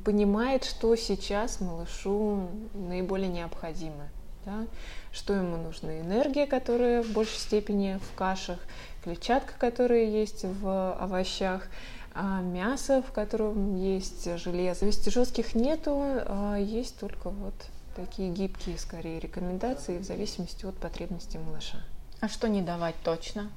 понимает, 0.05 0.65
что 0.65 0.95
сейчас 0.97 1.61
малышу 1.61 2.49
наиболее 2.75 3.29
необходимо. 3.29 4.09
Да? 4.45 4.67
Что 5.13 5.33
ему 5.35 5.57
нужна 5.57 6.01
энергия, 6.01 6.47
которая 6.47 7.03
в 7.03 7.13
большей 7.13 7.39
степени 7.39 7.99
в 7.99 8.15
кашах, 8.17 8.59
клетчатка, 9.03 9.55
которая 9.59 10.05
есть 10.05 10.45
в 10.45 10.93
овощах, 10.95 11.69
а 12.15 12.41
мясо, 12.41 13.03
в 13.03 13.13
котором 13.13 13.77
есть 13.77 14.29
железо. 14.39 14.87
Есть 14.87 15.11
жестких 15.11 15.55
нету, 15.55 16.01
а 16.27 16.57
есть 16.57 16.99
только 16.99 17.31
вот 17.31 17.55
такие 17.97 18.31
гибкие, 18.31 18.79
скорее, 18.79 19.19
рекомендации 19.19 19.99
в 19.99 20.05
зависимости 20.05 20.65
от 20.65 20.77
потребностей 20.77 21.39
малыша. 21.39 21.79
А 22.21 22.29
что 22.29 22.49
не 22.49 22.63
давать 22.63 22.95
точно? 23.03 23.51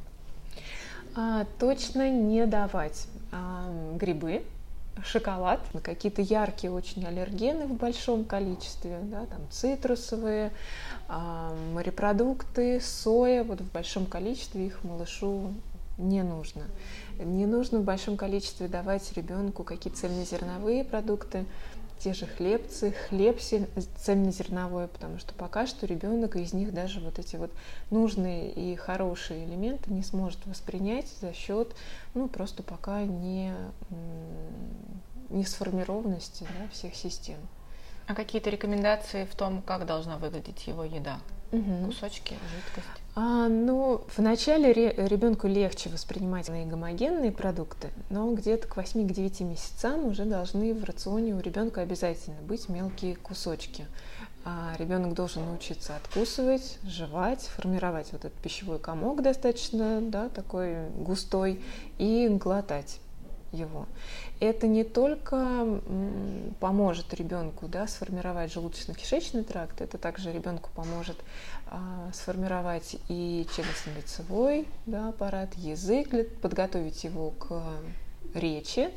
А, 1.15 1.45
точно 1.59 2.09
не 2.09 2.45
давать 2.45 3.07
а, 3.31 3.71
грибы, 3.95 4.43
шоколад, 5.05 5.59
какие-то 5.83 6.21
яркие 6.21 6.71
очень 6.71 7.05
аллергены 7.05 7.67
в 7.67 7.73
большом 7.73 8.25
количестве, 8.25 8.99
да, 9.03 9.25
там 9.25 9.41
цитрусовые, 9.49 10.51
э, 11.07 11.71
морепродукты, 11.73 12.81
соя, 12.81 13.43
вот 13.43 13.61
в 13.61 13.71
большом 13.71 14.05
количестве 14.05 14.67
их 14.67 14.83
малышу 14.83 15.53
не 15.97 16.23
нужно. 16.23 16.63
Не 17.19 17.45
нужно 17.45 17.79
в 17.79 17.83
большом 17.83 18.17
количестве 18.17 18.67
давать 18.67 19.11
ребенку 19.13 19.63
какие-то 19.63 19.99
цельнозерновые 19.99 20.83
продукты, 20.83 21.45
те 21.99 22.13
же 22.13 22.25
хлебцы, 22.25 22.91
хлеб 22.91 23.39
цельнозерновой, 23.97 24.87
потому 24.87 25.19
что 25.19 25.33
пока 25.33 25.67
что 25.67 25.85
ребенок 25.85 26.35
из 26.35 26.53
них 26.53 26.73
даже 26.73 26.99
вот 26.99 27.19
эти 27.19 27.35
вот 27.35 27.51
нужные 27.89 28.51
и 28.51 28.75
хорошие 28.75 29.45
элементы 29.45 29.91
не 29.91 30.03
сможет 30.03 30.45
воспринять 30.45 31.07
за 31.21 31.33
счет, 31.33 31.75
ну, 32.13 32.27
просто 32.27 32.63
пока 32.63 33.03
не, 33.03 33.53
не 35.29 35.45
сформированности 35.45 36.45
да, 36.57 36.69
всех 36.69 36.95
систем. 36.95 37.37
А 38.07 38.15
какие-то 38.15 38.49
рекомендации 38.49 39.25
в 39.25 39.35
том, 39.35 39.61
как 39.61 39.85
должна 39.85 40.17
выглядеть 40.17 40.65
его 40.67 40.83
еда? 40.83 41.19
Угу. 41.51 41.87
Кусочки, 41.87 42.35
жидкость? 42.53 43.01
А, 43.15 43.47
ну, 43.47 44.01
вначале 44.15 44.73
ребенку 44.73 45.47
легче 45.47 45.89
воспринимать 45.89 46.49
гомогенные 46.49 47.31
продукты, 47.31 47.89
но 48.09 48.31
где-то 48.33 48.67
к 48.67 48.77
8-9 48.77 49.43
месяцам 49.43 50.05
уже 50.05 50.25
должны 50.25 50.73
в 50.73 50.83
рационе 50.83 51.33
у 51.33 51.39
ребенка 51.39 51.81
обязательно 51.81 52.41
быть 52.41 52.69
мелкие 52.69 53.15
кусочки. 53.15 53.85
А 54.45 54.75
ребенок 54.77 55.13
должен 55.13 55.45
научиться 55.45 55.95
откусывать, 55.95 56.77
жевать, 56.83 57.41
формировать 57.41 58.11
вот 58.11 58.23
этот 58.23 58.39
пищевой 58.39 58.79
комок 58.79 59.21
достаточно, 59.21 59.99
да, 60.01 60.29
такой 60.29 60.89
густой, 60.91 61.59
и 61.97 62.29
глотать 62.29 62.99
его. 63.57 63.87
Это 64.39 64.67
не 64.67 64.83
только 64.83 65.81
поможет 66.59 67.13
ребенку 67.13 67.67
да, 67.67 67.87
сформировать 67.87 68.53
желудочно-кишечный 68.53 69.43
тракт, 69.43 69.81
это 69.81 69.97
также 69.97 70.31
ребенку 70.31 70.69
поможет 70.75 71.17
а, 71.67 72.09
сформировать 72.13 72.97
и 73.09 73.47
челюстно-лицевой 73.55 74.67
да, 74.85 75.09
аппарат, 75.09 75.53
язык, 75.55 76.09
подготовить 76.41 77.03
его 77.03 77.31
к 77.31 77.61
речи 78.33 78.89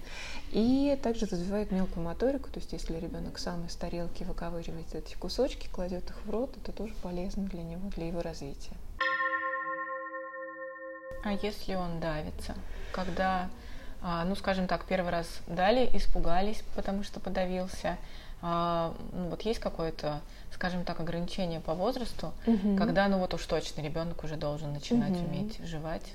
и 0.53 0.99
также 1.03 1.27
развивает 1.27 1.71
мелкую 1.71 2.05
моторику, 2.05 2.51
то 2.51 2.59
есть 2.59 2.73
если 2.73 2.99
ребенок 2.99 3.39
сам 3.39 3.67
из 3.67 3.77
тарелки 3.77 4.25
выковыривает 4.25 4.95
эти 4.95 5.15
кусочки, 5.15 5.69
кладет 5.69 6.11
их 6.11 6.17
в 6.25 6.31
рот, 6.31 6.57
это 6.57 6.73
тоже 6.73 6.95
полезно 7.03 7.45
для 7.45 7.63
него, 7.63 7.89
для 7.91 8.09
его 8.09 8.23
развития. 8.23 8.73
А 11.23 11.33
если 11.33 11.75
он 11.75 12.01
давится, 12.01 12.55
когда 12.93 13.51
ну, 14.03 14.35
скажем 14.35 14.67
так, 14.67 14.85
первый 14.85 15.11
раз 15.11 15.27
дали, 15.47 15.89
испугались, 15.95 16.63
потому 16.75 17.03
что 17.03 17.21
подавился. 17.21 17.99
А, 18.43 18.95
ну, 19.13 19.29
вот 19.29 19.43
есть 19.43 19.61
какое-то, 19.61 20.21
скажем 20.55 20.85
так, 20.85 21.01
ограничение 21.01 21.61
по 21.61 21.75
возрасту, 21.75 22.33
угу. 22.47 22.77
когда, 22.77 23.07
ну 23.09 23.19
вот 23.19 23.35
уж 23.35 23.45
точно 23.45 23.83
ребенок 23.83 24.25
уже 24.25 24.37
должен 24.37 24.73
начинать 24.73 25.13
угу. 25.13 25.27
уметь 25.27 25.59
жевать. 25.65 26.13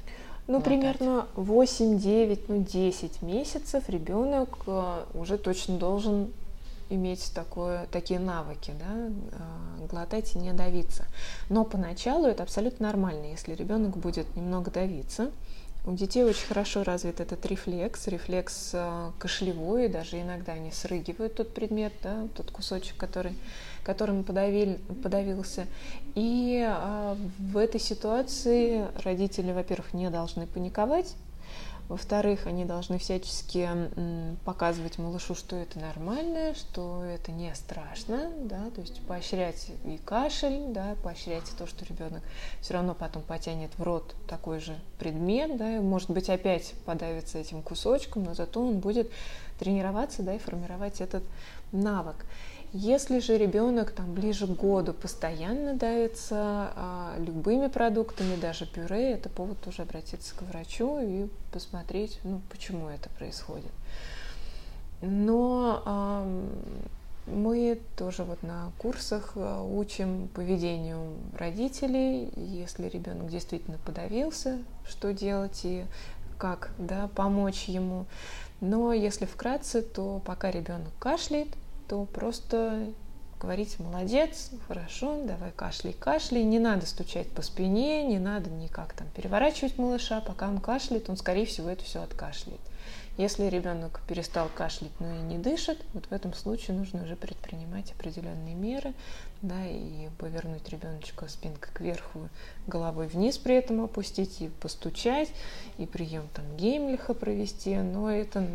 Ну, 0.48 0.60
глотать. 0.60 0.66
примерно 0.66 1.28
8, 1.36 2.00
9, 2.00 2.50
ну, 2.50 2.64
10 2.64 3.22
месяцев 3.22 3.90
ребенок 3.90 4.58
а, 4.68 5.08
уже 5.14 5.38
точно 5.38 5.78
должен 5.78 6.32
иметь 6.90 7.32
такое, 7.34 7.88
такие 7.92 8.20
навыки, 8.20 8.72
да, 8.80 9.88
глотать 9.88 10.36
и 10.36 10.40
не 10.40 10.54
давиться. 10.54 11.06
Но 11.50 11.64
поначалу 11.64 12.28
это 12.28 12.44
абсолютно 12.44 12.88
нормально, 12.88 13.26
если 13.26 13.56
ребенок 13.56 13.98
будет 13.98 14.36
немного 14.36 14.72
давиться, 14.72 15.32
у 15.86 15.94
детей 15.94 16.24
очень 16.24 16.48
хорошо 16.48 16.84
развит 16.84 17.20
этот 17.20 17.46
рефлекс, 17.46 18.08
рефлекс 18.08 18.72
э, 18.74 19.12
кашлевой, 19.20 19.88
даже 19.88 20.20
иногда 20.20 20.54
они 20.54 20.72
срыгивают 20.72 21.36
тот 21.36 21.54
предмет, 21.54 21.94
да, 22.02 22.28
тот 22.36 22.50
кусочек, 22.50 22.98
который, 22.98 23.34
которым 23.84 24.24
подавили, 24.24 24.80
подавился. 25.04 25.68
И 26.16 26.66
а, 26.68 27.18
в 27.38 27.58
этой 27.58 27.80
ситуации 27.80 28.88
родители, 29.04 29.52
во-первых, 29.52 29.94
не 29.94 30.10
должны 30.10 30.48
паниковать, 30.48 31.16
во-вторых, 31.88 32.48
они 32.48 32.66
должны 32.66 32.98
всячески 32.98 33.70
показывать 34.44 34.98
малышу, 34.98 35.36
что 35.36 35.56
это 35.56 35.80
нормально, 35.80 36.56
что 36.56 37.04
это 37.04 37.32
не 37.32 37.54
страшно, 37.54 38.32
да, 38.40 38.70
то 38.72 38.82
есть 38.82 39.02
поощрять 39.02 39.68
и 39.86 39.98
кашель, 40.04 40.74
да, 40.74 40.96
поощрять 41.04 41.52
то, 41.58 41.68
что 41.68 41.86
ребенок 41.86 42.24
все 42.62 42.74
равно 42.74 42.96
потом 42.96 43.22
потянет 43.22 43.72
в 43.78 43.84
рот 43.84 44.16
такой 44.28 44.60
же 44.60 44.76
предмет, 44.98 45.58
да, 45.58 45.78
и, 45.78 45.80
может 45.80 46.10
быть, 46.10 46.30
опять 46.30 46.74
подавится 46.86 47.38
этим 47.38 47.62
кусочком, 47.62 48.24
но 48.24 48.34
зато 48.34 48.62
он 48.62 48.80
будет 48.80 49.12
тренироваться, 49.60 50.24
да, 50.24 50.34
и 50.34 50.40
формировать 50.40 51.02
этот 51.02 51.24
навык. 51.72 52.26
Если 52.78 53.20
же 53.20 53.38
ребенок 53.38 53.92
там 53.92 54.14
ближе 54.14 54.48
к 54.48 54.50
году 54.50 54.92
постоянно 54.92 55.76
давится 55.76 56.74
а, 56.76 57.16
любыми 57.20 57.68
продуктами, 57.68 58.36
даже 58.36 58.66
пюре, 58.66 59.12
это 59.12 59.30
повод 59.30 59.66
уже 59.66 59.84
обратиться 59.84 60.36
к 60.36 60.42
врачу 60.42 61.00
и 61.02 61.30
посмотреть, 61.54 62.20
ну, 62.26 62.42
почему 62.52 62.90
это 62.90 63.10
происходит. 63.12 63.72
Но 65.02 65.84
а, 65.86 66.28
мы 67.28 67.80
тоже 67.96 68.26
вот 68.26 68.44
на 68.44 68.74
курсах 68.78 69.32
а, 69.38 69.64
учим 69.64 70.28
поведению 70.36 71.14
родителей, 71.38 72.30
если 72.36 72.90
ребенок 72.90 73.30
действительно 73.30 73.78
подавился, 73.86 74.60
что 74.86 75.14
делать 75.14 75.62
и 75.64 75.86
как 76.38 76.72
да, 76.78 77.08
помочь 77.16 77.70
ему. 77.70 78.06
Но 78.60 78.92
если 78.92 79.24
вкратце, 79.24 79.82
то 79.82 80.22
пока 80.26 80.52
ребенок 80.52 80.92
кашляет, 81.00 81.48
то 81.88 82.06
просто 82.06 82.88
говорить 83.40 83.80
молодец, 83.80 84.52
хорошо, 84.68 85.22
давай 85.24 85.52
кашляй, 85.52 85.94
кашляй. 85.94 86.44
Не 86.44 86.60
надо 86.60 86.86
стучать 86.86 87.30
по 87.30 87.42
спине, 87.42 88.04
не 88.04 88.18
надо 88.18 88.50
никак 88.50 88.94
там 88.94 89.08
переворачивать 89.16 89.78
малыша. 89.78 90.22
Пока 90.22 90.48
он 90.48 90.60
кашляет, 90.60 91.10
он, 91.10 91.18
скорее 91.18 91.46
всего, 91.46 91.70
это 91.70 91.84
все 91.84 92.02
откашляет. 92.02 92.62
Если 93.18 93.46
ребенок 93.46 94.02
перестал 94.10 94.50
кашлять, 94.54 94.92
но 95.00 95.10
и 95.16 95.20
не 95.20 95.38
дышит, 95.38 95.80
вот 95.94 96.06
в 96.06 96.12
этом 96.12 96.34
случае 96.34 96.76
нужно 96.76 97.04
уже 97.04 97.16
предпринимать 97.16 97.94
определенные 97.94 98.56
меры, 98.56 98.94
да, 99.42 99.66
и 99.66 100.10
повернуть 100.18 100.68
ребеночка 100.68 101.30
спинкой 101.30 101.74
кверху, 101.74 102.28
головой 102.68 103.08
вниз 103.08 103.38
при 103.38 103.56
этом 103.56 103.82
опустить, 103.82 104.42
и 104.42 104.50
постучать, 104.50 105.30
и 105.78 105.86
прием 105.86 106.28
там 106.34 106.44
Геймлиха 106.58 107.14
провести, 107.14 107.78
но 107.78 108.12
это 108.12 108.46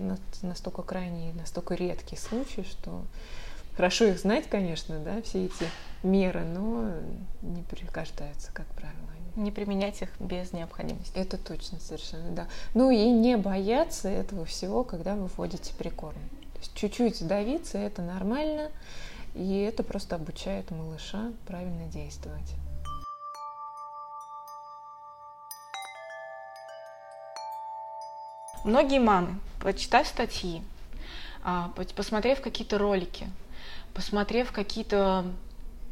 настолько 0.42 0.82
крайний, 0.82 1.32
настолько 1.32 1.74
редкий 1.74 2.16
случай, 2.16 2.64
что 2.64 3.02
хорошо 3.76 4.06
их 4.06 4.18
знать, 4.18 4.46
конечно, 4.50 4.98
да, 4.98 5.22
все 5.22 5.46
эти 5.46 5.66
меры, 6.02 6.44
но 6.44 6.92
не 7.40 7.62
пригождаются, 7.62 8.52
как 8.52 8.66
правило 8.66 9.10
не 9.36 9.50
применять 9.50 10.02
их 10.02 10.08
без 10.20 10.52
необходимости. 10.52 11.16
Это 11.16 11.38
точно 11.38 11.78
совершенно, 11.80 12.30
да. 12.30 12.48
Ну 12.74 12.90
и 12.90 13.10
не 13.10 13.36
бояться 13.36 14.08
этого 14.08 14.44
всего, 14.44 14.84
когда 14.84 15.14
вы 15.14 15.26
вводите 15.26 15.74
прикорм. 15.74 16.18
То 16.54 16.58
есть 16.60 16.74
чуть-чуть 16.74 17.26
давиться, 17.26 17.78
это 17.78 18.02
нормально, 18.02 18.70
и 19.34 19.58
это 19.58 19.82
просто 19.82 20.16
обучает 20.16 20.70
малыша 20.70 21.32
правильно 21.46 21.86
действовать. 21.86 22.54
Многие 28.64 28.98
мамы, 28.98 29.40
прочитав 29.58 30.06
статьи, 30.06 30.62
а, 31.42 31.72
посмотрев 31.96 32.42
какие-то 32.42 32.76
ролики, 32.76 33.26
посмотрев 33.94 34.52
какие-то 34.52 35.24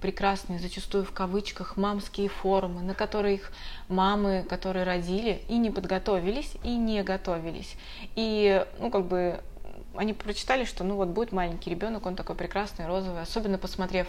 прекрасные, 0.01 0.59
зачастую 0.59 1.05
в 1.05 1.13
кавычках, 1.13 1.77
мамские 1.77 2.29
форумы, 2.29 2.83
на 2.83 2.95
которых 2.95 3.53
мамы, 3.89 4.45
которые 4.49 4.85
родили, 4.85 5.43
и 5.49 5.59
не 5.59 5.71
подготовились, 5.71 6.53
и 6.65 6.77
не 6.77 7.03
готовились. 7.03 7.77
И, 8.15 8.65
ну, 8.79 8.91
как 8.91 9.07
бы, 9.07 9.41
они 9.99 10.13
прочитали, 10.13 10.65
что 10.65 10.85
ну 10.85 10.95
вот 10.95 11.09
будет 11.09 11.33
маленький 11.33 11.71
ребенок, 11.71 12.07
он 12.07 12.15
такой 12.15 12.37
прекрасный, 12.37 12.87
розовый, 12.87 13.23
особенно 13.23 13.59
посмотрев 13.59 14.07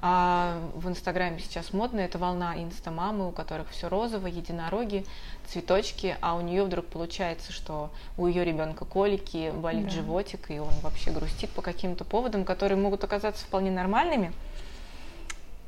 а, 0.00 0.56
в 0.74 0.88
Инстаграме 0.88 1.40
сейчас 1.40 1.72
модно, 1.72 2.00
это 2.00 2.18
волна 2.18 2.56
инстамамы, 2.56 3.28
у 3.28 3.32
которых 3.32 3.70
все 3.70 3.88
розовое, 3.88 4.30
единороги, 4.30 5.04
цветочки, 5.48 6.16
а 6.20 6.36
у 6.36 6.42
нее 6.42 6.62
вдруг 6.62 6.86
получается, 6.86 7.52
что 7.52 7.90
у 8.16 8.26
ее 8.26 8.44
ребенка 8.44 8.84
колики, 8.84 9.52
болит 9.56 9.86
да. 9.86 9.90
животик, 9.90 10.50
и 10.50 10.60
он 10.60 10.74
вообще 10.82 11.10
грустит 11.10 11.50
по 11.50 11.62
каким-то 11.62 12.04
поводам, 12.04 12.44
которые 12.44 12.78
могут 12.78 13.02
оказаться 13.02 13.44
вполне 13.44 13.70
нормальными, 13.70 14.32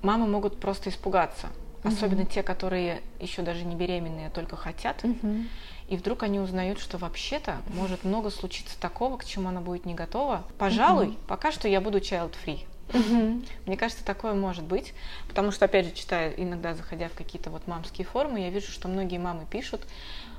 мамы 0.04 0.26
могут 0.26 0.60
просто 0.60 0.90
испугаться. 0.90 1.48
Угу. 1.82 1.92
Особенно 1.92 2.24
те, 2.24 2.42
которые 2.42 3.02
еще 3.20 3.42
даже 3.42 3.64
не 3.64 3.74
беременные, 3.74 4.28
а 4.28 4.30
только 4.30 4.56
хотят. 4.56 5.02
Угу. 5.04 5.44
И 5.88 5.96
вдруг 5.96 6.22
они 6.22 6.40
узнают, 6.40 6.78
что 6.78 6.96
вообще-то 6.96 7.56
может 7.74 8.04
много 8.04 8.30
случиться 8.30 8.78
такого, 8.80 9.18
к 9.18 9.24
чему 9.24 9.48
она 9.48 9.60
будет 9.60 9.84
не 9.84 9.94
готова. 9.94 10.44
Пожалуй, 10.58 11.08
угу. 11.08 11.16
пока 11.26 11.52
что 11.52 11.68
я 11.68 11.80
буду 11.80 11.98
child-free. 11.98 12.64
Угу. 12.92 13.42
Мне 13.66 13.76
кажется, 13.76 14.04
такое 14.04 14.34
может 14.34 14.64
быть, 14.64 14.94
потому 15.28 15.50
что, 15.50 15.64
опять 15.64 15.86
же, 15.86 15.92
читая, 15.92 16.30
иногда 16.30 16.74
заходя 16.74 17.08
в 17.08 17.14
какие-то 17.14 17.50
вот 17.50 17.66
мамские 17.66 18.06
форумы, 18.06 18.40
я 18.40 18.50
вижу, 18.50 18.70
что 18.70 18.88
многие 18.88 19.18
мамы 19.18 19.46
пишут 19.50 19.82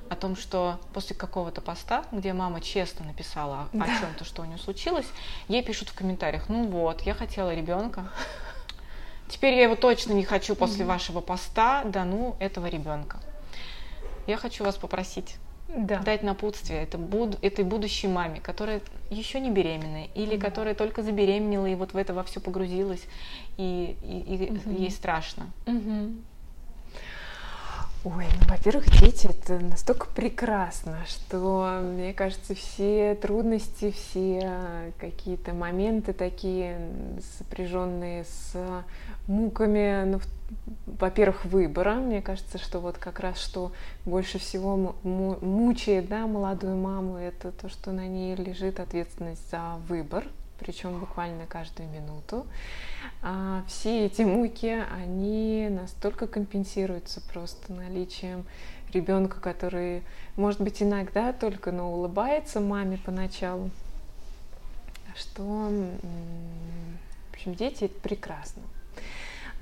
о 0.10 0.16
том, 0.16 0.36
что 0.36 0.80
после 0.94 1.16
какого-то 1.16 1.62
поста, 1.62 2.06
где 2.12 2.34
мама 2.34 2.62
честно 2.62 3.06
написала 3.06 3.70
да. 3.74 3.86
о 3.86 3.88
чем-то, 3.88 4.24
что 4.24 4.44
у 4.44 4.46
нее 4.46 4.60
случилось, 4.60 5.08
ей 5.48 5.64
пишут 5.64 5.90
в 5.90 5.96
комментариях, 5.96 6.48
ну 6.48 6.68
вот, 6.68 7.02
я 7.02 7.16
хотела 7.16 7.54
ребенка, 7.54 8.12
Теперь 9.28 9.56
я 9.56 9.64
его 9.64 9.76
точно 9.76 10.14
не 10.14 10.24
хочу 10.24 10.56
после 10.56 10.86
вашего 10.86 11.20
поста, 11.22 11.84
да 11.84 12.06
ну, 12.06 12.36
этого 12.40 12.68
ребенка. 12.68 13.20
Я 14.28 14.38
хочу 14.38 14.64
вас 14.64 14.76
попросить 14.76 15.38
да. 15.68 16.00
дать 16.00 16.24
напутствие 16.24 16.82
это 16.84 16.98
буд- 16.98 17.38
этой 17.42 17.66
будущей 17.66 18.08
маме, 18.08 18.40
которая 18.40 18.82
еще 19.10 19.40
не 19.40 19.52
беременная, 19.52 20.08
или 20.16 20.36
mm-hmm. 20.36 20.42
которая 20.42 20.76
только 20.76 21.04
забеременела 21.04 21.66
и 21.66 21.76
вот 21.76 21.94
в 21.94 21.98
это 21.98 22.14
во 22.14 22.24
все 22.24 22.40
погрузилась, 22.40 23.04
и, 23.58 23.98
и, 24.02 24.18
и 24.18 24.38
mm-hmm. 24.38 24.80
ей 24.80 24.92
страшно. 24.92 25.48
Mm-hmm. 25.66 26.22
Ой, 28.06 28.28
ну, 28.40 28.48
во-первых, 28.50 28.88
дети 29.02 29.26
это 29.26 29.58
настолько 29.58 30.06
прекрасно, 30.06 31.00
что, 31.08 31.80
мне 31.82 32.14
кажется, 32.14 32.54
все 32.54 33.16
трудности, 33.16 33.90
все 33.90 34.94
какие-то 35.00 35.56
моменты 35.56 36.14
такие 36.14 36.78
сопряженные 37.40 38.26
с 38.26 38.56
муками, 39.26 40.04
ну, 40.06 40.20
во-первых, 40.86 41.46
выбора. 41.46 41.96
Мне 41.96 42.22
кажется, 42.22 42.60
что 42.60 42.80
вот 42.80 43.00
как 43.00 43.20
раз 43.20 43.40
что 43.40 43.72
больше 44.06 44.38
всего 44.38 44.96
мучает 45.02 46.08
да, 46.08 46.28
молодую 46.28 46.76
маму, 46.76 47.18
это 47.18 47.52
то, 47.52 47.70
что 47.70 47.92
на 47.92 48.06
ней 48.06 48.36
лежит 48.36 48.80
ответственность 48.80 49.50
за 49.50 49.78
выбор, 49.88 50.26
причем 50.60 51.00
буквально 51.00 51.48
каждую 51.48 51.90
минуту. 51.90 52.46
А 53.28 53.64
все 53.68 54.06
эти 54.06 54.22
муки, 54.22 54.84
они 54.92 55.68
настолько 55.72 56.28
компенсируются 56.28 57.22
просто 57.22 57.74
наличием 57.74 58.46
ребенка, 58.94 59.40
который, 59.40 60.04
может 60.36 60.62
быть, 60.62 60.84
иногда 60.84 61.34
только, 61.34 61.72
но 61.72 61.92
улыбается 61.92 62.60
маме 62.60 63.00
поначалу, 63.04 63.72
что, 65.16 65.42
в 65.42 67.34
общем, 67.34 67.56
дети 67.56 67.86
это 67.86 68.00
прекрасно. 68.00 68.62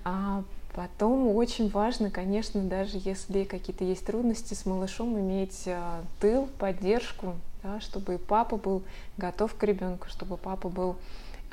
А 0.04 0.44
потом 0.76 1.34
очень 1.34 1.70
важно, 1.70 2.12
конечно, 2.12 2.62
даже 2.64 3.00
если 3.02 3.46
какие-то 3.46 3.86
есть 3.86 4.06
трудности 4.06 4.56
с 4.56 4.66
малышом, 4.66 5.18
иметь 5.18 5.64
а, 5.68 6.04
тыл, 6.20 6.50
поддержку, 6.60 7.36
да, 7.64 7.80
чтобы 7.80 8.18
папа 8.18 8.58
был 8.58 8.84
готов 9.16 9.56
к 9.56 9.64
ребенку, 9.64 10.10
чтобы 10.10 10.36
папа 10.36 10.68
был 10.68 10.98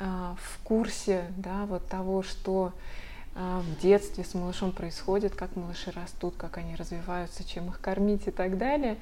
в 0.01 0.63
курсе 0.63 1.25
да, 1.37 1.65
вот 1.65 1.87
того, 1.87 2.23
что 2.23 2.73
а, 3.33 3.61
в 3.61 3.81
детстве 3.81 4.23
с 4.23 4.33
малышом 4.33 4.71
происходит, 4.71 5.35
как 5.35 5.55
малыши 5.55 5.91
растут, 5.91 6.35
как 6.37 6.57
они 6.57 6.75
развиваются, 6.75 7.43
чем 7.43 7.69
их 7.69 7.79
кормить 7.79 8.27
и 8.27 8.31
так 8.31 8.57
далее, 8.57 8.97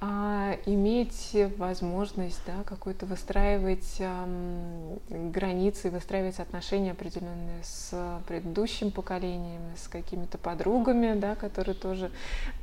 а 0.00 0.56
иметь 0.66 1.36
возможность 1.56 2.40
да, 2.46 2.62
какой-то 2.64 3.04
выстраивать 3.04 3.96
эм, 3.98 5.00
границы, 5.08 5.90
выстраивать 5.90 6.38
отношения 6.38 6.92
определенные 6.92 7.64
с 7.64 8.22
предыдущим 8.28 8.92
поколением, 8.92 9.60
с 9.76 9.88
какими-то 9.88 10.38
подругами, 10.38 11.18
да, 11.18 11.34
которые 11.34 11.74
тоже 11.74 12.12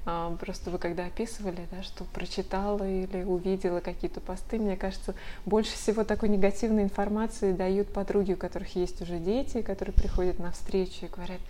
э, 0.05 0.37
просто 0.39 0.69
вы 0.69 0.77
когда 0.77 1.07
описывали, 1.07 1.67
да, 1.71 1.83
что 1.83 2.05
прочитала 2.05 2.87
или 2.87 3.23
увидела 3.23 3.81
какие-то 3.81 4.21
посты, 4.21 4.57
мне 4.57 4.77
кажется, 4.77 5.13
больше 5.45 5.73
всего 5.73 6.05
такой 6.05 6.29
негативной 6.29 6.83
информации 6.83 7.51
дают 7.51 7.91
подруги, 7.91 8.31
у 8.33 8.37
которых 8.37 8.77
есть 8.77 9.01
уже 9.01 9.19
дети, 9.19 9.61
которые 9.61 9.93
приходят 9.93 10.39
на 10.39 10.53
встречу 10.53 11.05
и 11.05 11.09
говорят, 11.09 11.41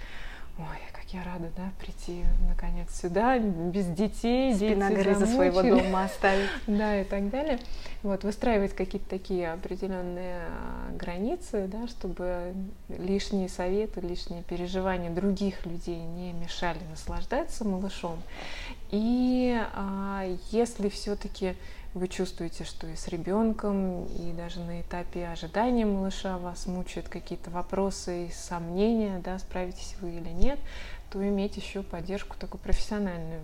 ой, 0.58 0.66
как 0.94 1.05
я 1.16 1.24
рада, 1.24 1.50
да, 1.56 1.72
прийти 1.80 2.24
наконец 2.48 3.00
сюда, 3.00 3.40
без 3.40 3.86
детей, 3.88 4.54
Спина 4.54 4.90
дети 4.90 5.14
за 5.14 5.26
своего 5.26 5.62
дома 5.62 6.06
оставить. 6.06 6.50
Да, 6.68 7.00
и 7.00 7.04
так 7.04 7.30
далее. 7.30 7.60
Вот, 8.04 8.24
выстраивать 8.24 8.76
какие-то 8.76 9.10
такие 9.10 9.52
определенные 9.52 10.42
а, 10.50 10.92
границы, 10.96 11.68
да, 11.68 11.88
чтобы 11.88 12.54
лишние 12.90 13.50
советы, 13.50 14.02
лишние 14.02 14.44
переживания 14.44 15.10
других 15.10 15.66
людей 15.66 16.00
не 16.00 16.34
мешали 16.34 16.80
наслаждаться 16.90 17.66
малышом. 17.66 18.22
И 18.92 19.58
а, 19.74 20.26
если 20.52 20.90
все-таки 20.90 21.56
вы 21.96 22.10
чувствуете, 22.10 22.66
что 22.66 22.88
и 22.88 22.96
с 22.96 23.08
ребенком, 23.08 24.06
и 24.08 24.34
даже 24.34 24.60
на 24.60 24.82
этапе 24.82 25.28
ожидания 25.28 25.86
малыша 25.86 26.38
вас 26.38 26.68
мучают 26.68 27.08
какие-то 27.08 27.50
вопросы 27.50 28.28
и 28.28 28.32
сомнения, 28.32 29.22
да, 29.24 29.40
справитесь 29.40 29.96
вы 30.02 30.12
или 30.12 30.30
нет, 30.30 30.60
то 31.10 31.28
иметь 31.28 31.58
еще 31.58 31.84
поддержку 31.84 32.36
такую 32.38 32.62
профессиональную. 32.62 33.42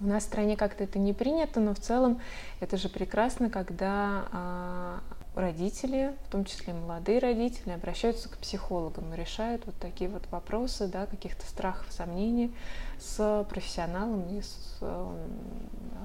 У 0.00 0.06
нас 0.06 0.24
в 0.24 0.26
стране 0.26 0.56
как-то 0.56 0.84
это 0.84 0.98
не 0.98 1.12
принято, 1.12 1.60
но 1.60 1.72
в 1.72 1.78
целом 1.78 2.20
это 2.60 2.76
же 2.76 2.88
прекрасно, 2.88 3.48
когда 3.48 4.26
а, 4.32 5.00
родители, 5.36 6.14
в 6.26 6.32
том 6.32 6.44
числе 6.44 6.72
молодые 6.72 7.20
родители, 7.20 7.70
обращаются 7.72 8.28
к 8.28 8.38
психологам 8.38 9.14
и 9.14 9.16
решают 9.16 9.64
вот 9.66 9.76
такие 9.76 10.10
вот 10.10 10.24
вопросы, 10.30 10.88
да, 10.88 11.06
каких-то 11.06 11.46
страхов, 11.46 11.86
сомнений 11.92 12.52
с 12.98 13.46
профессионалом 13.48 14.28
и 14.36 14.42
с, 14.42 14.80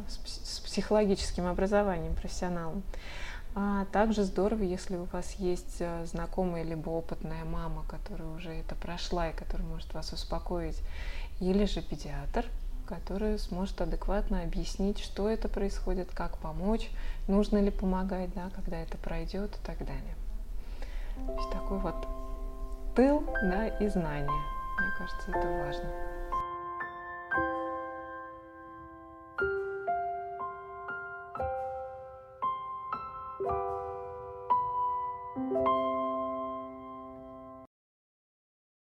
с 0.07 0.59
психологическим 0.59 1.47
образованием 1.47 2.13
профессионалом. 2.15 2.83
А 3.61 3.83
также 3.91 4.23
здорово, 4.23 4.63
если 4.63 4.95
у 4.95 5.03
вас 5.03 5.33
есть 5.33 5.81
э, 5.81 6.05
знакомая 6.05 6.63
либо 6.63 6.91
опытная 6.91 7.43
мама, 7.43 7.83
которая 7.89 8.29
уже 8.29 8.51
это 8.51 8.73
прошла 8.73 9.27
и 9.27 9.35
которая 9.35 9.67
может 9.67 9.93
вас 9.93 10.13
успокоить, 10.13 10.81
или 11.41 11.65
же 11.65 11.81
педиатр, 11.81 12.45
который 12.87 13.37
сможет 13.37 13.81
адекватно 13.81 14.43
объяснить, 14.43 14.99
что 14.99 15.27
это 15.27 15.49
происходит, 15.49 16.07
как 16.13 16.37
помочь, 16.37 16.89
нужно 17.27 17.57
ли 17.57 17.69
помогать, 17.69 18.33
да, 18.33 18.49
когда 18.55 18.77
это 18.77 18.97
пройдет 18.97 19.53
и 19.53 19.65
так 19.65 19.79
далее. 19.79 20.15
То 21.17 21.35
есть 21.35 21.49
такой 21.51 21.79
вот 21.79 22.07
тыл 22.95 23.25
да, 23.41 23.67
и 23.67 23.89
знания. 23.89 24.41
Мне 24.79 24.91
кажется, 24.97 25.31
это 25.31 25.65
важно. 25.65 27.58
Thank 33.41 33.53
you 35.37 35.88